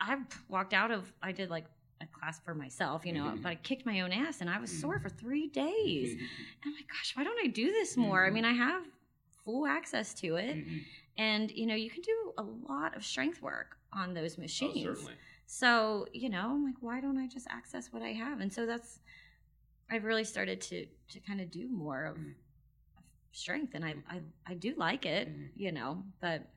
I've 0.00 0.24
walked 0.48 0.74
out 0.74 0.90
of, 0.90 1.12
I 1.22 1.32
did 1.32 1.50
like 1.50 1.66
a 2.00 2.06
class 2.06 2.40
for 2.40 2.54
myself, 2.54 3.04
you 3.06 3.12
know, 3.12 3.24
Mhm. 3.36 3.42
but 3.42 3.48
I 3.50 3.54
kicked 3.56 3.86
my 3.86 4.00
own 4.00 4.12
ass 4.12 4.40
and 4.40 4.50
I 4.50 4.58
was 4.60 4.70
sore 4.70 4.98
Mhm. 4.98 5.02
for 5.02 5.08
three 5.08 5.48
days. 5.48 6.14
And 6.64 6.66
I'm 6.70 6.74
like, 6.74 6.88
gosh, 6.88 7.16
why 7.16 7.24
don't 7.24 7.38
I 7.44 7.48
do 7.48 7.66
this 7.72 7.96
more? 7.96 8.24
I 8.26 8.30
Mhm. 8.30 8.34
mean, 8.34 8.44
I 8.44 8.52
have 8.52 8.84
full 9.44 9.66
access 9.66 10.14
to 10.14 10.36
it. 10.36 10.56
Mhm. 10.56 10.84
And, 11.18 11.50
you 11.50 11.66
know, 11.66 11.74
you 11.74 11.90
can 11.90 12.02
do 12.02 12.32
a 12.38 12.42
lot 12.42 12.96
of 12.96 13.04
strength 13.04 13.42
work 13.42 13.78
on 13.92 14.14
those 14.14 14.38
Oh, 14.38 14.42
machines. 14.42 14.84
certainly. 14.84 15.14
So, 15.46 16.06
you 16.12 16.28
know, 16.28 16.50
I'm 16.50 16.64
like, 16.64 16.80
why 16.80 17.00
don't 17.00 17.18
I 17.18 17.26
just 17.26 17.46
access 17.50 17.92
what 17.92 18.02
I 18.02 18.12
have? 18.12 18.40
And 18.40 18.52
so 18.52 18.64
that's, 18.66 19.00
I've 19.90 20.04
really 20.04 20.24
started 20.24 20.60
to 20.62 20.86
to 21.10 21.20
kind 21.20 21.40
of 21.40 21.50
do 21.50 21.68
more 21.68 22.04
of, 22.04 22.16
of 22.16 23.02
strength, 23.32 23.74
and 23.74 23.84
I, 23.84 23.94
I 24.08 24.22
I 24.46 24.54
do 24.54 24.74
like 24.76 25.04
it, 25.04 25.28
you 25.54 25.70
know, 25.72 26.02
but 26.20 26.48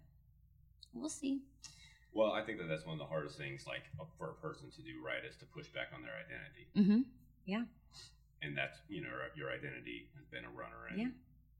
we'll 0.93 1.09
see. 1.09 1.41
Well, 2.15 2.31
I 2.31 2.41
think 2.41 2.57
that 2.59 2.67
that's 2.69 2.85
one 2.85 2.93
of 2.93 2.99
the 2.99 3.05
hardest 3.05 3.37
things, 3.37 3.67
like 3.67 3.83
for 4.17 4.29
a 4.29 4.33
person 4.35 4.71
to 4.71 4.81
do 4.81 5.03
right, 5.05 5.23
is 5.29 5.35
to 5.37 5.45
push 5.45 5.67
back 5.67 5.89
on 5.93 6.01
their 6.01 6.13
identity, 6.15 6.65
Mm-hmm. 6.75 7.01
Yeah. 7.45 7.63
And 8.41 8.57
that's 8.57 8.79
you 8.89 9.01
know 9.01 9.09
your 9.35 9.51
identity 9.51 10.07
has 10.15 10.25
been 10.25 10.45
a 10.45 10.49
runner, 10.49 10.87
and 10.89 10.97
Yeah. 10.99 11.07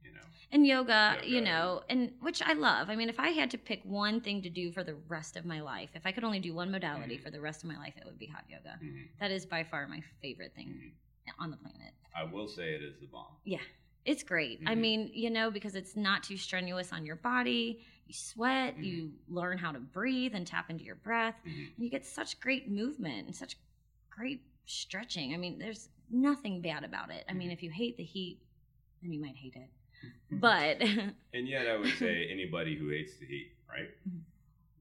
you 0.04 0.14
know, 0.14 0.22
And 0.52 0.66
yoga, 0.68 1.16
Yoga. 1.18 1.28
you 1.28 1.42
know, 1.42 1.84
and 1.90 2.14
which 2.22 2.42
I 2.42 2.54
love. 2.54 2.90
I 2.90 2.96
mean, 2.96 3.10
if 3.10 3.20
I 3.20 3.30
had 3.30 3.52
to 3.52 3.58
pick 3.58 3.82
one 3.84 4.22
thing 4.22 4.42
to 4.44 4.50
do 4.50 4.72
for 4.72 4.84
the 4.84 4.96
rest 5.10 5.36
of 5.36 5.46
my 5.46 5.62
life, 5.62 5.90
if 5.96 6.06
I 6.06 6.12
could 6.12 6.24
only 6.24 6.40
do 6.40 6.54
one 6.54 6.72
modality 6.72 7.18
Mhm. 7.18 7.24
for 7.24 7.32
the 7.32 7.42
rest 7.42 7.64
of 7.64 7.70
my 7.70 7.78
life, 7.78 7.96
it 7.98 8.06
would 8.06 8.18
be 8.20 8.28
hot 8.28 8.46
yoga. 8.50 8.78
Mhm. 8.82 9.10
That 9.20 9.32
is 9.32 9.46
by 9.46 9.64
far 9.64 9.88
my 9.88 10.02
favorite 10.22 10.54
thing 10.56 10.70
Mhm. 11.28 11.34
on 11.40 11.52
the 11.52 11.58
planet. 11.58 11.94
I 12.16 12.24
will 12.24 12.48
say 12.48 12.76
it 12.76 12.82
is 12.84 12.98
the 13.00 13.08
bomb. 13.08 13.36
Yeah, 13.44 13.64
it's 14.06 14.24
great. 14.24 14.62
I 14.66 14.76
Mhm. 14.76 14.80
mean, 14.80 15.08
you 15.14 15.30
know, 15.32 15.50
because 15.52 15.76
it's 15.76 15.96
not 15.96 16.24
too 16.24 16.38
strenuous 16.38 16.94
on 16.94 17.06
your 17.06 17.16
body. 17.18 17.84
You 18.08 18.14
sweat, 18.14 18.78
Mhm. 18.78 18.84
you 18.84 19.14
learn 19.28 19.58
how 19.58 19.72
to 19.72 19.80
breathe 19.80 20.36
and 20.36 20.46
tap 20.46 20.70
into 20.70 20.84
your 20.84 20.96
breath, 20.96 21.36
Mhm. 21.46 21.74
and 21.76 21.84
you 21.84 21.90
get 21.90 22.06
such 22.06 22.40
great 22.40 22.70
movement 22.70 23.26
and 23.28 23.36
such 23.36 23.58
great 24.10 24.42
stretching. 24.66 25.34
I 25.34 25.38
mean, 25.38 25.58
there's 25.58 25.90
nothing 26.10 26.62
bad 26.62 26.84
about 26.84 27.10
it. 27.12 27.26
I 27.28 27.34
mean, 27.34 27.50
Mhm. 27.50 27.54
if 27.54 27.64
you 27.64 27.72
hate 27.72 27.98
the 27.98 28.04
heat, 28.04 28.40
then 29.02 29.12
you 29.12 29.20
might 29.20 29.36
hate 29.36 29.56
it. 29.56 29.70
But 30.32 30.80
and 31.34 31.48
yet 31.48 31.68
I 31.68 31.78
would 31.78 31.94
say 31.98 32.28
anybody 32.32 32.76
who 32.76 32.90
hates 32.90 33.18
the 33.18 33.26
heat, 33.26 33.54
right? 33.68 33.90
Mhm. 34.08 34.22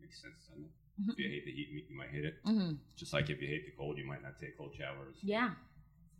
Makes 0.00 0.20
sense, 0.20 0.46
doesn't 0.48 0.64
it? 0.64 0.70
If 1.12 1.18
you 1.18 1.28
hate 1.28 1.44
the 1.44 1.50
heat, 1.52 1.86
you 1.88 1.96
might 1.96 2.10
hate 2.10 2.24
it. 2.24 2.42
Mhm. 2.44 2.78
Just 2.96 3.12
like 3.12 3.30
if 3.30 3.40
you 3.40 3.48
hate 3.48 3.64
the 3.64 3.72
cold, 3.72 3.96
you 3.98 4.04
might 4.04 4.22
not 4.22 4.38
take 4.38 4.56
cold 4.56 4.74
showers. 4.74 5.16
yeah. 5.22 5.54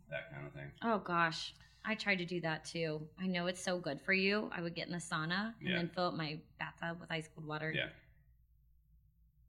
that 0.09 0.29
kind 0.31 0.45
of 0.45 0.53
thing. 0.53 0.71
Oh 0.83 0.99
gosh, 0.99 1.55
I 1.87 1.95
tried 1.95 2.17
to 2.17 2.25
do 2.25 2.41
that 2.41 2.65
too. 2.65 3.01
I 3.19 3.27
know 3.27 3.47
it's 3.47 3.61
so 3.63 3.77
good 3.77 4.01
for 4.01 4.13
you. 4.13 4.49
I 4.55 4.61
would 4.61 4.73
get 4.75 4.87
in 4.87 4.93
the 4.93 4.99
sauna 4.99 5.53
and 5.59 5.69
Yeah. 5.69 5.75
then 5.77 5.89
fill 5.89 6.05
up 6.07 6.13
my 6.15 6.39
bathtub 6.59 6.99
with 6.99 7.11
ice 7.11 7.29
cold 7.35 7.47
water. 7.47 7.71
Yeah. 7.75 7.89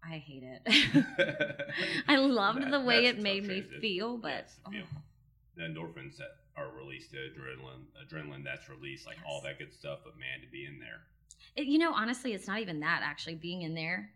I 0.04 0.18
hate 0.18 0.42
it. 0.44 0.62
I 2.08 2.16
loved 2.16 2.62
That- 2.62 2.70
the 2.70 2.80
way 2.80 3.06
it 3.06 3.18
made 3.20 3.42
me 3.44 3.60
transition. 3.60 3.80
feel, 3.80 4.16
but 4.18 4.28
Yes, 4.46 4.60
oh, 4.66 4.70
yeah. 4.72 4.82
the 5.56 5.62
endorphins 5.62 6.16
that 6.18 6.36
are 6.56 6.70
released, 6.76 7.10
the 7.10 7.18
adrenaline, 7.18 7.84
adrenaline 8.06 8.44
that's 8.44 8.68
released, 8.68 9.06
like 9.06 9.18
all 9.26 9.40
that 9.42 9.58
good 9.58 9.72
stuff. 9.74 10.00
But 10.04 10.18
man, 10.18 10.40
to 10.42 10.46
be 10.46 10.64
in 10.66 10.78
there, 10.78 11.00
it- 11.56 11.66
you 11.66 11.78
know, 11.78 11.92
honestly, 11.92 12.34
it's 12.34 12.46
not 12.46 12.60
even 12.60 12.80
that. 12.80 13.00
Actually, 13.02 13.36
being 13.36 13.62
in 13.62 13.74
there, 13.74 14.12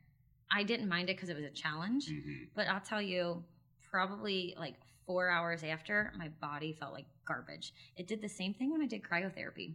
I 0.52 0.62
didn't 0.62 0.88
mind 0.88 1.11
it 1.11 1.16
because 1.16 1.28
it 1.28 1.37
was 1.37 1.44
a 1.44 1.50
challenge. 1.50 2.06
Mhm. 2.09 2.48
But 2.54 2.68
I'll 2.68 2.80
tell 2.80 3.02
you, 3.02 3.44
probably 3.90 4.54
like 4.59 4.76
four 5.11 5.29
hours 5.29 5.64
after, 5.64 6.12
my 6.16 6.29
body 6.40 6.73
felt 6.79 6.92
like 6.92 7.07
garbage. 7.27 7.73
It 7.96 8.07
did 8.07 8.23
the 8.23 8.29
same 8.29 8.55
thing 8.55 8.70
when 8.70 8.81
I 8.81 8.87
did 8.87 9.03
cryotherapy. 9.03 9.75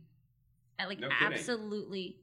I, 0.79 0.85
like 0.85 0.99
No 1.01 1.09
absolutely 1.19 2.15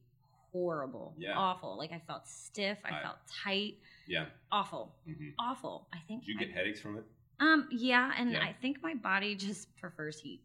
horrible, 0.51 1.15
Yeah. 1.19 1.37
awful. 1.37 1.77
Like 1.77 1.93
I 1.93 2.01
felt 2.07 2.27
stiff, 2.27 2.79
I, 2.87 2.97
I- 2.99 3.03
felt 3.03 3.17
tight, 3.45 3.75
yeah. 4.07 4.25
awful, 4.51 4.95
hmm 5.05 5.29
awful. 5.39 5.89
I 5.93 5.99
think. 6.09 6.25
Did 6.25 6.29
you 6.29 6.37
I- 6.41 6.45
get 6.45 6.55
headaches 6.55 6.81
from 6.81 6.97
it? 6.97 7.05
um, 7.41 7.69
yeah, 7.71 8.13
and 8.17 8.31
Yeah. 8.33 8.41
I 8.43 8.55
think 8.63 8.79
my 8.83 8.95
body 8.95 9.35
just 9.35 9.77
prefers 9.81 10.19
heat. 10.19 10.41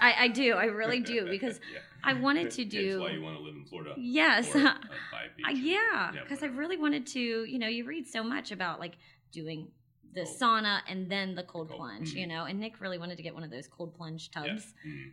I, 0.00 0.14
I 0.24 0.28
do, 0.28 0.54
I 0.54 0.64
really 0.64 0.98
do, 1.00 1.26
because 1.30 1.60
Yeah. 1.72 1.78
I 2.04 2.14
wanted 2.14 2.50
to 2.52 2.64
That's 2.64 2.74
do. 2.74 3.00
why 3.00 3.10
you 3.12 3.22
want 3.22 3.36
to 3.38 3.42
live 3.44 3.54
in 3.54 3.64
Florida. 3.64 3.94
yes, 3.96 4.52
Or, 4.56 4.58
uh, 4.58 4.74
by 5.12 5.22
a 5.26 5.36
beach. 5.54 5.62
Yeah, 5.62 6.10
Yeah, 6.14 6.22
because 6.24 6.42
I 6.42 6.46
really 6.46 6.78
wanted 6.78 7.06
to, 7.08 7.20
you 7.20 7.60
know, 7.60 7.68
you 7.68 7.84
read 7.84 8.08
so 8.08 8.24
much 8.24 8.50
about 8.50 8.80
like 8.80 8.94
doing 9.30 9.68
the 10.12 10.24
Cold. 10.24 10.36
sauna 10.38 10.80
and 10.88 11.10
then 11.10 11.34
the 11.34 11.42
cold, 11.42 11.68
cold, 11.68 11.78
plunge, 11.80 12.12
mhm. 12.14 12.18
you 12.20 12.26
know, 12.26 12.44
and 12.44 12.60
Nick 12.60 12.80
really 12.80 12.98
wanted 12.98 13.16
to 13.16 13.22
get 13.22 13.34
one 13.34 13.44
of 13.44 13.50
those 13.50 13.66
cold 13.68 13.94
plunge 13.94 14.30
Yeah. 14.34 14.42
tubs. 14.48 14.74
Mhm. 14.86 15.12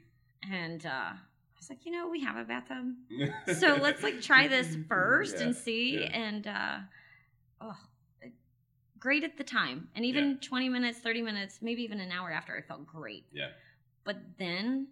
And 0.52 0.86
uh, 0.86 0.90
I 0.90 1.58
was 1.58 1.70
like, 1.70 1.86
you 1.86 1.92
know, 1.92 2.08
we 2.10 2.22
have 2.22 2.36
a 2.38 2.44
bathtub. 2.44 2.94
So 3.60 3.76
let's 3.82 4.04
like 4.04 4.22
try 4.22 4.48
this 4.48 4.76
first 4.88 5.38
Yeah, 5.38 5.46
and 5.46 5.56
see. 5.56 6.02
yeah. 6.02 6.18
And 6.18 6.48
uh, 6.48 6.78
oh, 7.62 7.78
great 9.00 9.24
at 9.24 9.38
the 9.38 9.44
time. 9.44 9.90
And 9.96 10.06
even 10.06 10.40
20 10.40 10.70
minutes, 10.70 11.00
30 11.00 11.22
minutes, 11.22 11.60
maybe 11.62 11.82
even 11.84 12.00
an 12.00 12.12
hour 12.12 12.32
after, 12.32 12.58
I 12.58 12.62
felt 12.62 12.86
great. 12.86 13.26
Yeah. 13.32 13.50
But 14.04 14.18
then, 14.38 14.88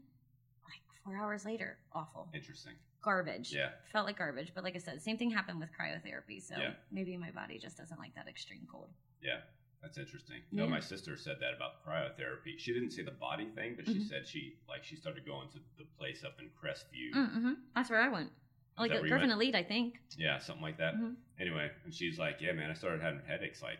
like 0.66 0.82
four 1.04 1.18
hours 1.18 1.46
later, 1.46 1.78
awful. 1.94 2.30
Interesting. 2.34 2.74
Garbage. 3.02 3.54
Yeah. 3.54 3.70
Felt 3.92 4.06
like 4.06 4.18
garbage. 4.18 4.52
But 4.54 4.64
like 4.64 4.76
I 4.76 4.80
said, 4.80 5.02
same 5.02 5.18
thing 5.18 5.30
happened 5.32 5.60
with 5.60 5.70
cryotherapy. 5.78 6.42
So 6.42 6.56
Yeah. 6.58 6.72
maybe 6.92 7.16
my 7.18 7.32
body 7.32 7.58
just 7.58 7.78
doesn't 7.78 8.00
like 8.00 8.16
that 8.16 8.28
extreme 8.28 8.68
cold. 8.72 8.90
Yeah. 9.22 9.40
That's 9.82 9.98
interesting. 9.98 10.42
No, 10.52 10.64
Yeah. 10.64 10.70
my 10.70 10.80
sister 10.80 11.16
said 11.18 11.40
that 11.40 11.54
about 11.54 11.86
cryotherapy. 11.86 12.58
She 12.58 12.74
didn't 12.74 12.92
say 12.92 13.04
the 13.04 13.12
body 13.12 13.46
thing, 13.52 13.76
but 13.76 13.86
she 13.86 14.00
Mhm. 14.00 14.08
said 14.10 14.28
she 14.28 14.58
like 14.68 14.84
she 14.84 14.96
started 14.96 15.26
going 15.26 15.50
to 15.52 15.60
the 15.78 15.86
place 15.98 16.24
up 16.24 16.40
in 16.40 16.50
Crestview. 16.50 17.12
Mm-hmm. 17.14 17.54
That's 17.76 17.90
where 17.90 18.02
I 18.02 18.10
went. 18.10 18.32
Like 18.78 18.92
a 18.92 18.96
where 19.02 19.10
Griffin? 19.10 19.32
Elite, 19.32 19.56
I 19.56 19.64
think. 19.64 20.00
Yeah, 20.18 20.40
something 20.40 20.62
like 20.62 20.78
that. 20.78 20.96
Mhm. 20.96 21.16
Anyway, 21.40 21.72
and 21.84 21.94
she's 21.94 22.20
like, 22.20 22.42
"Yeah, 22.42 22.52
man, 22.54 22.70
I 22.70 22.74
started 22.74 23.02
having 23.02 23.22
headaches 23.26 23.62
like 23.62 23.80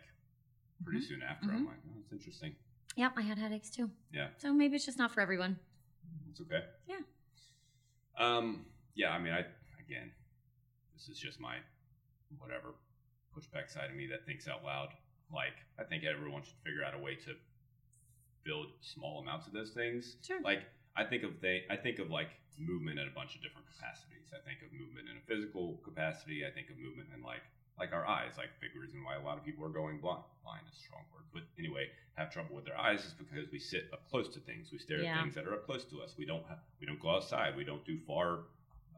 pretty 0.84 1.00
Mhm. 1.00 1.04
soon 1.08 1.22
after. 1.22 1.50
I'm 1.50 1.64
Mhm. 1.64 1.68
like, 1.68 1.78
oh, 1.88 1.94
that's 2.00 2.12
interesting. 2.12 2.56
Yep, 2.96 3.12
I 3.16 3.22
had 3.22 3.38
headaches 3.38 3.70
too. 3.70 3.90
Yeah. 4.12 4.30
So 4.38 4.52
maybe 4.54 4.76
it's 4.76 4.84
just 4.86 4.98
not 4.98 5.12
for 5.12 5.20
everyone. 5.20 5.58
It's 6.30 6.40
okay. 6.40 6.68
Yeah. 6.86 7.00
Um. 8.16 8.66
Yeah. 8.94 9.12
I 9.12 9.18
mean, 9.18 9.32
I 9.32 9.46
again, 9.78 10.12
this 10.94 11.08
is 11.08 11.18
just 11.18 11.38
my 11.40 11.58
whatever 12.38 12.74
pushback 13.34 13.68
side 13.70 13.90
of 13.90 13.96
me 13.96 14.06
that 14.08 14.24
thinks 14.26 14.48
out 14.48 14.64
loud. 14.64 14.96
Like, 15.32 15.56
I 15.78 15.84
think 15.84 16.04
everyone 16.04 16.42
should 16.42 16.58
figure 16.64 16.84
out 16.84 16.94
a 16.94 16.98
way 16.98 17.14
to 17.26 17.34
build 18.44 18.68
small 18.80 19.20
amounts 19.20 19.46
of 19.46 19.52
those 19.52 19.70
things. 19.70 20.16
Sure. 20.26 20.40
Like, 20.40 20.62
I 20.96 21.04
think 21.04 21.22
of 21.22 21.40
they, 21.40 21.64
I 21.70 21.76
think 21.76 21.98
of 21.98 22.10
like 22.10 22.28
movement 22.58 22.98
in 22.98 23.06
a 23.06 23.14
bunch 23.14 23.36
of 23.36 23.42
different 23.42 23.66
capacities. 23.76 24.32
I 24.34 24.40
think 24.44 24.58
of 24.66 24.72
movement 24.72 25.06
in 25.08 25.16
a 25.16 25.24
physical 25.28 25.78
capacity. 25.84 26.44
I 26.46 26.50
think 26.50 26.70
of 26.70 26.76
movement 26.78 27.08
in 27.14 27.22
like 27.22 27.42
like 27.78 27.92
our 27.92 28.04
eyes. 28.06 28.32
Like, 28.36 28.48
big 28.60 28.74
reason 28.74 29.04
why 29.04 29.14
a 29.14 29.22
lot 29.22 29.38
of 29.38 29.44
people 29.44 29.64
are 29.64 29.68
going 29.70 30.00
blind. 30.00 30.24
Blind 30.42 30.62
is 30.66 30.74
a 30.74 30.82
strong 30.82 31.02
word, 31.14 31.22
but 31.32 31.42
anyway, 31.58 31.86
have 32.14 32.32
trouble 32.32 32.56
with 32.56 32.64
their 32.64 32.76
eyes 32.76 33.04
is 33.04 33.12
because 33.14 33.46
we 33.52 33.60
sit 33.60 33.86
up 33.92 34.02
close 34.10 34.28
to 34.34 34.40
things. 34.40 34.70
We 34.72 34.78
stare 34.78 35.00
Yeah. 35.00 35.14
at 35.18 35.22
things 35.22 35.34
that 35.36 35.46
are 35.46 35.54
up 35.54 35.64
close 35.66 35.84
to 35.92 36.02
us. 36.02 36.14
We 36.18 36.26
don't 36.26 36.44
ha- 36.48 36.58
we 36.80 36.86
don't 36.86 36.98
go 37.00 37.10
outside. 37.10 37.54
We 37.56 37.62
don't 37.64 37.84
do 37.84 37.98
far 38.06 38.40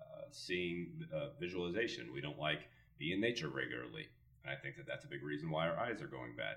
uh, 0.01 0.25
seeing 0.31 1.05
uh, 1.15 1.31
visualization. 1.39 2.11
We 2.15 2.23
don't 2.23 2.39
like 2.39 2.61
be 2.99 3.13
in 3.13 3.21
nature 3.21 3.49
regularly. 3.49 4.07
And 4.45 4.53
I 4.53 4.57
think 4.61 4.77
that 4.77 4.87
that's 4.87 5.05
a 5.05 5.09
big 5.09 5.23
reason 5.23 5.51
why 5.51 5.69
our 5.69 5.79
eyes 5.79 6.01
are 6.01 6.07
going 6.07 6.35
bad. 6.37 6.57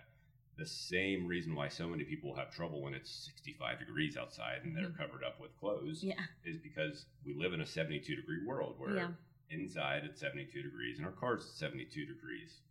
The 0.58 0.66
same 0.66 1.28
reason 1.28 1.56
why 1.56 1.68
so 1.68 1.88
many 1.88 2.04
people 2.04 2.36
have 2.36 2.52
trouble 2.52 2.82
when 2.82 2.94
it's 2.94 3.10
65 3.10 3.80
degrees 3.80 4.16
outside 4.18 4.62
and 4.64 4.76
they're 4.76 4.90
Mhm. 4.90 4.98
covered 4.98 5.24
up 5.24 5.40
with 5.40 5.56
clothes 5.58 6.04
Yeah. 6.04 6.24
is 6.44 6.58
because 6.60 7.06
we 7.26 7.34
live 7.34 7.54
in 7.54 7.62
a 7.62 7.66
72 7.66 8.16
degree 8.16 8.44
world 8.46 8.80
where 8.80 8.96
Yeah. 8.96 9.14
inside 9.50 10.04
it's 10.06 10.20
72 10.20 10.62
degrees 10.62 10.98
and 10.98 11.06
our 11.08 11.12
car's 11.14 11.50
72 11.52 12.06
degrees. 12.06 12.62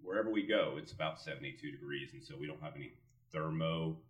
Wherever 0.00 0.30
we 0.30 0.46
go, 0.46 0.76
it's 0.76 0.92
about 0.92 1.20
72 1.20 1.70
degrees. 1.72 2.12
And 2.12 2.22
so 2.24 2.36
we 2.36 2.46
don't 2.46 2.60
have 2.62 2.76
any 2.76 2.92
thermo 3.32 4.00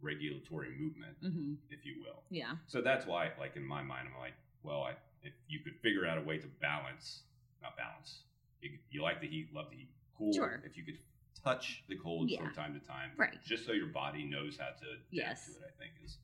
regulatory 0.00 0.70
movement, 0.70 1.16
hmm 1.20 1.54
if 1.70 1.84
you 1.86 2.00
will. 2.02 2.22
Yeah. 2.30 2.56
So 2.66 2.82
that's 2.82 3.06
why, 3.06 3.32
like 3.38 3.56
in 3.56 3.64
my 3.64 3.82
mind, 3.82 4.08
I'm 4.12 4.18
like, 4.20 4.34
well, 4.62 4.82
I, 4.84 4.96
if 5.22 5.32
you 5.48 5.60
could 5.60 5.76
figure 5.80 6.06
out 6.06 6.18
a 6.18 6.22
way 6.22 6.38
to 6.38 6.46
balance, 6.60 7.22
not 7.62 7.76
balance, 7.76 8.24
you, 8.72 8.78
you 8.90 9.02
like 9.02 9.20
the 9.20 9.28
heat, 9.28 9.52
love 9.52 9.66
the 9.70 9.76
heat, 9.76 9.88
cool. 10.16 10.32
Sure. 10.32 10.62
If 10.64 10.76
you 10.76 10.84
could 10.84 10.98
touch 11.44 11.84
the 11.88 11.96
cold 11.96 12.30
Yeah. 12.30 12.42
from 12.44 12.54
time 12.54 12.78
to 12.78 12.86
time, 12.86 13.12
Right. 13.16 13.38
Just 13.44 13.64
so 13.66 13.72
your 13.72 13.88
body 13.88 14.24
knows 14.24 14.56
how 14.58 14.70
to 14.70 14.86
adapt 14.90 15.04
Yes. 15.12 15.46
to 15.46 15.52
it, 15.60 15.64
I 15.74 15.78
think 15.82 15.92
is 16.04 16.18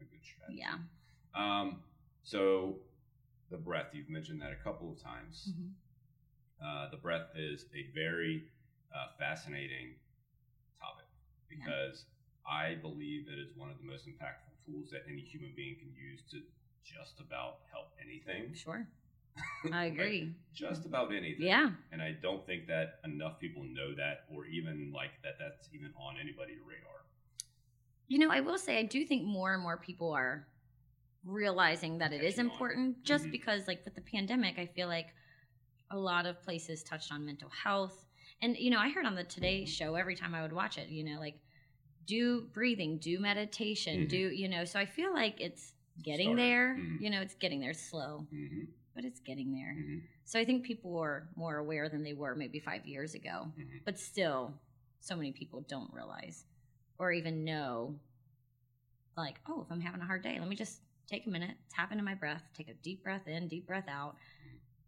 a 0.00 0.04
good 0.04 0.22
strategy. 0.24 0.58
Yeah. 0.60 0.78
Um. 1.34 1.82
So 2.22 2.80
the 3.50 3.56
breath, 3.56 3.94
you've 3.94 4.08
mentioned 4.10 4.40
that 4.42 4.52
a 4.52 4.56
couple 4.62 4.90
of 4.92 4.98
times. 5.02 5.52
Mhm. 5.52 5.74
Uh, 6.62 6.90
the 6.90 6.96
breath 6.98 7.34
is 7.36 7.66
a 7.74 7.82
very 7.94 8.44
uh, 8.94 9.08
fascinating 9.18 9.94
topic 10.80 11.06
because 11.48 12.04
I 12.46 12.74
believe 12.74 13.28
it 13.28 13.38
is 13.38 13.54
one 13.56 13.70
of 13.70 13.78
the 13.78 13.84
most 13.84 14.06
impactful 14.06 14.64
tools 14.66 14.90
that 14.90 15.04
any 15.08 15.20
human 15.22 15.52
being 15.54 15.76
can 15.76 15.92
use 15.94 16.22
to 16.30 16.42
just 16.84 17.20
about 17.20 17.60
help 17.70 17.92
anything. 18.00 18.52
Sure. 18.54 18.86
I 19.72 19.84
Like, 19.84 19.92
agree. 19.92 20.34
just 20.54 20.86
about 20.86 21.12
anything. 21.14 21.46
Yeah. 21.46 21.70
And 21.92 22.00
I 22.02 22.12
don't 22.22 22.44
think 22.46 22.66
that 22.68 23.00
enough 23.04 23.38
people 23.38 23.62
know 23.64 23.94
that 23.96 24.24
or 24.34 24.46
even 24.46 24.92
like 24.94 25.10
that 25.22 25.34
that's 25.38 25.68
even 25.74 25.92
on 25.98 26.16
anybody's 26.20 26.58
radar. 26.66 27.04
You 28.08 28.18
know, 28.18 28.30
I 28.30 28.40
will 28.40 28.58
say 28.58 28.78
I 28.78 28.82
do 28.82 29.04
think 29.04 29.24
more 29.24 29.54
and 29.54 29.62
more 29.62 29.76
people 29.76 30.12
are 30.12 30.46
realizing 31.24 31.98
that 31.98 32.12
it 32.12 32.22
is 32.22 32.34
Catching 32.36 32.46
on. 32.46 32.52
important 32.52 33.04
just 33.04 33.26
Mhm. 33.26 33.30
because 33.32 33.66
like 33.68 33.84
with 33.84 33.94
the 33.94 34.00
pandemic, 34.00 34.58
I 34.58 34.66
feel 34.66 34.88
like 34.88 35.14
a 35.90 35.98
lot 35.98 36.26
of 36.26 36.40
places 36.42 36.82
touched 36.82 37.12
on 37.12 37.24
mental 37.26 37.50
health. 37.50 38.06
And 38.42 38.56
you 38.56 38.70
know, 38.70 38.78
I 38.78 38.90
heard 38.90 39.06
on 39.06 39.14
the 39.14 39.24
Today 39.24 39.64
show 39.64 39.94
every 39.96 40.16
time 40.16 40.34
I 40.34 40.42
would 40.42 40.52
watch 40.52 40.78
it, 40.78 40.88
you 40.88 41.04
know, 41.04 41.18
like 41.20 41.38
do 42.06 42.42
breathing, 42.52 42.98
do 42.98 43.20
meditation, 43.20 44.06
Mhm. 44.06 44.08
do, 44.08 44.16
you 44.30 44.48
know, 44.48 44.64
so 44.64 44.80
I 44.80 44.86
feel 44.86 45.12
like 45.12 45.40
it's 45.40 45.74
getting 46.02 46.34
there. 46.36 46.76
Mhm. 46.76 47.00
You 47.00 47.10
know, 47.10 47.20
it's 47.20 47.34
getting 47.34 47.60
there 47.60 47.74
slow, 47.74 48.26
Mm-hmm. 48.32 48.64
But 48.94 49.04
it's 49.04 49.20
getting 49.20 49.52
there. 49.52 49.74
Mm-hmm. 49.78 49.98
So 50.24 50.38
I 50.40 50.44
think 50.44 50.64
people 50.64 50.98
are 50.98 51.28
more 51.36 51.56
aware 51.58 51.88
than 51.88 52.02
they 52.02 52.12
were 52.12 52.34
maybe 52.34 52.58
5 52.60 52.86
years 52.86 53.14
ago 53.14 53.48
Mm-hmm. 53.58 53.78
but 53.84 53.98
still 53.98 54.52
so 55.00 55.16
many 55.16 55.32
people 55.32 55.64
don't 55.68 55.92
realize 55.92 56.44
or 56.98 57.10
even 57.12 57.44
know 57.44 57.94
like 59.16 59.40
oh 59.48 59.62
if 59.62 59.70
i'm 59.70 59.80
having 59.80 60.00
a 60.00 60.04
hard 60.04 60.22
day 60.22 60.36
let 60.38 60.48
me 60.48 60.56
just 60.56 60.80
take 61.08 61.26
a 61.26 61.30
minute 61.30 61.56
tap 61.74 61.90
into 61.92 62.04
my 62.04 62.14
breath 62.14 62.42
take 62.56 62.68
a 62.68 62.74
deep 62.74 63.02
breath 63.02 63.26
in 63.26 63.48
deep 63.48 63.66
breath 63.66 63.88
out 63.88 64.14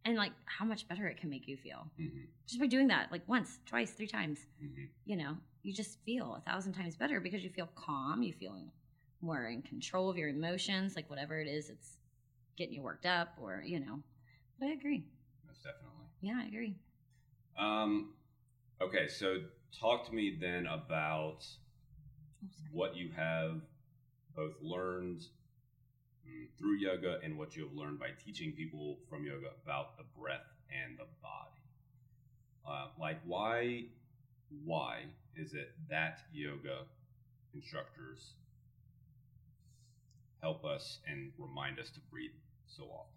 and 0.04 0.16
like 0.16 0.32
how 0.46 0.64
much 0.64 0.86
better 0.88 1.06
it 1.06 1.16
can 1.16 1.30
make 1.30 1.46
you 1.48 1.56
feel 1.56 1.86
Mm-hmm. 2.00 2.18
just 2.46 2.60
by 2.60 2.66
doing 2.66 2.88
that 2.88 3.10
like 3.10 3.22
once 3.26 3.58
twice 3.66 3.90
three 3.92 4.06
times 4.06 4.38
Mm-hmm. 4.62 4.84
you 5.04 5.16
know 5.16 5.36
you 5.62 5.72
just 5.72 5.98
feel 6.04 6.34
a 6.36 6.50
thousand 6.50 6.72
times 6.74 6.96
better 6.96 7.20
because 7.20 7.42
you 7.42 7.50
feel 7.50 7.68
calm 7.74 8.22
you 8.22 8.32
feel 8.32 8.56
more 9.20 9.46
in 9.46 9.62
control 9.62 10.10
of 10.10 10.16
your 10.16 10.28
emotions 10.28 10.94
like 10.96 11.08
whatever 11.10 11.40
it 11.40 11.48
is 11.48 11.70
it's 11.70 11.96
getting 12.56 12.74
you 12.74 12.82
worked 12.82 13.06
up 13.06 13.28
or 13.40 13.62
you 13.64 13.80
know 13.80 14.00
but 14.58 14.66
i 14.68 14.72
agree 14.72 15.04
Most 15.46 15.62
definitely. 15.62 16.06
yeah 16.20 16.38
i 16.42 16.46
agree 16.46 16.76
Um, 17.58 18.14
okay, 18.80 19.08
so 19.08 19.38
talk 19.78 20.06
to 20.06 20.14
me 20.14 20.36
then 20.40 20.66
about 20.66 21.44
Oh, 22.44 22.48
what 22.70 22.96
you 22.96 23.10
have 23.10 23.60
both 24.34 24.54
learned 24.62 25.22
mm, 26.26 26.48
through 26.58 26.76
yoga 26.76 27.18
and 27.22 27.38
what 27.38 27.56
you 27.56 27.62
have 27.64 27.72
learned 27.74 27.98
by 27.98 28.10
teaching 28.24 28.52
people 28.52 28.98
from 29.08 29.24
yoga 29.24 29.48
about 29.62 29.96
the 29.96 30.04
breath 30.18 30.46
and 30.70 30.98
the 30.98 31.06
body. 31.22 31.62
Uh, 32.66 32.88
like, 32.98 33.20
why, 33.24 33.84
why 34.64 35.04
is 35.36 35.54
it 35.54 35.72
that 35.88 36.20
yoga 36.32 36.84
instructors 37.54 38.34
help 40.42 40.64
us 40.64 40.98
and 41.08 41.32
remind 41.38 41.78
us 41.78 41.88
to 41.90 42.00
breathe 42.10 42.32
so 42.66 42.82
often 42.84 43.08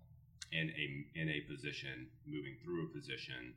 in 0.51 0.69
a 0.69 1.19
in 1.19 1.29
a 1.29 1.41
position, 1.41 2.07
moving 2.25 2.55
through 2.63 2.85
a 2.85 2.87
position, 2.87 3.53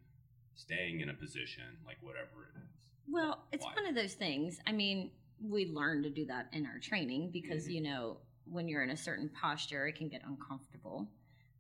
staying 0.55 1.01
in 1.01 1.11
a 1.11 1.15
position, 1.15 1.65
like 1.87 1.99
whatever 2.01 2.49
it 2.55 2.59
is. 2.59 2.91
Well, 3.11 3.45
it's 3.53 3.65
Why? 3.65 3.75
one 3.75 3.87
of 3.87 3.95
those 3.95 4.15
things. 4.15 4.59
I 4.67 4.73
mean, 4.73 5.11
we 5.41 5.67
learn 5.67 6.03
to 6.03 6.11
do 6.11 6.25
that 6.27 6.49
in 6.53 6.67
our 6.67 6.79
training 6.79 7.31
because, 7.31 7.69
Mhm. 7.69 7.73
you 7.75 7.81
know, 7.83 8.19
when 8.47 8.69
you're 8.69 8.83
in 8.83 8.91
a 8.91 8.97
certain 8.97 9.29
posture, 9.29 9.87
it 9.87 9.95
can 9.97 10.09
get 10.09 10.25
uncomfortable. 10.25 11.09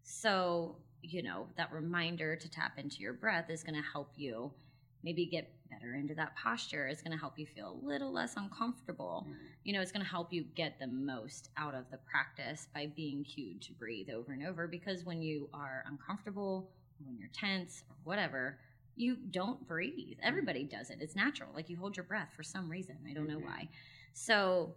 So, 0.02 0.76
you 1.02 1.22
know, 1.22 1.48
that 1.56 1.70
reminder 1.72 2.34
to 2.34 2.50
tap 2.50 2.78
into 2.78 3.00
your 3.00 3.12
breath 3.12 3.50
is 3.50 3.62
going 3.62 3.80
to 3.80 3.88
help 3.88 4.12
you 4.16 4.52
maybe 5.02 5.26
get 5.26 5.52
better 5.70 5.94
into 5.94 6.14
that 6.14 6.34
posture. 6.36 6.86
It's 6.88 7.02
going 7.02 7.12
to 7.12 7.18
help 7.18 7.38
you 7.38 7.46
feel 7.46 7.72
a 7.82 7.86
little 7.86 8.12
less 8.12 8.36
uncomfortable. 8.36 9.26
Mhm. 9.28 9.34
You 9.64 9.72
know, 9.74 9.80
it's 9.80 9.92
going 9.92 10.04
to 10.04 10.10
help 10.10 10.32
you 10.32 10.44
get 10.54 10.78
the 10.78 10.86
most 10.86 11.50
out 11.56 11.74
of 11.74 11.90
the 11.90 11.98
practice 11.98 12.66
by 12.74 12.86
being 12.86 13.22
cued 13.24 13.60
to 13.62 13.72
breathe 13.74 14.10
over 14.10 14.32
and 14.32 14.46
over 14.46 14.66
because 14.66 15.04
when 15.04 15.20
you 15.22 15.48
are 15.52 15.84
uncomfortable, 15.86 16.70
when 17.04 17.16
you're 17.18 17.28
tense 17.32 17.84
or 17.90 17.96
whatever, 18.04 18.58
you 18.96 19.16
don't 19.30 19.66
breathe. 19.68 20.18
Everybody 20.22 20.64
does 20.64 20.90
it. 20.90 20.98
It's 21.00 21.14
natural. 21.14 21.50
Like 21.54 21.68
you 21.68 21.76
hold 21.76 21.96
your 21.96 22.04
breath 22.04 22.32
for 22.34 22.42
some 22.42 22.68
reason. 22.68 22.96
I 23.08 23.12
don't 23.12 23.28
know 23.28 23.38
Mhm. 23.38 23.44
why. 23.44 23.68
So, 24.14 24.74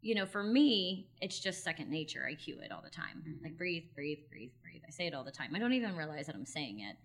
you 0.00 0.14
know, 0.14 0.26
for 0.26 0.42
me, 0.42 1.06
it's 1.20 1.38
just 1.38 1.62
second 1.62 1.90
nature. 1.90 2.26
I 2.26 2.34
cue 2.34 2.58
it 2.60 2.72
all 2.72 2.80
the 2.82 2.90
time. 2.90 3.22
Mhm. 3.22 3.44
Like 3.44 3.56
breathe, 3.56 3.84
breathe, 3.94 4.26
breathe, 4.30 4.50
breathe. 4.62 4.82
I 4.86 4.90
say 4.90 5.06
it 5.06 5.14
all 5.14 5.22
the 5.22 5.30
time. 5.30 5.54
I 5.54 5.58
don't 5.58 5.74
even 5.74 5.94
realize 5.94 6.26
that 6.26 6.34
I'm 6.34 6.46
saying 6.46 6.80
it. 6.80 6.96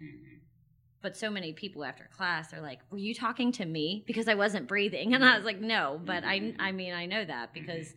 But 1.05 1.15
so 1.15 1.29
many 1.29 1.53
people 1.53 1.85
after 1.85 2.09
class 2.11 2.51
are 2.51 2.61
like, 2.61 2.79
"Were 2.89 2.97
you 2.97 3.13
talking 3.13 3.51
to 3.51 3.65
me 3.65 4.03
because 4.07 4.27
I 4.27 4.33
wasn't 4.33 4.67
breathing?" 4.67 5.13
And 5.13 5.23
I 5.23 5.35
was 5.35 5.45
like, 5.45 5.61
"No, 5.61 6.01
but. 6.03 6.23
I 6.23 6.39
mm-hmm. 6.39 6.59
I 6.59 6.71
mean, 6.71 6.93
I 6.93 7.05
know 7.05 7.23
that 7.23 7.53
mm-hmm. 7.53 7.59
because 7.61 7.93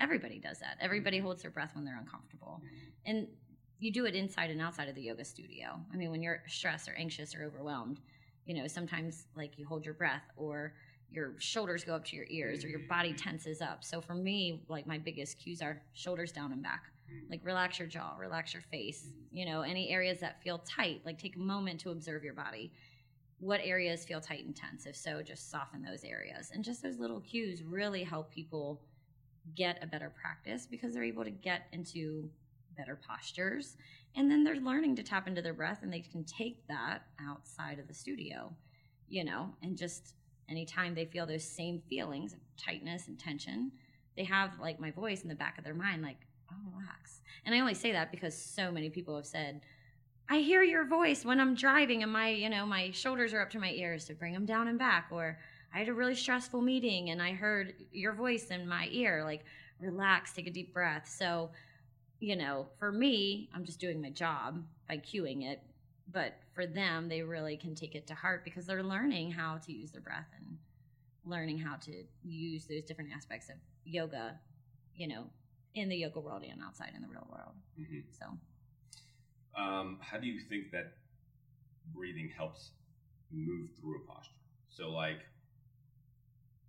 everybody 0.00 0.40
does 0.40 0.58
that. 0.58 0.76
Everybody 0.80 1.18
mm-hmm. 1.18 1.26
holds 1.26 1.42
their 1.42 1.52
breath 1.52 1.76
when 1.76 1.84
they're 1.84 1.96
uncomfortable." 1.96 2.60
And 3.06 3.28
you 3.78 3.92
do 3.92 4.04
it 4.04 4.16
inside 4.16 4.50
and 4.50 4.60
outside 4.60 4.88
of 4.88 4.96
the 4.96 5.02
yoga 5.02 5.24
studio. 5.24 5.78
I 5.92 5.96
mean, 5.96 6.10
when 6.10 6.22
you're 6.22 6.42
stressed 6.48 6.88
or 6.88 6.94
anxious 6.94 7.36
or 7.36 7.44
overwhelmed, 7.44 8.00
you 8.46 8.54
know, 8.54 8.66
sometimes 8.66 9.28
like 9.36 9.56
you 9.56 9.64
hold 9.64 9.84
your 9.84 9.94
breath 9.94 10.24
or 10.36 10.74
your 11.12 11.34
shoulders 11.38 11.84
go 11.84 11.94
up 11.94 12.04
to 12.06 12.16
your 12.16 12.26
ears 12.30 12.64
or 12.64 12.68
your 12.68 12.82
body 12.88 13.12
tenses 13.12 13.62
up. 13.62 13.84
So 13.84 14.00
for 14.00 14.16
me, 14.16 14.64
like 14.66 14.88
my 14.88 14.98
biggest 14.98 15.38
cues 15.38 15.62
are 15.62 15.80
shoulders 15.92 16.32
down 16.32 16.50
and 16.50 16.64
back. 16.64 16.82
Like 17.30 17.40
relax 17.44 17.78
your 17.78 17.88
jaw, 17.88 18.14
relax 18.18 18.52
your 18.52 18.62
face. 18.62 19.06
Mm-hmm. 19.06 19.36
You 19.36 19.46
know, 19.46 19.62
any 19.62 19.90
areas 19.90 20.20
that 20.20 20.42
feel 20.42 20.58
tight, 20.58 21.02
like 21.04 21.18
take 21.18 21.36
a 21.36 21.40
moment 21.40 21.80
to 21.80 21.90
observe 21.90 22.24
your 22.24 22.34
body. 22.34 22.72
What 23.40 23.60
areas 23.62 24.04
feel 24.04 24.20
tight 24.20 24.44
and 24.44 24.54
tense? 24.54 24.86
If 24.86 24.96
so, 24.96 25.20
just 25.22 25.50
soften 25.50 25.82
those 25.82 26.04
areas. 26.04 26.50
And 26.54 26.64
just 26.64 26.82
those 26.82 26.98
little 26.98 27.20
cues 27.20 27.62
really 27.62 28.02
help 28.02 28.30
people 28.30 28.80
get 29.54 29.82
a 29.82 29.86
better 29.86 30.10
practice 30.20 30.66
because 30.66 30.94
they're 30.94 31.04
able 31.04 31.24
to 31.24 31.30
get 31.30 31.66
into 31.72 32.30
better 32.76 32.98
postures 33.08 33.76
and 34.16 34.30
then 34.30 34.44
they're 34.44 34.56
learning 34.56 34.96
to 34.96 35.02
tap 35.02 35.28
into 35.28 35.42
their 35.42 35.54
breath 35.54 35.80
and 35.82 35.92
they 35.92 36.00
can 36.00 36.24
take 36.24 36.66
that 36.66 37.02
outside 37.20 37.78
of 37.78 37.86
the 37.86 37.94
studio 37.94 38.52
you 39.08 39.24
know 39.24 39.50
and 39.62 39.76
just 39.76 40.14
anytime 40.48 40.94
they 40.94 41.04
feel 41.04 41.26
those 41.26 41.44
same 41.44 41.80
feelings 41.88 42.32
of 42.32 42.38
tightness 42.56 43.06
and 43.06 43.18
tension 43.18 43.70
they 44.16 44.24
have 44.24 44.58
like 44.60 44.80
my 44.80 44.90
voice 44.90 45.22
in 45.22 45.28
the 45.28 45.34
back 45.34 45.58
of 45.58 45.64
their 45.64 45.74
mind 45.74 46.02
like 46.02 46.26
Oh, 46.54 46.78
relax 46.78 47.20
and 47.44 47.54
i 47.54 47.60
only 47.60 47.74
say 47.74 47.92
that 47.92 48.10
because 48.10 48.36
so 48.36 48.70
many 48.70 48.90
people 48.90 49.16
have 49.16 49.26
said 49.26 49.60
i 50.28 50.38
hear 50.38 50.62
your 50.62 50.86
voice 50.86 51.24
when 51.24 51.40
i'm 51.40 51.54
driving 51.54 52.02
and 52.02 52.12
my 52.12 52.28
you 52.28 52.48
know 52.48 52.64
my 52.64 52.90
shoulders 52.92 53.34
are 53.34 53.40
up 53.40 53.50
to 53.50 53.58
my 53.58 53.70
ears 53.70 54.04
to 54.04 54.14
bring 54.14 54.32
them 54.32 54.46
down 54.46 54.68
and 54.68 54.78
back 54.78 55.08
or 55.10 55.38
I 55.74 55.78
had 55.78 55.88
a 55.88 55.92
really 55.92 56.14
stressful 56.14 56.62
meeting 56.62 57.10
and 57.10 57.20
I 57.20 57.32
heard 57.32 57.74
your 57.90 58.12
voice 58.12 58.46
in 58.50 58.68
my 58.68 58.88
ear, 58.92 59.24
like, 59.24 59.44
relax, 59.80 60.32
take 60.32 60.46
a 60.46 60.50
deep 60.50 60.72
breath. 60.72 61.08
So, 61.08 61.50
you 62.20 62.36
know, 62.36 62.68
for 62.78 62.92
me, 62.92 63.50
I'm 63.52 63.64
just 63.64 63.80
doing 63.80 64.00
my 64.00 64.10
job 64.10 64.62
by 64.88 64.98
cueing 64.98 65.44
it. 65.44 65.60
But 66.12 66.34
for 66.52 66.64
them, 66.64 67.08
they 67.08 67.22
really 67.22 67.56
can 67.56 67.74
take 67.74 67.96
it 67.96 68.06
to 68.06 68.14
heart 68.14 68.44
because 68.44 68.66
they're 68.66 68.84
learning 68.84 69.32
how 69.32 69.58
to 69.58 69.72
use 69.72 69.90
their 69.90 70.00
breath 70.00 70.28
and 70.38 70.56
learning 71.24 71.58
how 71.58 71.74
to 71.76 72.04
use 72.22 72.66
those 72.66 72.84
different 72.84 73.10
aspects 73.12 73.48
of 73.48 73.56
yoga, 73.84 74.38
you 74.94 75.08
know, 75.08 75.24
in 75.74 75.88
the 75.88 75.96
yoga 75.96 76.20
world 76.20 76.42
and 76.42 76.62
outside 76.62 76.92
in 76.94 77.02
the 77.02 77.08
real 77.08 77.26
world. 77.30 77.54
hmm 77.76 78.00
So, 78.10 78.38
Um, 79.56 79.98
how 80.00 80.18
do 80.18 80.26
you 80.26 80.40
think 80.40 80.70
that 80.72 80.96
breathing 81.94 82.28
helps 82.28 82.72
move 83.30 83.70
through 83.78 84.02
a 84.02 84.06
posture? 84.06 84.40
So, 84.68 84.90
like, 84.90 85.20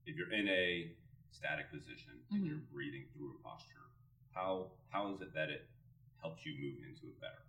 if 0.05 0.15
you're 0.15 0.31
in 0.31 0.47
a 0.47 0.91
static 1.31 1.71
position 1.71 2.23
and 2.31 2.43
Mhm. 2.43 2.47
you're 2.47 2.57
breathing 2.71 3.07
through 3.13 3.35
a 3.37 3.41
posture, 3.41 3.89
how 4.33 4.71
how 4.89 5.13
is 5.13 5.21
it 5.21 5.33
that 5.33 5.49
it 5.49 5.67
helps 6.21 6.45
you 6.45 6.53
move 6.59 6.83
into 6.83 7.07
it 7.07 7.19
better? 7.19 7.44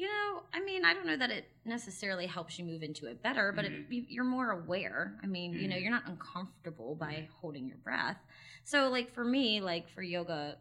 You 0.00 0.06
know, 0.06 0.42
I 0.54 0.60
mean, 0.64 0.86
I 0.86 0.94
don't 0.94 1.04
know 1.04 1.16
that 1.18 1.30
it 1.30 1.44
necessarily 1.66 2.24
helps 2.26 2.58
you 2.58 2.64
move 2.64 2.82
into 2.82 3.04
it 3.06 3.22
better, 3.22 3.52
but 3.52 3.66
it, 3.66 3.72
Mhm. 3.72 3.92
you- 3.92 4.06
you're 4.08 4.24
more 4.24 4.50
aware. 4.50 5.18
I 5.22 5.26
mean, 5.26 5.52
you 5.52 5.68
know, 5.68 5.76
Mhm. 5.76 5.82
you're 5.82 5.90
not 5.90 6.06
uncomfortable 6.06 6.94
by 6.94 7.12
Mhm. 7.16 7.28
holding 7.28 7.68
your 7.68 7.76
breath. 7.76 8.16
So, 8.64 8.88
like 8.88 9.10
for 9.10 9.24
me, 9.24 9.60
like 9.60 9.90
for 9.90 10.02
yoga 10.02 10.58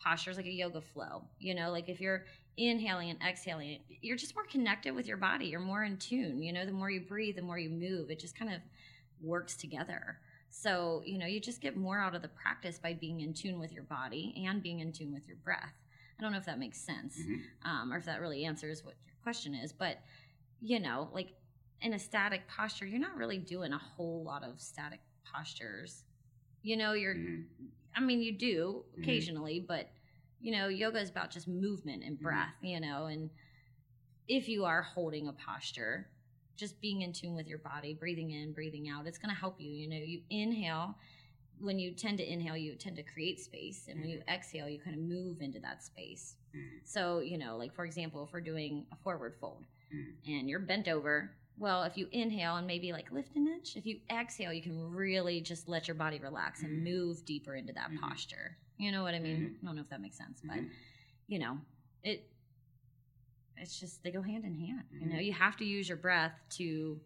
postures, 0.00 0.38
like 0.38 0.46
a 0.46 0.50
yoga 0.50 0.80
flow, 0.80 1.28
you 1.38 1.54
know, 1.54 1.70
like 1.70 1.90
if 1.90 2.00
you're 2.00 2.24
inhaling 2.56 3.10
and 3.10 3.22
exhaling, 3.22 3.82
you're 4.00 4.16
just 4.16 4.34
more 4.34 4.46
connected 4.46 4.94
with 4.94 5.06
your 5.06 5.18
body. 5.18 5.46
You're 5.48 5.60
more 5.60 5.84
in 5.84 5.98
tune. 5.98 6.42
You 6.42 6.54
know, 6.54 6.64
the 6.64 6.72
more 6.72 6.90
you 6.90 7.02
breathe, 7.02 7.36
the 7.36 7.42
more 7.42 7.58
you 7.58 7.68
move. 7.70 8.10
It 8.10 8.18
just 8.18 8.34
kind 8.34 8.52
of 8.52 8.62
works 9.20 9.56
together. 9.56 10.20
So, 10.48 11.02
you 11.04 11.18
know, 11.18 11.26
you 11.26 11.38
just 11.38 11.60
get 11.60 11.76
more 11.76 11.98
out 11.98 12.14
of 12.14 12.22
the 12.22 12.28
practice 12.28 12.78
by 12.78 12.94
being 12.94 13.20
in 13.20 13.34
tune 13.34 13.58
with 13.58 13.72
your 13.72 13.84
body 13.84 14.34
and 14.46 14.62
being 14.62 14.80
in 14.80 14.92
tune 14.92 15.12
with 15.12 15.26
your 15.26 15.36
breath. 15.36 15.74
I 16.22 16.24
don't 16.24 16.32
know 16.32 16.38
if 16.38 16.46
that 16.46 16.60
makes 16.60 16.78
sense 16.78 17.18
Mhm. 17.18 17.42
um, 17.64 17.92
or 17.92 17.96
if 17.96 18.04
that 18.04 18.20
really 18.20 18.44
answers 18.44 18.84
what 18.84 18.94
your 19.04 19.14
question 19.24 19.54
is. 19.54 19.72
But 19.72 19.98
you 20.60 20.78
know, 20.78 21.10
like 21.12 21.34
in 21.80 21.94
a 21.94 21.98
static 21.98 22.46
posture, 22.46 22.86
you're 22.86 23.00
not 23.00 23.16
really 23.16 23.38
doing 23.38 23.72
a 23.72 23.78
whole 23.78 24.22
lot 24.22 24.44
of 24.44 24.60
static 24.60 25.00
postures. 25.24 26.04
You 26.62 26.76
know, 26.76 26.92
you're. 26.92 27.16
Mhm. 27.16 27.46
I 27.96 28.00
mean, 28.00 28.22
you 28.22 28.32
do 28.38 28.84
Mhm. 28.96 29.02
occasionally, 29.02 29.58
but 29.60 29.90
you 30.40 30.52
know, 30.52 30.68
yoga 30.68 31.00
is 31.00 31.10
about 31.10 31.30
just 31.32 31.48
movement 31.48 32.04
and 32.04 32.16
Mhm. 32.16 32.22
breath. 32.22 32.54
You 32.62 32.78
know, 32.78 33.06
and 33.06 33.30
if 34.28 34.48
you 34.48 34.64
are 34.64 34.82
holding 34.82 35.26
a 35.28 35.32
posture, 35.32 36.08
just 36.56 36.80
being 36.80 37.02
in 37.02 37.12
tune 37.12 37.34
with 37.34 37.48
your 37.48 37.58
body, 37.58 37.94
breathing 37.94 38.30
in, 38.30 38.52
breathing 38.52 38.88
out, 38.88 39.06
it's 39.06 39.18
going 39.18 39.34
to 39.34 39.40
help 39.40 39.60
you. 39.60 39.70
You 39.70 39.88
know, 39.88 39.96
you 39.96 40.22
inhale. 40.30 40.96
When 41.62 41.78
you 41.78 41.92
tend 41.92 42.18
to 42.18 42.30
inhale, 42.30 42.56
you 42.56 42.74
tend 42.74 42.96
to 42.96 43.02
create 43.04 43.38
space, 43.40 43.86
and 43.88 44.00
when 44.00 44.10
you 44.10 44.20
exhale, 44.28 44.68
you 44.68 44.80
kind 44.80 44.96
of 44.96 45.02
move 45.02 45.40
into 45.40 45.60
that 45.60 45.82
space. 45.82 46.36
Mhm. 46.54 46.80
So, 46.84 47.20
you 47.20 47.38
know, 47.38 47.56
like 47.56 47.72
for 47.72 47.84
example, 47.84 48.24
if 48.24 48.32
we're 48.32 48.40
doing 48.40 48.84
a 48.90 48.96
forward 48.96 49.36
fold 49.36 49.64
Mhm. 49.92 50.14
and 50.26 50.50
you're 50.50 50.58
bent 50.58 50.88
over, 50.88 51.36
well, 51.56 51.84
if 51.84 51.96
you 51.96 52.08
inhale 52.10 52.56
and 52.56 52.66
maybe 52.66 52.92
like 52.92 53.12
lift 53.12 53.36
an 53.36 53.46
inch, 53.46 53.76
if 53.76 53.86
you 53.86 54.00
exhale, 54.10 54.52
you 54.52 54.62
can 54.62 54.90
really 54.90 55.40
just 55.40 55.68
let 55.68 55.86
your 55.86 55.94
body 55.94 56.18
relax 56.18 56.62
and 56.62 56.82
move 56.82 57.24
deeper 57.24 57.54
into 57.54 57.72
that 57.74 57.90
Mhm. 57.90 58.00
posture. 58.00 58.58
You 58.78 58.90
know 58.90 59.04
what 59.04 59.14
I 59.14 59.20
mean? 59.20 59.42
Mhm. 59.50 59.62
I 59.62 59.66
don't 59.66 59.76
know 59.76 59.82
if 59.82 59.88
that 59.90 60.00
makes 60.00 60.16
sense, 60.18 60.40
but 60.42 60.58
you 61.28 61.38
know, 61.38 61.60
it 62.02 62.28
it's 63.56 63.78
just 63.78 64.02
they 64.02 64.10
go 64.10 64.22
hand 64.22 64.44
in 64.44 64.54
hand. 64.54 64.84
You 64.90 65.06
know, 65.06 65.18
you 65.20 65.32
have 65.32 65.56
to 65.58 65.64
use 65.64 65.88
your 65.88 65.98
breath 65.98 66.34
to 66.58 67.00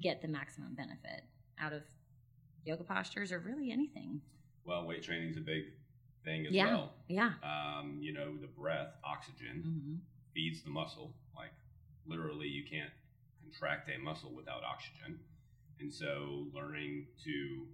get 0.00 0.22
the 0.22 0.28
maximum 0.28 0.74
benefit 0.74 1.24
out 1.58 1.72
of 1.74 1.82
yoga 2.64 2.84
postures 2.84 3.32
or 3.32 3.38
really 3.38 3.70
anything. 3.70 4.20
Well, 4.64 4.86
weight 4.86 5.02
training 5.02 5.30
is 5.30 5.36
a 5.36 5.40
big 5.40 5.64
thing 6.24 6.46
as 6.46 6.52
Yeah. 6.52 6.66
well. 6.66 6.94
Yeah. 7.08 7.32
Um, 7.42 7.98
you 8.00 8.12
know, 8.12 8.36
the 8.36 8.46
breath, 8.46 8.94
oxygen, 9.04 9.62
hmm 9.62 9.96
feeds 10.32 10.62
the 10.62 10.70
muscle. 10.70 11.12
Like 11.34 11.50
literally, 12.06 12.46
you 12.46 12.62
can't 12.64 12.90
contract 13.42 13.90
a 13.90 13.98
muscle 13.98 14.30
without 14.30 14.62
oxygen. 14.62 15.18
And 15.80 15.92
so, 15.92 16.46
learning 16.54 17.06
to 17.24 17.66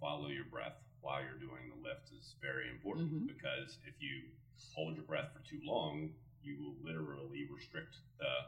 follow 0.00 0.28
your 0.28 0.44
breath 0.44 0.76
while 1.00 1.20
you're 1.22 1.40
doing 1.40 1.68
the 1.74 1.82
lift 1.82 2.12
is 2.16 2.36
very 2.40 2.68
important 2.70 3.10
Mhm. 3.12 3.26
because 3.26 3.78
if 3.86 4.00
you 4.00 4.22
hold 4.74 4.94
your 4.94 5.04
breath 5.04 5.32
for 5.32 5.40
too 5.40 5.60
long, 5.64 6.14
you 6.42 6.56
will 6.58 6.76
literally 6.84 7.46
restrict 7.46 7.96
the 8.18 8.46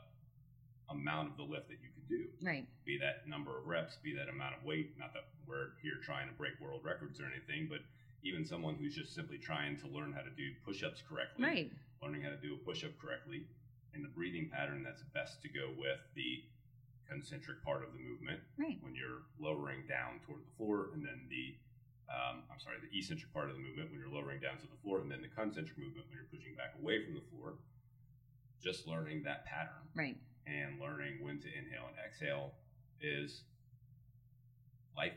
amount 0.91 1.31
of 1.31 1.37
the 1.37 1.43
lift 1.43 1.69
that 1.69 1.79
you 1.83 1.89
can 1.95 2.05
do. 2.09 2.25
Right. 2.43 2.67
Be 2.85 2.99
that 2.99 3.27
number 3.29 3.57
of 3.59 3.67
reps, 3.67 3.97
be 4.03 4.15
that 4.17 4.29
amount 4.29 4.55
of 4.57 4.65
weight. 4.65 4.93
Not 4.99 5.13
that 5.15 5.25
we're 5.47 5.73
here 5.83 5.97
trying 6.03 6.29
to 6.29 6.35
break 6.35 6.61
world 6.61 6.83
records 6.85 7.21
or 7.21 7.25
anything, 7.27 7.69
but 7.71 7.81
even 8.23 8.45
someone 8.45 8.75
who's 8.77 8.95
just 8.95 9.15
simply 9.15 9.39
trying 9.39 9.77
to 9.81 9.87
learn 9.89 10.13
how 10.13 10.21
to 10.23 10.31
do 10.37 10.49
push-ups 10.65 11.03
correctly 11.09 11.45
Right. 11.45 11.73
learning 12.03 12.23
how 12.23 12.31
to 12.31 12.41
do 12.41 12.55
a 12.55 12.59
push-up 12.65 12.97
correctly 12.99 13.45
and 13.93 14.05
the 14.05 14.09
breathing 14.09 14.49
pattern 14.53 14.83
that's 14.83 15.03
best 15.13 15.41
to 15.43 15.49
go 15.49 15.73
with 15.77 16.01
the 16.15 16.43
concentric 17.09 17.63
part 17.63 17.85
of 17.85 17.93
the 17.93 17.99
movement 18.01 18.41
Right. 18.57 18.79
when 18.83 18.95
you're 18.95 19.23
lowering 19.39 19.85
down 19.87 20.21
toward 20.25 20.41
the 20.41 20.51
floor 20.57 20.89
and 20.95 21.05
then 21.05 21.29
the 21.29 21.55
um, 22.09 22.43
i'm 22.51 22.59
sorry 22.59 22.77
the 22.81 22.89
eccentric 22.99 23.31
part 23.33 23.51
of 23.51 23.57
the 23.57 23.63
movement 23.63 23.91
when 23.91 24.01
you're 24.01 24.09
lowering 24.09 24.41
down 24.41 24.57
to 24.57 24.67
the 24.67 24.77
floor 24.83 25.01
and 25.01 25.11
then 25.13 25.21
the 25.21 25.29
concentric 25.29 25.77
movement 25.77 26.07
when 26.09 26.17
you're 26.17 26.33
pushing 26.33 26.55
back 26.57 26.73
away 26.81 27.05
from 27.05 27.13
the 27.15 27.21
floor 27.29 27.55
just 28.63 28.87
learning 28.89 29.23
that 29.25 29.45
pattern 29.45 29.85
Right. 29.95 30.17
And 30.47 30.81
learning 30.81 31.19
when 31.23 31.39
to 31.41 31.49
inhale 31.49 31.89
and 31.89 31.97
exhale 32.05 32.53
is 33.01 33.43
life 34.97 35.13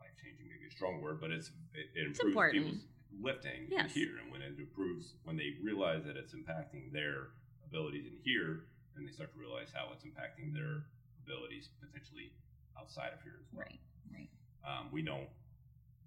life 0.00 0.10
changing 0.22 0.46
maybe 0.48 0.66
a 0.68 0.70
strong 0.70 1.00
word 1.00 1.20
but 1.20 1.30
it's 1.30 1.48
it, 1.74 1.86
it 1.94 2.06
improves 2.06 2.20
important. 2.34 2.64
people's 2.64 2.82
lifting 3.20 3.66
Yes. 3.70 3.92
here 3.92 4.18
and 4.22 4.30
when 4.32 4.40
it 4.42 4.54
improves 4.58 5.14
when 5.24 5.36
they 5.36 5.54
realize 5.62 6.02
that 6.04 6.16
it's 6.16 6.32
impacting 6.34 6.92
their 6.92 7.28
abilities 7.66 8.06
in 8.06 8.16
here 8.24 8.64
and 8.96 9.06
they 9.06 9.12
start 9.12 9.32
to 9.32 9.38
realize 9.38 9.68
how 9.74 9.88
it's 9.92 10.04
impacting 10.04 10.52
their 10.54 10.84
abilities 11.26 11.68
potentially 11.80 12.32
outside 12.78 13.12
of 13.12 13.22
here 13.22 13.34
as 13.40 13.46
well 13.52 13.66
Right. 13.66 13.80
Right. 14.12 14.28
um, 14.66 14.88
we 14.92 15.02
don't 15.02 15.28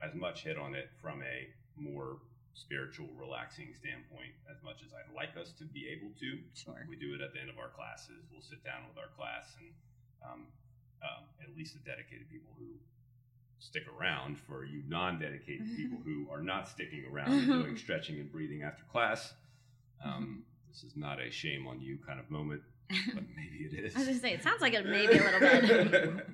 as 0.02 0.14
much 0.16 0.44
hit 0.44 0.58
on 0.58 0.76
it 0.76 0.90
from 1.02 1.22
a 1.22 1.48
more 1.80 2.18
spiritual 2.54 3.10
relaxing 3.18 3.74
standpoint 3.74 4.30
as 4.50 4.62
much 4.64 4.78
as 4.86 4.94
i'd 4.94 5.14
like 5.16 5.36
us 5.42 5.52
to 5.58 5.66
be 5.66 5.88
able 5.90 6.10
to 6.20 6.38
Sure. 6.54 6.86
we 6.88 6.96
do 6.96 7.14
it 7.16 7.22
at 7.22 7.34
the 7.34 7.40
end 7.42 7.50
of 7.50 7.58
our 7.58 7.70
classes. 7.70 8.22
We'll 8.32 8.42
sit 8.46 8.64
down 8.64 8.86
with 8.88 8.98
our 8.98 9.10
class 9.18 9.56
and 9.60 9.70
um, 10.24 10.42
um, 11.02 11.24
at 11.42 11.50
least 11.58 11.74
the 11.74 11.80
dedicated 11.90 12.30
people 12.32 12.52
who 12.60 12.66
stick 13.60 13.84
around. 14.00 14.38
For 14.48 14.64
you 14.66 14.84
non-dedicated 14.88 15.66
people 15.76 15.98
who 16.06 16.28
are 16.32 16.42
not 16.42 16.70
sticking 16.70 17.04
around 17.12 17.32
and 17.34 17.48
doing 17.48 17.78
stretching 17.86 18.20
and 18.20 18.32
breathing 18.32 18.62
after 18.64 18.84
class, 18.92 19.34
um, 20.06 20.44
this 20.72 20.84
is 20.84 20.96
not 20.96 21.20
a 21.20 21.32
shame 21.32 21.66
on 21.68 21.82
you 21.82 21.98
kind 22.06 22.20
of 22.20 22.30
moment, 22.30 22.62
but 23.14 23.24
maybe 23.36 23.66
it 23.66 23.74
is. 23.84 23.96
I 23.96 24.00
was 24.00 24.08
gonna 24.10 24.20
say 24.20 24.34
it 24.34 24.44
sounds 24.44 24.62
like 24.62 24.74
it 24.74 24.86
maybe 24.86 25.18
a 25.18 25.24
little 25.24 25.90
bit. 25.90 26.26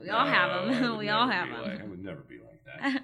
we 0.00 0.08
all 0.08 0.26
have 0.26 0.66
No, 0.66 0.72
them. 0.72 0.96
we 0.98 1.08
all 1.10 1.28
have 1.28 1.48
them. 1.50 1.62
like- 1.62 1.80
I 1.80 1.84
would 1.84 2.02
never 2.02 2.20
be 2.22 2.38
like 2.38 2.64
that. 2.64 3.02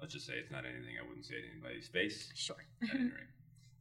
Let's 0.00 0.12
just 0.14 0.26
say 0.26 0.34
it's 0.34 0.50
not 0.50 0.64
anything 0.64 0.94
I 1.02 1.06
wouldn't 1.06 1.24
say 1.26 1.40
to 1.40 1.48
anybody's 1.50 1.88
face. 1.88 2.30
sure. 2.34 2.56
at 2.82 2.94
any 2.94 3.04
rate. 3.04 3.32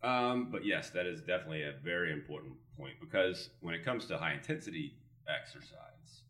Um, 0.04 0.50
but 0.52 0.66
yes, 0.66 0.90
that 0.92 1.06
is 1.06 1.22
definitely 1.22 1.64
a 1.64 1.74
very 1.84 2.12
important 2.14 2.54
point 2.78 2.94
because 3.00 3.50
when 3.62 3.74
it 3.74 3.84
comes 3.84 4.06
to 4.08 4.18
high 4.18 4.34
intensity 4.34 4.94
exercise, 5.28 6.22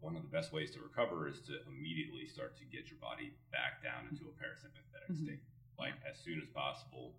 one 0.00 0.16
of 0.16 0.22
the 0.22 0.28
best 0.28 0.52
ways 0.52 0.70
to 0.72 0.80
recover 0.80 1.28
is 1.28 1.40
to 1.40 1.58
immediately 1.68 2.26
start 2.26 2.56
to 2.58 2.64
get 2.64 2.88
your 2.90 2.98
body 3.00 3.32
back 3.52 3.82
down 3.82 4.06
into 4.10 4.24
a 4.24 4.32
parasympathetic 4.40 5.10
Mhm. 5.12 5.24
state, 5.24 5.40
like 5.78 5.94
as 6.08 6.18
soon 6.18 6.40
as 6.40 6.46
possible. 6.48 7.14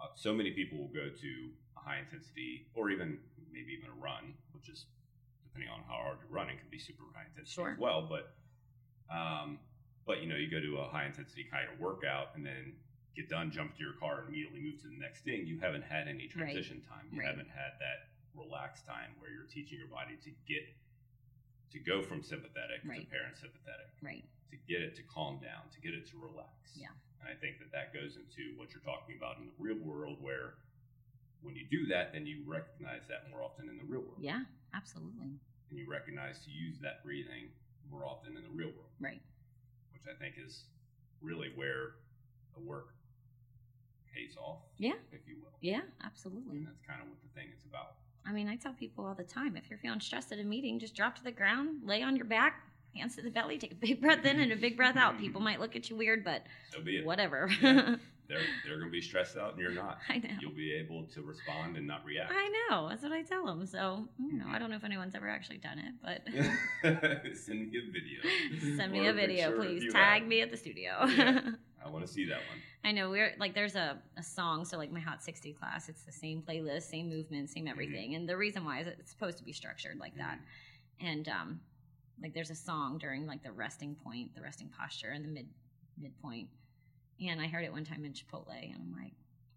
Uh, 0.00 0.08
so 0.14 0.32
many 0.32 0.50
people 0.52 0.78
will 0.78 0.88
go 0.92 1.08
to 1.10 1.52
a 1.76 1.80
high 1.80 1.98
intensity 1.98 2.68
or 2.74 2.90
even 2.90 3.18
maybe 3.52 3.72
even 3.72 3.88
a 3.90 3.94
run, 3.94 4.34
which 4.52 4.68
is 4.68 4.86
depending 5.44 5.70
on 5.70 5.82
how 5.84 5.94
hard 5.94 6.18
you're 6.20 6.30
running, 6.30 6.58
can 6.58 6.68
be 6.68 6.78
super 6.78 7.02
high 7.14 7.24
intensity 7.24 7.54
Sure. 7.54 7.70
as 7.72 7.78
well. 7.78 8.02
But 8.06 8.34
um, 9.10 9.58
but 10.06 10.22
you 10.22 10.28
know, 10.28 10.36
you 10.36 10.48
go 10.50 10.60
to 10.60 10.78
a 10.78 10.88
high 10.88 11.04
intensity 11.06 11.44
kind 11.50 11.66
of 11.72 11.78
workout 11.80 12.28
and 12.36 12.46
then 12.46 12.72
get 13.14 13.28
done, 13.28 13.50
jump 13.50 13.74
to 13.76 13.82
your 13.82 13.94
car, 13.94 14.20
and 14.20 14.28
immediately 14.28 14.60
move 14.60 14.80
to 14.82 14.88
the 14.88 14.96
next 14.98 15.22
thing. 15.24 15.46
You 15.46 15.58
haven't 15.58 15.82
had 15.82 16.06
any 16.06 16.24
Right. 16.28 16.30
transition 16.30 16.80
time. 16.82 17.08
You 17.10 17.20
Right. 17.20 17.26
haven't 17.26 17.48
had 17.48 17.78
that 17.80 18.08
relaxed 18.34 18.86
time 18.86 19.10
where 19.18 19.30
you're 19.32 19.46
teaching 19.46 19.78
your 19.78 19.88
body 19.88 20.16
to 20.18 20.30
get 20.46 20.62
to 21.70 21.80
go 21.80 22.00
from 22.02 22.22
sympathetic 22.22 22.80
Right. 22.84 23.00
to 23.10 23.16
parasympathetic, 23.16 23.90
Right. 24.00 24.24
to 24.50 24.56
get 24.68 24.82
it 24.82 24.94
to 24.96 25.02
calm 25.02 25.40
down, 25.40 25.68
to 25.70 25.80
get 25.80 25.94
it 25.94 26.06
to 26.08 26.18
relax. 26.18 26.76
Yeah. 26.76 26.88
And 27.20 27.28
I 27.28 27.34
think 27.34 27.58
that 27.58 27.72
that 27.72 27.92
goes 27.92 28.16
into 28.16 28.54
what 28.56 28.72
you're 28.72 28.82
talking 28.82 29.16
about 29.16 29.38
in 29.38 29.46
the 29.46 29.52
real 29.58 29.78
world, 29.78 30.20
where 30.22 30.54
when 31.40 31.56
you 31.56 31.66
do 31.66 31.86
that, 31.86 32.12
then 32.12 32.26
you 32.26 32.42
recognize 32.44 33.06
that 33.08 33.28
more 33.30 33.42
often 33.42 33.68
in 33.68 33.78
the 33.78 33.84
real 33.84 34.02
world. 34.02 34.22
Yeah. 34.22 34.44
Absolutely. 34.72 35.38
And 35.70 35.78
you 35.78 35.86
recognize 35.86 36.44
to 36.44 36.50
use 36.50 36.78
that 36.80 37.02
breathing 37.02 37.50
more 37.90 38.04
often 38.06 38.36
in 38.36 38.42
the 38.42 38.50
real 38.50 38.70
world 38.72 38.90
Right. 39.00 39.22
Which 39.96 40.14
I 40.14 40.18
think 40.18 40.34
is 40.44 40.64
really 41.22 41.48
where 41.54 41.92
the 42.54 42.60
work 42.60 42.88
pays 44.14 44.36
off, 44.36 44.58
Yeah. 44.78 44.92
if 45.12 45.26
you 45.26 45.36
will. 45.42 45.52
Yeah. 45.60 45.80
Absolutely. 46.04 46.58
And 46.58 46.66
that's 46.66 46.80
kind 46.86 47.00
of 47.02 47.08
what 47.08 47.18
the 47.22 47.28
thing 47.40 47.48
is 47.56 47.64
about. 47.68 47.94
I 48.26 48.32
mean, 48.32 48.48
I 48.48 48.56
tell 48.56 48.72
people 48.72 49.06
all 49.06 49.14
the 49.14 49.24
time 49.24 49.56
if 49.56 49.68
you're 49.70 49.78
feeling 49.78 50.00
stressed 50.00 50.32
at 50.32 50.38
a 50.38 50.44
meeting, 50.44 50.78
just 50.78 50.94
drop 50.94 51.16
to 51.16 51.24
the 51.24 51.30
ground, 51.32 51.82
lay 51.84 52.02
on 52.02 52.16
your 52.16 52.24
back, 52.24 52.62
hands 52.94 53.14
to 53.16 53.22
the 53.22 53.30
belly, 53.30 53.58
take 53.58 53.72
a 53.72 53.76
big 53.76 54.00
breath 54.00 54.24
in 54.24 54.40
and 54.40 54.52
a 54.52 54.56
big 54.56 54.76
breath 54.76 54.96
out. 54.96 55.14
Mm-hmm. 55.14 55.22
People 55.22 55.40
might 55.40 55.60
look 55.60 55.76
at 55.76 55.88
you 55.90 55.96
weird, 55.96 56.24
but 56.24 56.42
So 56.72 56.80
be 56.80 56.98
it. 56.98 57.06
whatever. 57.06 57.48
Yeah. 57.62 57.96
They're 58.28 58.38
they're 58.64 58.78
going 58.78 58.88
to 58.88 58.92
be 58.92 59.00
stressed 59.00 59.36
out, 59.36 59.52
and 59.52 59.60
you're 59.60 59.70
not. 59.72 59.98
I 60.08 60.18
know. 60.18 60.30
You'll 60.40 60.54
be 60.54 60.72
able 60.74 61.04
to 61.14 61.22
respond 61.22 61.76
and 61.76 61.86
not 61.86 62.04
react. 62.04 62.32
I 62.34 62.48
know. 62.70 62.88
That's 62.88 63.02
what 63.02 63.12
I 63.12 63.22
tell 63.22 63.46
them. 63.46 63.66
So, 63.66 64.08
you 64.18 64.38
know. 64.38 64.46
I 64.48 64.58
don't 64.58 64.70
know 64.70 64.76
if 64.76 64.84
anyone's 64.84 65.14
ever 65.14 65.28
actually 65.28 65.58
done 65.58 65.78
it, 65.78 65.94
but 66.02 66.22
Send 67.36 67.70
me 67.70 67.78
a 67.78 67.92
video. 67.92 68.76
send 68.76 68.92
me 68.92 69.06
Or 69.06 69.10
a 69.10 69.12
video, 69.12 69.52
please. 69.56 69.92
Tag 69.92 70.22
have. 70.22 70.28
me 70.28 70.40
at 70.40 70.50
the 70.50 70.56
studio. 70.56 71.06
Yeah. 71.06 71.40
I 71.84 71.88
want 71.88 72.04
to 72.04 72.12
see 72.12 72.24
that 72.26 72.38
one. 72.38 72.58
I 72.84 72.90
know 72.92 73.10
we're 73.10 73.34
like 73.38 73.54
there's 73.54 73.76
a, 73.76 73.96
a 74.16 74.22
song, 74.22 74.64
so 74.64 74.76
like 74.76 74.90
my 74.90 74.98
Hot 75.00 75.22
60 75.22 75.52
class, 75.52 75.88
it's 75.88 76.02
the 76.02 76.10
same 76.12 76.42
playlist, 76.42 76.82
same 76.82 77.08
movement, 77.08 77.50
same 77.50 77.68
everything. 77.68 78.16
And 78.16 78.28
the 78.28 78.36
reason 78.36 78.64
why 78.64 78.80
is 78.80 78.88
it's 78.88 79.10
supposed 79.10 79.38
to 79.38 79.44
be 79.44 79.52
structured 79.52 79.98
like 79.98 80.16
that. 80.16 80.38
And 81.00 81.28
um 81.28 81.60
like 82.20 82.34
there's 82.34 82.50
a 82.50 82.54
song 82.56 82.98
during 82.98 83.26
like 83.26 83.42
the 83.44 83.52
resting 83.52 83.94
point, 83.94 84.34
the 84.34 84.40
resting 84.42 84.68
posture 84.68 85.10
and 85.10 85.24
the 85.24 85.28
mid 85.28 85.46
midpoint. 85.96 86.48
And 87.20 87.40
I 87.40 87.46
heard 87.46 87.64
it 87.64 87.72
one 87.72 87.84
time 87.84 88.04
in 88.04 88.12
Chipotle 88.12 88.48
and 88.52 88.74
I'm 88.80 88.92
like, 89.00 89.12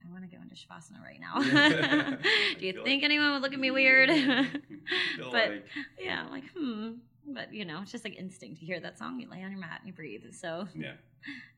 I 0.05 0.11
want 0.11 0.23
to 0.29 0.35
go 0.35 0.41
into 0.41 0.55
Shavasana 0.55 1.03
right 1.03 1.19
now. 1.19 1.41
Do 2.59 2.65
you 2.65 2.73
think 2.73 2.85
like- 2.85 3.03
anyone 3.03 3.33
would 3.33 3.41
look 3.41 3.53
at 3.53 3.59
me 3.59 3.71
weird? 3.71 4.09
But- 5.19 5.33
like- 5.33 5.65
yeah, 5.99 6.23
I'm 6.23 6.31
like, 6.31 6.45
hmm. 6.57 6.91
But 7.31 7.53
you 7.53 7.63
know, 7.65 7.81
it's 7.81 7.91
just 7.91 8.03
like 8.05 8.17
instinct. 8.17 8.59
You 8.61 8.65
hear 8.67 8.79
that 8.79 8.97
song, 8.97 9.19
you 9.19 9.29
lay 9.29 9.43
on 9.43 9.51
your 9.51 9.59
mat 9.59 9.79
and 9.81 9.87
you 9.87 9.93
breathe. 9.93 10.23
So 10.33 10.67
yeah, 10.73 10.93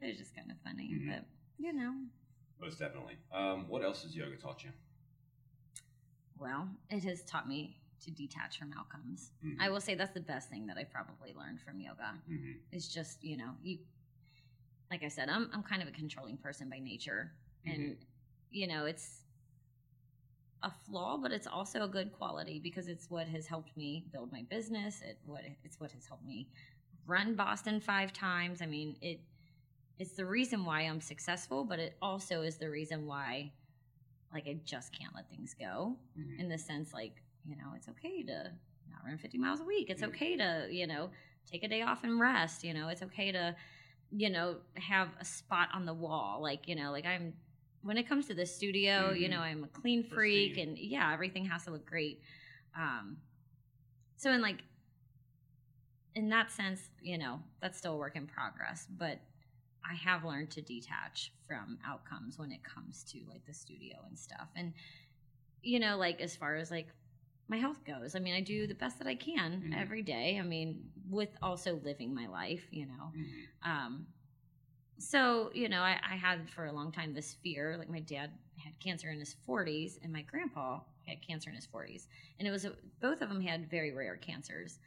it 0.02 0.08
was 0.08 0.18
just 0.18 0.36
kind 0.36 0.52
of 0.52 0.58
funny. 0.66 0.90
Mhm. 1.00 1.08
But 1.10 1.26
you 1.60 1.72
know, 1.72 1.94
most 2.60 2.80
definitely. 2.80 3.16
Um, 3.32 3.68
what 3.70 3.82
else 3.84 4.04
has 4.04 4.14
yoga 4.16 4.36
taught 4.36 4.64
you? 4.64 4.72
well, 6.38 6.68
it 6.90 7.04
has 7.04 7.22
taught 7.24 7.48
me 7.48 7.78
to 8.04 8.12
detach 8.12 8.58
from 8.58 8.74
outcomes. 8.78 9.32
Mhm. 9.46 9.58
I 9.60 9.70
will 9.70 9.80
say 9.80 9.94
that's 9.96 10.14
the 10.14 10.20
best 10.20 10.50
thing 10.50 10.66
that 10.68 10.78
I 10.78 10.84
probably 10.84 11.34
learned 11.38 11.62
from 11.62 11.80
yoga. 11.80 12.16
Mhm. 12.30 12.58
Is 12.72 12.88
just 12.88 13.24
you 13.24 13.38
know 13.38 13.56
you, 13.64 13.78
like 14.92 15.04
I 15.04 15.08
said, 15.08 15.30
I'm 15.30 15.50
I'm 15.54 15.64
kind 15.64 15.82
of 15.82 15.88
a 15.88 15.92
controlling 15.92 16.38
person 16.38 16.70
by 16.70 16.80
nature, 16.80 17.32
and 17.66 17.96
you 18.52 18.68
know 18.68 18.86
it's 18.86 19.24
a 20.64 20.72
flaw, 20.86 21.18
but 21.18 21.32
it's 21.32 21.48
also 21.48 21.84
a 21.84 21.88
good 21.88 22.12
quality 22.12 22.60
because 22.60 22.88
it's 22.88 23.10
what 23.10 23.28
has 23.28 23.48
helped 23.48 23.76
me 23.76 24.06
build 24.12 24.32
my 24.32 24.44
business. 24.50 25.02
It 25.02 25.18
what 25.26 25.42
it's 25.64 25.80
what 25.80 25.92
has 25.94 26.06
helped 26.06 26.26
me 26.26 26.50
run 27.08 27.36
Boston 27.36 27.80
five 27.80 28.14
times. 28.14 28.62
I 28.62 28.66
mean 28.66 28.98
it. 29.02 29.22
It's 29.98 30.14
the 30.14 30.26
reason 30.26 30.66
why 30.66 30.82
I'm 30.82 31.00
successful, 31.00 31.64
but 31.64 31.80
it 31.80 31.96
also 32.02 32.42
is 32.42 32.58
the 32.58 32.70
reason 32.70 33.06
why, 33.06 33.52
like, 34.34 34.48
I 34.48 34.58
just 34.66 34.92
can't 34.98 35.14
let 35.14 35.30
things 35.30 35.54
go 35.54 35.96
Mhm. 36.18 36.40
in 36.40 36.50
the 36.50 36.58
sense 36.58 36.94
like 36.94 37.22
you 37.46 37.56
know 37.56 37.74
it's 37.76 37.88
okay 37.88 38.24
to 38.24 38.52
not 38.90 39.04
run 39.06 39.18
50 39.18 39.38
miles 39.38 39.60
a 39.62 39.64
week 39.64 39.90
it's 39.90 40.02
Mhm. 40.02 40.08
okay 40.10 40.36
to 40.38 40.68
you 40.72 40.86
know 40.88 41.10
take 41.46 41.64
a 41.64 41.68
day 41.68 41.82
off 41.82 42.04
and 42.04 42.20
rest 42.20 42.64
you 42.64 42.74
know 42.74 42.88
it's 42.90 43.02
okay 43.02 43.32
to 43.32 43.56
you 44.12 44.30
know 44.30 44.58
have 44.76 45.10
a 45.20 45.26
spot 45.26 45.70
on 45.74 45.86
the 45.86 45.94
wall 45.94 46.40
like 46.42 46.68
you 46.68 46.76
know 46.76 46.92
like 46.92 47.06
i'm 47.06 47.34
when 47.84 47.98
it 47.98 48.08
comes 48.08 48.28
to 48.28 48.34
the 48.34 48.46
studio 48.46 49.12
you 49.12 49.28
Mhm. 49.28 49.32
know 49.32 49.40
i'm 49.40 49.64
a 49.64 49.68
clean 49.68 50.04
freak 50.04 50.58
and 50.58 50.78
yeah 50.78 51.14
everything 51.14 51.46
has 51.46 51.64
to 51.66 51.72
look 51.72 51.86
great. 51.86 52.22
Um 52.76 53.18
so 54.18 54.32
in 54.32 54.42
like 54.42 54.64
in 56.16 56.30
that 56.30 56.52
sense 56.52 56.90
you 57.02 57.18
know 57.18 57.40
that's 57.62 57.78
still 57.78 57.94
a 57.94 57.98
work 57.98 58.16
in 58.16 58.28
progress 58.28 58.86
but 58.98 59.20
i 59.90 59.94
have 59.96 60.24
learned 60.26 60.52
to 60.52 60.62
detach 60.62 61.32
from 61.48 61.78
outcomes 61.88 62.38
when 62.38 62.52
it 62.52 62.60
comes 62.64 63.04
to 63.04 63.20
like 63.30 63.46
the 63.46 63.54
studio 63.54 63.96
and 64.08 64.18
stuff. 64.20 64.50
And 64.56 64.74
you 65.64 65.80
know 65.80 65.98
like 65.98 66.22
as 66.22 66.36
far 66.36 66.56
as 66.56 66.70
like 66.70 66.88
my 67.52 67.58
health 67.66 67.82
goes. 67.86 68.16
I 68.16 68.20
mean 68.20 68.34
i 68.34 68.42
do 68.42 68.60
the 68.74 68.80
best 68.84 68.96
that 69.00 69.08
i 69.08 69.16
can 69.28 69.50
Mhm. 69.62 69.82
every 69.84 70.04
day. 70.16 70.28
I 70.40 70.44
mean 70.54 70.70
with 71.10 71.34
also 71.48 71.72
living 71.90 72.12
my 72.22 72.28
life 72.28 72.66
you 72.72 72.86
know. 72.92 73.06
Mhm. 73.16 73.48
um 73.72 74.08
so 74.98 75.52
you 75.62 75.68
know 75.74 75.82
I, 75.82 75.96
I 76.14 76.16
had 76.16 76.50
for 76.56 76.64
a 76.68 76.72
long 76.80 76.92
time 76.92 77.14
this 77.14 77.34
fear 77.44 77.76
like 77.78 77.90
my 77.90 78.04
dad 78.16 78.30
had 78.64 78.74
cancer 78.80 79.10
in 79.10 79.20
his 79.20 79.34
40s 79.48 79.92
and 80.04 80.12
my 80.18 80.22
grandpa 80.32 80.80
had 81.08 81.20
cancer 81.28 81.50
in 81.50 81.56
his 81.56 81.66
40s 81.74 82.08
and 82.38 82.48
it 82.48 82.52
was 82.52 82.66
a, 82.66 82.72
both 83.02 83.22
of 83.24 83.30
them 83.30 83.42
had 83.42 83.70
very 83.70 83.92
rare 83.92 84.18
cancers. 84.18 84.80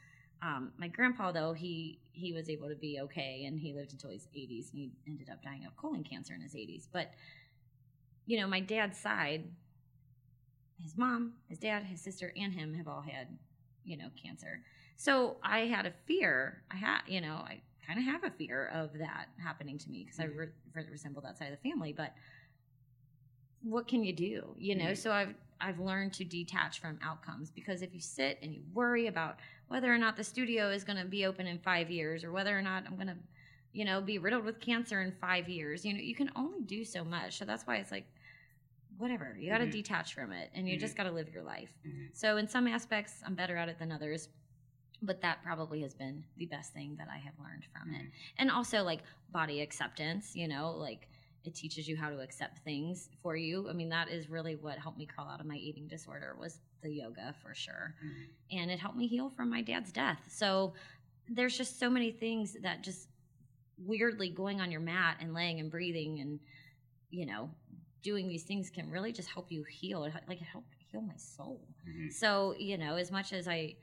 Um, 0.49 0.73
my 0.83 0.89
grandpa 0.89 1.33
though 1.33 1.53
he 1.53 1.99
he 2.13 2.33
was 2.33 2.47
able 2.55 2.69
to 2.69 2.77
be 2.89 3.01
okay 3.07 3.45
and 3.47 3.59
he 3.59 3.73
lived 3.79 3.93
until 3.93 4.11
his 4.11 4.27
80s 4.35 4.71
and 4.73 4.79
he 4.83 4.93
ended 5.07 5.29
up 5.31 5.43
dying 5.43 5.65
of 5.67 5.77
colon 5.77 6.05
cancer 6.05 6.33
in 6.35 6.41
his 6.41 6.55
80s 6.55 6.89
but 6.97 7.07
you 8.27 8.37
know 8.41 8.47
my 8.47 8.61
dad's 8.61 8.99
side 8.99 9.45
his 10.83 10.97
mom 10.97 11.33
his 11.49 11.59
dad 11.59 11.83
his 11.85 12.01
sister 12.01 12.33
and 12.37 12.53
him 12.53 12.75
have 12.75 12.89
all 12.89 13.01
had 13.03 13.29
you 13.85 13.97
know 13.97 14.09
cancer. 14.23 14.63
So 14.97 15.37
i 15.43 15.61
had 15.61 15.87
a 15.87 15.93
fear 16.07 16.63
i 16.71 16.77
had 16.77 17.01
you 17.07 17.21
know 17.21 17.35
i 17.35 17.61
kind 17.87 17.99
of 17.99 18.05
have 18.07 18.25
a 18.25 18.31
fear 18.31 18.71
of 18.75 18.93
that 18.99 19.27
happening 19.43 19.77
to 19.79 19.91
me 19.91 20.05
because 20.05 20.21
i 20.21 20.25
re- 20.25 20.49
re- 20.73 20.87
resemble 20.91 21.21
that 21.23 21.37
side 21.37 21.53
of 21.53 21.59
the 21.63 21.69
family 21.69 21.93
but 21.93 22.15
what 23.63 23.89
can 23.89 24.05
you 24.05 24.13
do 24.13 24.55
you 24.59 24.75
know? 24.75 24.87
Mhm. 24.87 24.97
so 24.97 25.13
i've 25.13 25.35
i've 25.61 25.79
learned 25.79 26.13
to 26.13 26.25
detach 26.25 26.81
from 26.81 26.99
outcomes 27.03 27.51
because 27.51 27.83
if 27.83 27.95
you 27.95 28.01
sit 28.01 28.39
and 28.43 28.55
you 28.55 28.63
worry 28.73 29.07
about 29.07 29.39
whether 29.69 29.93
or 29.93 29.99
not 29.99 30.17
the 30.17 30.25
studio 30.25 30.71
is 30.71 30.85
going 30.85 30.99
to 30.99 31.05
be 31.05 31.25
open 31.27 31.47
in 31.47 31.59
five 31.59 31.91
years 31.91 32.25
or 32.25 32.33
whether 32.33 32.57
or 32.57 32.63
not 32.63 32.85
i'm 32.87 32.95
going 32.97 33.07
to 33.09 33.17
you 33.73 33.85
know 33.85 34.01
be 34.01 34.19
riddled 34.19 34.45
with 34.45 34.61
cancer 34.61 35.03
in 35.03 35.13
five 35.21 35.49
years 35.49 35.85
you 35.85 35.93
know 35.93 36.01
you 36.01 36.15
can 36.15 36.31
only 36.37 36.61
do 36.63 36.85
so 36.85 37.05
much. 37.05 37.39
So 37.39 37.45
that's 37.45 37.67
why 37.67 37.77
it's 37.77 37.91
like 37.91 38.07
whatever 38.99 39.37
you 39.39 39.49
got 39.51 39.59
to 39.59 39.67
Mhm. 39.67 39.73
detach 39.73 40.15
from 40.15 40.33
it 40.33 40.51
and 40.55 40.69
you 40.69 40.77
just 40.79 40.97
got 40.97 41.05
to 41.05 41.11
live 41.11 41.29
your 41.33 41.43
life 41.43 41.73
Mhm. 41.87 42.15
so 42.17 42.37
in 42.37 42.47
some 42.49 42.67
aspects 42.67 43.23
i'm 43.27 43.35
better 43.35 43.57
at 43.57 43.69
it 43.69 43.79
than 43.79 43.91
others 43.93 44.29
but 45.03 45.21
that 45.21 45.43
probably 45.43 45.83
has 45.83 45.95
been 45.95 46.25
the 46.37 46.47
best 46.47 46.73
thing 46.73 46.97
that 46.97 47.09
i 47.09 47.19
have 47.19 47.39
learned 47.39 47.65
from 47.67 47.93
it 47.95 48.03
Mhm. 48.07 48.13
and 48.39 48.51
also 48.51 48.83
like 48.83 49.03
body 49.31 49.61
acceptance 49.61 50.35
you 50.37 50.47
know 50.49 50.71
like 50.73 51.09
it 51.45 51.55
teaches 51.55 51.87
you 51.89 51.97
how 51.97 52.09
to 52.09 52.21
accept 52.21 52.59
things 52.61 53.11
for 53.23 53.37
you 53.37 53.69
i 53.69 53.73
mean 53.73 53.89
that 53.91 54.09
is 54.09 54.31
really 54.31 54.57
what 54.57 54.79
helped 54.79 54.97
me 54.99 55.07
crawl 55.07 55.29
out 55.29 55.41
of 55.41 55.47
my 55.47 55.57
eating 55.57 55.87
disorder 55.89 56.37
was 56.39 56.61
the 56.83 56.91
yoga 56.91 57.35
for 57.43 57.55
sure 57.55 57.95
Mhm. 58.03 58.29
and 58.53 58.71
it 58.71 58.79
helped 58.79 58.97
me 58.97 59.07
heal 59.07 59.29
from 59.31 59.51
my 59.51 59.61
dad's 59.61 59.93
death 59.93 60.31
so 60.31 60.75
there's 61.29 61.57
just 61.57 61.79
so 61.79 61.89
many 61.91 62.11
things 62.13 62.53
that 62.61 62.83
just 62.83 63.09
weirdly 63.79 64.31
going 64.31 64.61
on 64.61 64.71
your 64.71 64.81
mat 64.81 65.17
and 65.21 65.35
laying 65.35 65.59
and 65.61 65.71
breathing 65.71 66.21
and 66.21 66.39
you 67.11 67.27
know 67.27 67.51
doing 68.05 68.29
these 68.29 68.45
things 68.45 68.71
can 68.71 68.89
really 68.89 69.13
just 69.13 69.29
help 69.31 69.51
you 69.51 69.65
heal 69.65 70.05
It- 70.05 70.15
like 70.29 70.41
it 70.41 70.45
helped 70.45 70.75
heal 70.91 71.01
my 71.01 71.17
soul 71.17 71.67
Mhm. 71.89 72.13
so, 72.13 72.55
you 72.57 72.79
know, 72.79 72.95
as 72.97 73.11
much 73.11 73.33
as 73.33 73.49
I 73.49 73.77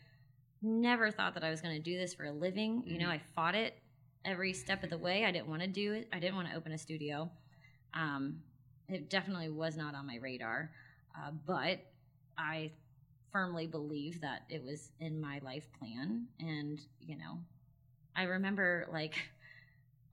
never 0.62 1.12
thought 1.12 1.34
that 1.34 1.44
I 1.44 1.50
was 1.50 1.60
going 1.60 1.76
to 1.76 1.82
do 1.82 1.98
this 1.98 2.14
for 2.14 2.26
a 2.26 2.32
living, 2.32 2.84
you 2.86 3.00
know, 3.00 3.08
Mhm. 3.08 3.14
I 3.14 3.20
fought 3.36 3.56
it 3.56 3.82
every 4.24 4.54
step 4.54 4.84
of 4.84 4.90
the 4.92 4.98
way. 4.98 5.26
I 5.26 5.32
didn't 5.32 5.48
want 5.48 5.64
to 5.64 5.68
do 5.68 5.94
it. 5.94 6.08
I 6.14 6.20
didn't 6.20 6.36
want 6.36 6.50
to 6.50 6.56
open 6.56 6.72
a 6.72 6.78
studio. 6.78 7.32
Um, 7.96 8.44
it 8.88 9.10
definitely 9.10 9.50
was 9.50 9.76
not 9.76 9.96
on 9.96 10.06
my 10.06 10.18
radar. 10.18 10.72
Uh, 11.18 11.32
but 11.32 11.80
I 12.38 12.72
firmly 13.32 13.66
believe 13.66 14.22
that 14.22 14.44
it 14.50 14.64
was 14.64 14.92
in 15.00 15.20
my 15.20 15.40
life 15.40 15.68
plan. 15.80 16.28
And, 16.40 16.80
you 17.00 17.18
know, 17.18 17.44
I 18.16 18.24
remember 18.24 18.88
like 18.92 19.16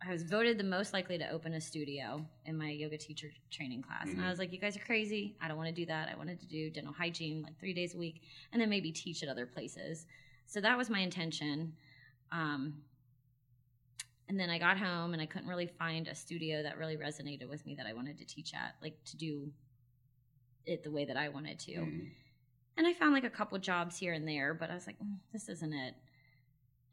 I 0.00 0.12
was 0.12 0.22
voted 0.22 0.58
the 0.58 0.64
most 0.64 0.92
likely 0.92 1.18
to 1.18 1.28
open 1.30 1.54
a 1.54 1.60
studio 1.60 2.24
in 2.46 2.56
my 2.56 2.70
yoga 2.70 2.96
teacher 2.96 3.30
training 3.50 3.82
class. 3.82 4.06
And 4.08 4.20
I 4.20 4.24
Mhm. 4.26 4.30
was 4.30 4.38
like, 4.38 4.52
you 4.52 4.58
guys 4.58 4.76
are 4.76 4.80
crazy. 4.84 5.36
I 5.40 5.48
don't 5.48 5.56
want 5.56 5.68
to 5.68 5.74
do 5.74 5.86
that. 5.86 6.08
I 6.08 6.14
wanted 6.14 6.38
to 6.40 6.46
do 6.46 6.70
dental 6.70 6.92
hygiene 6.92 7.42
like 7.42 7.58
three 7.58 7.74
days 7.74 7.94
a 7.94 7.98
week 7.98 8.22
and 8.52 8.62
then 8.62 8.68
maybe 8.70 8.92
teach 8.92 9.22
at 9.22 9.28
other 9.28 9.44
places. 9.46 10.06
So 10.46 10.60
that 10.60 10.78
was 10.78 10.88
my 10.88 11.00
intention. 11.00 11.76
Um, 12.30 12.84
and 14.28 14.38
then 14.38 14.50
I 14.50 14.58
got 14.58 14.78
home 14.78 15.14
and 15.14 15.22
I 15.22 15.26
couldn't 15.26 15.48
really 15.48 15.66
find 15.66 16.06
a 16.06 16.14
studio 16.14 16.62
that 16.62 16.78
really 16.78 16.96
resonated 16.96 17.48
with 17.48 17.66
me 17.66 17.74
that 17.74 17.86
I 17.86 17.92
wanted 17.92 18.18
to 18.18 18.24
teach 18.24 18.54
at, 18.54 18.76
like 18.80 19.02
to 19.04 19.16
do 19.16 19.52
it 20.64 20.84
the 20.84 20.90
way 20.90 21.06
that 21.06 21.16
I 21.16 21.28
wanted 21.30 21.58
to. 21.60 21.72
Mhm. 21.72 22.10
And 22.76 22.86
I 22.86 22.92
found 22.92 23.14
like 23.14 23.24
a 23.24 23.30
couple 23.30 23.58
jobs 23.58 23.96
here 23.98 24.12
and 24.12 24.28
there, 24.28 24.54
but 24.54 24.70
I 24.70 24.74
was 24.74 24.86
like, 24.86 24.98
"Mm, 25.00 25.18
this 25.32 25.48
isn't 25.48 25.72
it. 25.72 25.96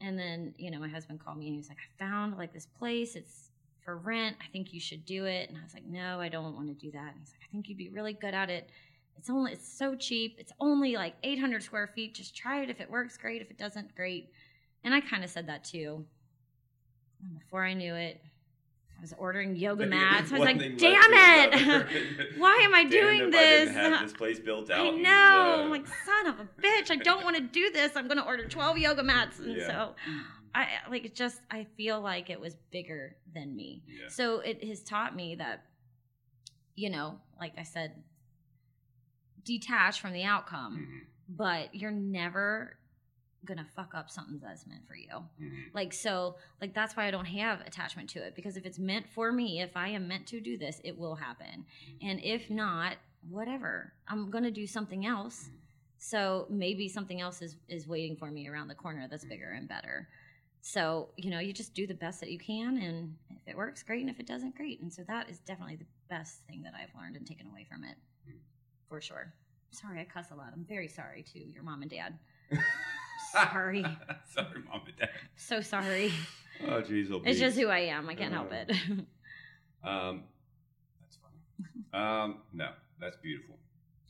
And 0.01 0.19
then, 0.19 0.53
you 0.57 0.71
know, 0.71 0.79
my 0.79 0.89
husband 0.89 1.19
called 1.23 1.37
me 1.37 1.47
and 1.47 1.53
he 1.53 1.59
was 1.59 1.69
like, 1.69 1.77
I 1.77 2.03
found 2.03 2.37
like 2.37 2.53
this 2.53 2.65
place. 2.65 3.15
It's 3.15 3.51
for 3.83 3.97
rent. 3.97 4.35
I 4.41 4.51
think 4.51 4.73
you 4.73 4.79
should 4.79 5.05
do 5.05 5.25
it. 5.25 5.49
And 5.49 5.57
I 5.57 5.63
was 5.63 5.73
like, 5.73 5.85
no, 5.85 6.19
I 6.19 6.27
don't 6.27 6.55
want 6.55 6.67
to 6.67 6.73
do 6.73 6.91
that. 6.91 7.11
And 7.11 7.19
he's 7.19 7.31
like, 7.31 7.47
I 7.47 7.51
think 7.51 7.69
you'd 7.69 7.77
be 7.77 7.89
really 7.89 8.13
good 8.13 8.33
at 8.33 8.49
it. 8.49 8.69
It's 9.17 9.29
only, 9.29 9.53
it's 9.53 9.67
so 9.67 9.95
cheap. 9.95 10.35
It's 10.37 10.51
only 10.59 10.95
like 10.95 11.15
800 11.23 11.63
square 11.63 11.87
feet. 11.87 12.13
Just 12.13 12.35
try 12.35 12.61
it. 12.61 12.69
If 12.69 12.81
it 12.81 12.89
works, 12.89 13.17
great. 13.17 13.41
If 13.41 13.49
it 13.49 13.57
doesn't, 13.57 13.95
great. 13.95 14.31
And 14.83 14.93
I 14.93 15.01
kind 15.01 15.23
of 15.23 15.29
said 15.29 15.47
that 15.47 15.63
too. 15.63 16.05
And 17.23 17.39
before 17.39 17.63
I 17.63 17.73
knew 17.73 17.95
it, 17.95 18.21
I 18.97 19.01
was 19.01 19.13
ordering 19.17 19.55
yoga 19.55 19.85
mats. 19.85 20.31
I 20.31 20.39
was 20.39 20.45
like, 20.45 20.57
damn 20.77 21.13
it. 21.13 22.29
Why 22.37 22.59
am 22.63 22.73
I 22.73 22.83
Damn 22.83 22.89
doing 22.89 23.21
if 23.21 23.27
I 23.27 23.29
this? 23.29 24.01
this 24.01 24.13
place 24.13 24.39
built 24.39 24.69
out. 24.71 24.79
I 24.79 24.89
know. 24.91 25.09
uh, 25.59 25.63
I'm 25.63 25.69
like, 25.69 25.85
son 25.87 26.27
of 26.27 26.39
a 26.39 26.47
bitch. 26.61 26.89
I 26.91 26.95
don't 26.95 27.23
want 27.23 27.35
to 27.35 27.41
do 27.43 27.71
this. 27.71 27.91
I'm 27.95 28.07
going 28.07 28.17
to 28.17 28.25
order 28.25 28.45
12 28.47 28.77
yoga 28.79 29.03
mats. 29.03 29.39
And 29.39 29.55
Yeah. 29.57 29.67
so 29.67 29.95
I 30.55 30.67
like 30.89 31.05
it 31.05 31.13
just, 31.15 31.39
I 31.51 31.67
feel 31.77 31.99
like 32.01 32.29
it 32.29 32.39
was 32.39 32.55
bigger 32.71 33.15
than 33.33 33.55
me. 33.55 33.83
yeah. 33.87 34.07
So 34.09 34.39
it 34.39 34.63
has 34.63 34.81
taught 34.81 35.15
me 35.15 35.35
that, 35.35 35.65
you 36.75 36.89
know, 36.89 37.19
like 37.39 37.53
I 37.57 37.63
said, 37.63 37.91
detach 39.43 39.99
from 40.01 40.13
the 40.13 40.23
outcome. 40.23 40.77
Mhm. 40.77 41.07
but 41.27 41.73
you're 41.73 41.89
never 41.91 42.77
gonna 43.45 43.65
fuck 43.75 43.93
up 43.95 44.09
something 44.09 44.39
that's 44.39 44.65
meant 44.67 44.87
for 44.87 44.95
you. 44.95 45.23
Mhm. 45.41 45.73
Like 45.73 45.93
so, 45.93 46.37
like 46.61 46.73
that's 46.73 46.95
why 46.95 47.07
I 47.07 47.11
don't 47.11 47.25
have 47.25 47.61
attachment 47.61 48.09
to 48.11 48.19
it 48.25 48.35
because 48.35 48.57
if 48.57 48.65
it's 48.65 48.79
meant 48.79 49.07
for 49.07 49.31
me, 49.31 49.61
if 49.61 49.75
I 49.77 49.89
am 49.89 50.07
meant 50.07 50.27
to 50.27 50.41
do 50.41 50.57
this, 50.57 50.81
it 50.83 50.97
will 50.97 51.15
happen. 51.15 51.65
And 52.01 52.19
if 52.23 52.49
not, 52.49 52.97
whatever. 53.29 53.93
I'm 54.07 54.29
gonna 54.29 54.51
do 54.51 54.67
something 54.67 55.05
else. 55.05 55.49
So 55.97 56.45
maybe 56.49 56.87
something 56.89 57.21
else 57.21 57.41
is 57.41 57.55
is 57.67 57.87
waiting 57.87 58.15
for 58.15 58.29
me 58.31 58.47
around 58.47 58.67
the 58.67 58.75
corner 58.75 59.07
that's 59.07 59.25
bigger 59.25 59.51
and 59.51 59.67
better. 59.67 60.09
So, 60.61 61.09
you 61.15 61.29
know, 61.29 61.39
you 61.39 61.53
just 61.53 61.75
do 61.75 61.85
the 61.85 61.93
best 61.93 62.19
that 62.21 62.31
you 62.31 62.39
can 62.39 62.77
and 62.79 63.15
if 63.29 63.47
it 63.47 63.55
works, 63.55 63.83
great, 63.83 64.01
and 64.01 64.09
if 64.09 64.19
it 64.19 64.25
doesn't, 64.25 64.55
great. 64.55 64.81
And 64.81 64.91
so 64.91 65.03
that 65.07 65.29
is 65.29 65.39
definitely 65.39 65.75
the 65.75 65.85
best 66.09 66.39
thing 66.47 66.63
that 66.63 66.73
I've 66.73 66.89
learned 66.99 67.15
and 67.15 67.25
taken 67.25 67.45
away 67.47 67.65
from 67.69 67.83
it. 67.83 67.95
Mm. 68.27 68.39
For 68.89 68.99
sure. 68.99 69.31
Sorry, 69.69 69.99
I 69.99 70.05
cuss 70.05 70.31
a 70.31 70.35
lot. 70.35 70.51
I'm 70.53 70.65
very 70.65 70.87
sorry 70.87 71.23
to 71.33 71.39
your 71.39 71.61
mom 71.61 71.81
and 71.81 71.91
dad. 71.91 72.17
Sorry. 73.35 73.81
sorry, 74.33 74.61
mom 74.67 74.81
and 74.85 74.95
dad. 74.97 75.09
So 75.35 75.61
sorry. 75.61 76.11
Oh, 76.67 76.81
jeez, 76.81 77.11
oh, 77.11 77.21
It's 77.25 77.39
just 77.39 77.57
who 77.57 77.67
I 77.67 77.79
am. 77.79 78.07
I 78.09 78.15
can't 78.15 78.33
help 78.33 78.51
Uh, 78.51 78.55
it. 78.67 78.71
Um, 79.83 80.23
that's 80.99 81.17
funny. 81.21 81.83
Um, 81.93 82.37
no, 82.53 82.69
that's 82.99 83.17
beautiful. 83.17 83.55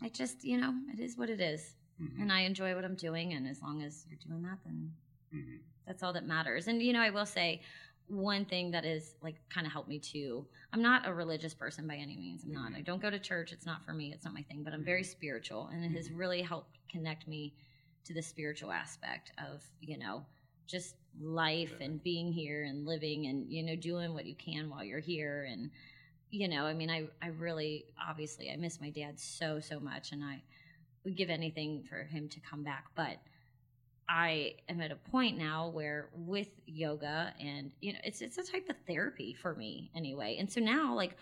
I 0.02 0.08
just, 0.08 0.46
you 0.46 0.58
know, 0.58 0.74
it 0.94 1.02
is 1.02 1.18
what 1.18 1.30
it 1.30 1.42
is. 1.42 1.76
Mhm. 2.02 2.22
And 2.22 2.32
I 2.32 2.42
enjoy 2.42 2.74
what 2.76 2.86
I'm 2.86 2.96
doing. 2.96 3.34
And 3.34 3.46
as 3.46 3.62
long 3.62 3.82
as 3.84 4.06
you're 4.10 4.20
doing 4.26 4.42
that, 4.44 4.60
then 4.64 4.94
Mhm. 5.34 5.60
that's 5.86 6.02
all 6.02 6.14
that 6.14 6.26
matters. 6.26 6.68
And, 6.70 6.82
you 6.82 6.94
know, 6.94 7.02
I 7.02 7.10
will 7.10 7.26
say 7.26 7.62
one 8.08 8.46
thing 8.46 8.72
that 8.72 8.86
is 8.86 9.16
like 9.22 9.36
kind 9.50 9.68
of 9.68 9.74
helped 9.74 9.90
me 9.90 10.00
too. 10.00 10.48
I'm 10.72 10.82
not 10.82 11.06
a 11.08 11.14
religious 11.14 11.54
person 11.54 11.88
by 11.88 11.96
any 11.98 12.16
means. 12.16 12.46
I'm 12.46 12.54
not. 12.54 12.72
Mhm. 12.72 12.78
I 12.78 12.82
don't 12.82 13.02
go 13.02 13.10
to 13.10 13.20
church. 13.20 13.52
It's 13.52 13.66
not 13.66 13.84
for 13.84 13.92
me. 13.92 14.14
It's 14.14 14.24
not 14.24 14.34
my 14.34 14.44
thing. 14.44 14.64
But 14.64 14.74
I'm 14.74 14.86
very 14.86 15.04
spiritual. 15.04 15.68
And 15.74 15.84
it 15.84 15.92
has 15.98 16.08
Mhm. 16.08 16.18
really 16.18 16.42
helped 16.42 16.78
connect 16.88 17.28
me 17.28 17.54
to 18.06 18.14
the 18.14 18.22
spiritual 18.22 18.72
aspect 18.72 19.32
of, 19.38 19.64
you 19.82 19.98
know, 19.98 20.26
just 20.68 20.96
life 21.20 21.74
and 21.80 22.04
being 22.04 22.32
here 22.32 22.64
and 22.64 22.86
living 22.86 23.28
and, 23.28 23.52
you 23.52 23.64
know, 23.64 23.76
doing 23.76 24.14
what 24.14 24.26
you 24.26 24.36
can 24.36 24.70
while 24.70 24.84
you're 24.84 25.00
here. 25.00 25.48
And, 25.50 25.70
you 26.32 26.48
know, 26.48 26.66
I 26.66 26.74
mean, 26.74 26.90
I, 26.90 27.08
I 27.22 27.28
really, 27.28 27.86
obviously, 28.08 28.52
I 28.52 28.58
miss 28.58 28.82
my 28.82 28.90
dad 28.90 29.20
so, 29.20 29.60
so 29.60 29.80
much. 29.80 30.12
And 30.12 30.24
I 30.24 30.42
would 31.04 31.16
give 31.16 31.30
anything 31.30 31.84
for 31.88 32.04
him 32.04 32.28
to 32.30 32.40
come 32.40 32.64
back. 32.64 32.86
But 32.96 33.18
I 34.08 34.56
am 34.70 34.82
at 34.82 34.92
a 34.92 34.96
point 34.96 35.38
now 35.38 35.70
where 35.70 36.10
with 36.14 36.50
yoga 36.68 37.34
and 37.40 37.72
you 37.82 37.94
know 37.94 38.00
it's 38.04 38.22
it's 38.22 38.38
a 38.38 38.44
type 38.44 38.70
of 38.70 38.76
therapy 38.88 39.34
for 39.34 39.56
me 39.56 39.90
anyway. 39.96 40.38
And 40.40 40.52
so 40.52 40.62
now 40.62 40.94
like 40.94 41.18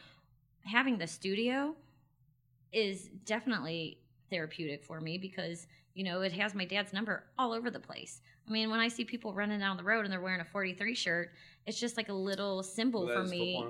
having 0.65 0.97
the 0.97 1.07
studio 1.07 1.75
is 2.71 3.09
definitely 3.25 3.99
therapeutic 4.29 4.83
for 4.83 4.99
me 4.99 5.17
because 5.17 5.67
you 5.93 6.03
know 6.03 6.21
it 6.21 6.31
has 6.33 6.53
my 6.55 6.65
dad's 6.65 6.93
number 6.93 7.23
all 7.37 7.51
over 7.53 7.69
the 7.69 7.79
place. 7.79 8.21
I 8.47 8.51
mean, 8.51 8.69
when 8.69 8.79
I 8.79 8.87
see 8.89 9.05
people 9.05 9.33
running 9.33 9.59
down 9.59 9.77
the 9.77 9.83
road 9.83 10.03
and 10.03 10.11
they're 10.11 10.19
wearing 10.19 10.41
a 10.41 10.45
43 10.45 10.93
shirt, 10.95 11.31
it's 11.65 11.79
just 11.79 11.95
like 11.95 12.09
a 12.09 12.13
little 12.13 12.61
symbol 12.61 13.05
Well, 13.05 13.23
for 13.23 13.29
me. 13.29 13.63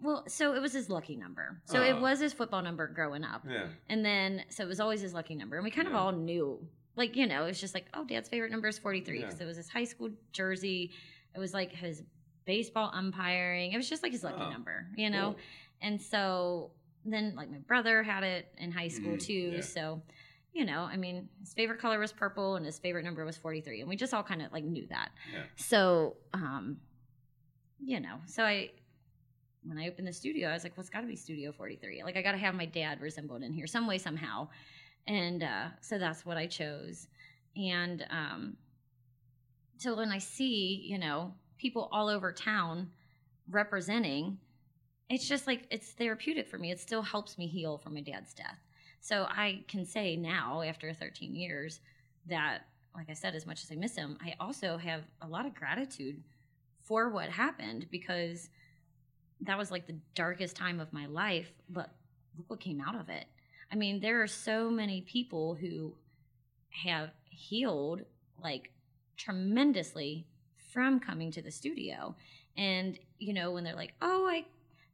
Well, 0.00 0.24
so 0.28 0.54
it 0.54 0.62
was 0.62 0.72
his 0.72 0.88
lucky 0.88 1.14
number. 1.16 1.60
So 1.66 1.80
Oh. 1.80 1.84
it 1.84 2.00
was 2.00 2.20
his 2.20 2.32
football 2.32 2.62
number 2.62 2.86
growing 2.86 3.22
up. 3.22 3.44
Yeah. 3.46 3.66
And 3.90 4.02
then, 4.04 4.44
so 4.48 4.64
it 4.64 4.66
was 4.66 4.80
always 4.80 5.02
his 5.02 5.12
lucky 5.12 5.34
number. 5.34 5.56
And 5.56 5.64
we 5.64 5.70
kind 5.70 5.86
of 5.86 5.94
all 5.94 6.10
knew, 6.12 6.66
like, 6.96 7.16
you 7.16 7.26
know, 7.26 7.42
it 7.44 7.48
was 7.48 7.60
just 7.60 7.74
like, 7.74 7.84
oh, 7.92 8.04
dad's 8.06 8.30
favorite 8.30 8.50
number 8.50 8.68
is 8.68 8.78
43 8.78 9.18
Yeah. 9.20 9.26
because 9.26 9.40
it 9.42 9.44
was 9.44 9.58
his 9.58 9.68
high 9.68 9.84
school 9.84 10.08
jersey. 10.32 10.92
It 11.34 11.38
was 11.38 11.52
like 11.52 11.72
his 11.72 12.02
baseball 12.46 12.90
umpiring. 12.94 13.72
It 13.72 13.76
was 13.76 13.90
just 13.90 14.02
like 14.02 14.12
his 14.12 14.24
lucky 14.24 14.40
Oh, 14.40 14.50
number, 14.50 14.86
you 14.96 15.10
know? 15.10 15.32
Cool. 15.32 15.36
And 15.82 16.00
so 16.00 16.70
then, 17.04 17.34
like, 17.36 17.50
my 17.50 17.58
brother 17.58 18.02
had 18.02 18.24
it 18.24 18.48
in 18.56 18.72
high 18.72 18.88
school 18.88 19.16
Mhm, 19.16 19.20
too. 19.26 19.52
yeah. 19.56 19.60
So, 19.60 20.00
you 20.54 20.64
know, 20.64 20.88
I 20.90 20.96
mean, 20.96 21.28
his 21.40 21.52
favorite 21.52 21.80
color 21.80 21.98
was 21.98 22.12
purple 22.12 22.54
and 22.54 22.64
his 22.64 22.78
favorite 22.78 23.04
number 23.04 23.24
was 23.24 23.36
43. 23.36 23.80
And 23.80 23.88
we 23.88 23.96
just 23.96 24.14
all 24.14 24.22
kind 24.22 24.40
of 24.40 24.52
like 24.52 24.64
knew 24.64 24.86
that. 24.88 25.10
Yeah. 25.32 25.42
So, 25.56 26.16
um, 26.32 26.78
you 27.84 27.98
know, 28.00 28.16
so 28.26 28.44
I, 28.44 28.70
when 29.64 29.78
I 29.78 29.88
opened 29.88 30.06
the 30.06 30.12
studio, 30.12 30.48
I 30.48 30.52
was 30.52 30.62
like, 30.62 30.76
well, 30.76 30.82
it's 30.82 30.90
got 30.90 31.00
to 31.00 31.06
be 31.06 31.16
Studio 31.16 31.50
43. 31.50 32.02
Like, 32.04 32.16
I 32.16 32.22
got 32.22 32.32
to 32.32 32.38
have 32.38 32.54
my 32.54 32.66
dad 32.66 33.00
resembled 33.00 33.42
in 33.42 33.52
here 33.52 33.66
some 33.66 33.86
way, 33.86 33.98
somehow. 33.98 34.48
And 35.06 35.42
uh, 35.42 35.68
so 35.80 35.98
that's 35.98 36.24
what 36.24 36.36
I 36.36 36.46
chose. 36.46 37.08
And 37.56 38.06
um, 38.10 38.56
so 39.78 39.96
when 39.96 40.10
I 40.10 40.18
see, 40.18 40.84
you 40.86 40.98
know, 40.98 41.34
people 41.58 41.88
all 41.92 42.08
over 42.08 42.30
town 42.30 42.90
representing, 43.50 44.38
it's 45.08 45.26
just 45.26 45.46
like 45.46 45.66
it's 45.70 45.92
therapeutic 45.92 46.48
for 46.48 46.58
me. 46.58 46.70
It 46.70 46.78
still 46.78 47.02
helps 47.02 47.38
me 47.38 47.46
heal 47.46 47.78
from 47.78 47.94
my 47.94 48.00
dad's 48.00 48.34
death. 48.34 48.58
So 49.04 49.26
I 49.28 49.62
can 49.68 49.84
say 49.84 50.16
now, 50.16 50.62
after 50.62 50.90
13 50.94 51.34
years, 51.34 51.80
that, 52.26 52.62
like 52.96 53.10
I 53.10 53.12
said, 53.12 53.34
as 53.34 53.44
much 53.44 53.62
as 53.62 53.70
I 53.70 53.74
miss 53.74 53.94
him, 53.94 54.16
I 54.24 54.34
also 54.40 54.78
have 54.78 55.02
a 55.20 55.28
lot 55.28 55.44
of 55.44 55.54
gratitude 55.54 56.22
for 56.80 57.10
what 57.10 57.28
happened 57.28 57.86
because 57.90 58.48
that 59.42 59.58
was 59.58 59.70
like 59.70 59.86
the 59.86 59.98
darkest 60.14 60.56
time 60.56 60.80
of 60.80 60.90
my 60.90 61.04
life. 61.04 61.52
But 61.68 61.90
look 62.38 62.48
what 62.48 62.60
came 62.60 62.80
out 62.80 62.98
of 62.98 63.10
it. 63.10 63.26
I 63.70 63.76
mean, 63.76 64.00
there 64.00 64.22
are 64.22 64.26
so 64.26 64.70
many 64.70 65.02
people 65.02 65.54
who 65.54 65.92
have 66.70 67.10
healed 67.28 68.06
like 68.42 68.70
tremendously 69.18 70.26
from 70.72 70.98
coming 70.98 71.30
to 71.32 71.42
the 71.42 71.50
studio. 71.50 72.14
And, 72.56 72.98
you 73.18 73.34
know, 73.34 73.50
when 73.50 73.64
they're 73.64 73.76
like, 73.76 73.92
oh, 74.00 74.26
I 74.26 74.46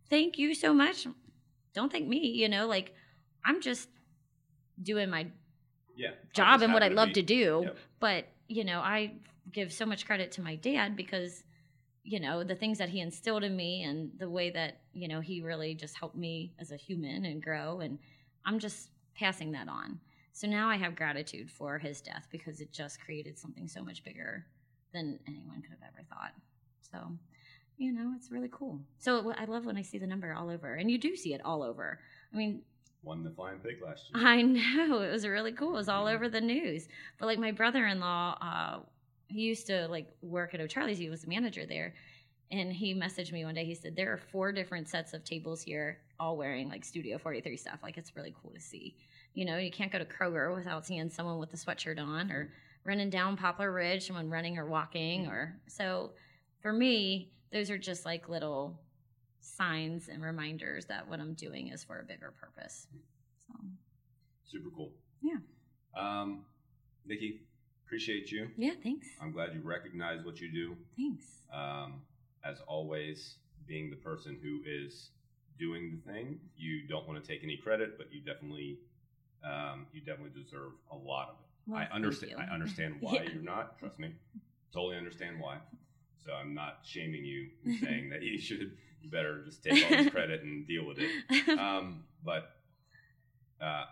thank 0.09 0.37
you 0.37 0.53
so 0.53 0.75
much. 0.75 1.07
Don't 1.75 1.93
thank 1.93 2.09
me, 2.09 2.27
you 2.27 2.49
know, 2.49 2.67
like 2.67 2.93
I'm 3.45 3.61
just 3.61 3.89
doing 4.83 5.11
my 5.11 5.27
Yeah. 5.97 6.15
job 6.33 6.63
and 6.63 6.73
what 6.73 6.83
I 6.83 6.89
love 6.89 7.09
be- 7.09 7.15
to 7.15 7.23
do. 7.23 7.63
Yep. 7.65 7.79
But, 7.99 8.29
you 8.49 8.65
know, 8.65 8.81
I 8.81 9.15
give 9.53 9.73
so 9.73 9.85
much 9.87 10.07
credit 10.07 10.33
to 10.33 10.43
my 10.43 10.57
dad 10.57 10.97
because, 10.97 11.45
you 12.03 12.21
know, 12.21 12.43
the 12.45 12.55
things 12.55 12.79
that 12.79 12.89
he 12.89 13.01
instilled 13.01 13.45
in 13.45 13.57
me 13.57 13.83
and 13.83 14.17
the 14.19 14.31
way 14.31 14.51
that, 14.51 14.81
you 14.93 15.09
know, 15.09 15.21
he 15.21 15.41
really 15.41 15.75
just 15.75 15.97
helped 15.99 16.17
me 16.17 16.53
as 16.59 16.71
a 16.71 16.77
human 16.77 17.25
and 17.25 17.43
grow. 17.43 17.81
And 17.81 17.99
I'm 18.45 18.59
just 18.59 18.91
passing 19.15 19.53
that 19.53 19.69
on. 19.69 20.01
So 20.33 20.47
now 20.47 20.69
I 20.69 20.77
have 20.77 20.97
gratitude 20.97 21.51
for 21.51 21.79
his 21.79 22.01
death 22.01 22.29
because 22.31 22.61
it 22.61 22.73
just 22.73 23.01
created 23.01 23.39
something 23.39 23.69
so 23.69 23.83
much 23.83 24.03
bigger 24.05 24.47
than 24.93 25.19
anyone 25.27 25.61
could 25.61 25.73
have 25.73 25.83
ever 25.93 26.03
thought. 26.09 26.33
So, 26.81 27.13
you 27.77 27.93
know, 27.93 28.13
it's 28.17 28.31
really 28.31 28.49
cool. 28.51 28.81
So 28.99 29.33
I 29.37 29.45
love 29.45 29.67
when 29.67 29.77
I 29.77 29.83
see 29.83 29.99
the 29.99 30.07
number 30.07 30.33
all 30.33 30.49
over, 30.49 30.75
and 30.75 30.91
you 30.91 30.99
do 30.99 31.17
see 31.17 31.35
it 31.35 31.41
all 31.45 31.63
over. 31.63 31.99
I 32.33 32.37
mean, 32.37 32.63
Won 33.03 33.25
the 33.25 33.31
flying 33.31 33.59
pig 33.59 33.79
last 33.83 34.05
year. 34.13 34.27
I 34.27 34.43
know 34.43 35.01
it 35.01 35.11
was 35.11 35.27
really 35.27 35.53
cool. 35.53 35.71
It 35.71 35.77
was 35.77 35.89
all 35.89 36.07
over 36.07 36.29
the 36.29 36.41
news. 36.41 36.89
But 37.19 37.27
like 37.27 37.39
my 37.39 37.51
brother-in-law, 37.53 38.39
uh, 38.41 38.79
he 39.29 39.43
used 39.43 39.67
to 39.69 39.89
like 39.89 40.09
work 40.23 40.55
at 40.55 40.61
O'Charlie's. 40.61 40.99
He 40.99 41.09
was 41.09 41.23
the 41.23 41.29
manager 41.29 41.65
there, 41.65 41.95
and 42.51 42.73
he 42.73 42.95
messaged 42.95 43.33
me 43.33 43.45
one 43.45 43.55
day. 43.55 43.65
He 43.65 43.75
said 43.75 43.97
there 43.97 44.13
are 44.13 44.19
four 44.19 44.53
different 44.53 44.89
sets 44.89 45.15
of 45.15 45.25
tables 45.25 45.63
here, 45.63 45.99
all 46.19 46.37
wearing 46.37 46.69
like 46.69 46.85
Studio 46.85 47.17
43 47.17 47.57
stuff. 47.57 47.79
Like 47.83 47.97
it's 47.97 48.17
really 48.17 48.35
cool 48.43 48.51
to 48.53 48.61
see. 48.61 48.97
You 49.35 49.45
know, 49.45 49.57
you 49.57 49.71
can't 49.71 49.93
go 49.93 49.99
to 49.99 50.05
Kroger 50.05 50.55
without 50.55 50.85
seeing 50.85 51.09
someone 51.09 51.39
with 51.39 51.55
a 51.55 51.57
sweatshirt 51.57 52.01
on, 52.01 52.31
or 52.31 52.53
running 52.85 53.09
down 53.11 53.37
Poplar 53.37 53.73
Ridge, 53.73 54.07
someone 54.07 54.29
running 54.29 54.59
or 54.59 54.67
walking, 54.67 55.27
or 55.27 55.57
so. 55.69 56.11
For 56.61 56.73
me, 56.73 57.31
those 57.53 57.71
are 57.71 57.79
just 57.79 58.05
like 58.05 58.29
little 58.29 58.79
signs 59.41 60.09
and 60.09 60.23
reminders 60.23 60.85
that 60.87 61.09
what 61.09 61.21
I'm 61.21 61.35
doing 61.35 61.69
is 61.69 61.83
for 61.85 62.01
a 62.01 62.05
bigger 62.05 62.33
purpose. 62.41 62.87
So. 63.47 63.55
Super 64.47 64.71
cool. 64.75 64.93
Yeah. 65.23 65.37
Um, 65.97 66.45
Nikki, 67.07 67.41
appreciate 67.87 68.31
you. 68.31 68.49
Yeah, 68.57 68.73
thanks. 68.83 69.09
I'm 69.21 69.33
glad 69.33 69.55
you 69.55 69.61
recognize 69.63 70.25
what 70.25 70.41
you 70.41 70.53
do. 70.53 70.77
Thanks. 70.97 71.25
Um, 71.53 72.03
as 72.45 72.59
always, 72.67 73.37
being 73.67 73.91
the 73.91 73.97
person 73.97 74.39
who 74.43 74.61
is 74.67 75.11
doing 75.59 76.01
the 76.05 76.13
thing, 76.13 76.39
you 76.57 76.87
don't 76.89 77.07
want 77.07 77.23
to 77.23 77.29
take 77.29 77.43
any 77.45 77.57
credit, 77.57 77.99
but 77.99 78.13
you 78.13 78.21
definitely, 78.21 78.79
um, 79.45 79.87
you 79.93 80.01
definitely 80.01 80.41
deserve 80.43 80.73
a 80.91 80.97
lot 80.97 81.29
of 81.31 81.35
it. 81.35 81.47
Well, 81.67 81.79
I 81.81 81.95
understand. 81.95 82.33
I 82.39 82.53
understand 82.53 82.97
why 83.01 83.15
Yeah. 83.15 83.31
you're 83.33 83.43
not. 83.43 83.79
Trust 83.79 83.99
me, 83.99 84.13
totally 84.73 84.97
understand 84.97 85.39
why. 85.41 85.59
So 86.25 86.33
I'm 86.33 86.55
not 86.55 86.79
shaming 86.85 87.25
you, 87.25 87.49
saying 87.83 88.11
that 88.11 88.23
you 88.23 88.39
should. 88.39 88.77
You 89.03 89.11
better 89.11 89.43
just 89.45 89.63
take 89.63 89.83
all 89.85 89.91
this 90.03 90.11
credit 90.11 90.43
and 90.43 90.67
deal 90.67 90.87
with 90.87 90.99
it. 90.99 91.11
Um, 91.59 92.05
but 92.25 92.57
uh, 93.61 93.85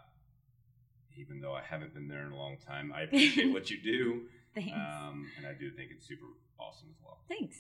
even 1.17 1.41
though 1.41 1.55
I 1.55 1.63
haven't 1.63 1.95
been 1.95 2.09
there 2.09 2.25
in 2.27 2.33
a 2.33 2.37
long 2.37 2.57
time, 2.59 2.93
I 2.95 3.03
appreciate 3.03 3.53
what 3.53 3.71
you 3.71 3.81
do, 3.83 4.23
Thanks. 4.55 4.73
um, 4.73 5.27
and 5.37 5.47
I 5.47 5.53
do 5.53 5.71
think 5.71 5.91
it's 5.91 6.07
super 6.07 6.27
awesome 6.61 6.89
as 6.91 6.97
well. 7.05 7.19
Thanks. 7.29 7.57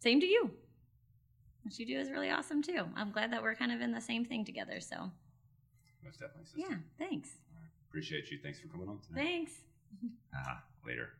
Same 0.00 0.20
to 0.20 0.26
you. 0.26 0.50
What 1.62 1.78
you 1.78 1.86
do 1.86 1.98
is 1.98 2.10
really 2.10 2.30
awesome 2.30 2.62
too. 2.62 2.84
I'm 2.94 3.10
glad 3.10 3.32
that 3.32 3.42
we're 3.42 3.54
kind 3.56 3.72
of 3.72 3.80
in 3.80 3.90
the 3.92 4.00
same 4.00 4.24
thing 4.24 4.44
together. 4.44 4.78
So, 4.80 5.10
Most 6.04 6.20
definitely, 6.20 6.44
sister. 6.44 6.60
yeah, 6.70 6.76
thanks. 6.98 7.30
Appreciate 7.88 8.30
you. 8.30 8.38
Thanks 8.42 8.60
for 8.60 8.68
coming 8.68 8.88
on 8.88 8.98
today. 9.00 9.20
Thanks. 9.20 9.52
Ah, 10.34 10.62
later. 10.86 11.10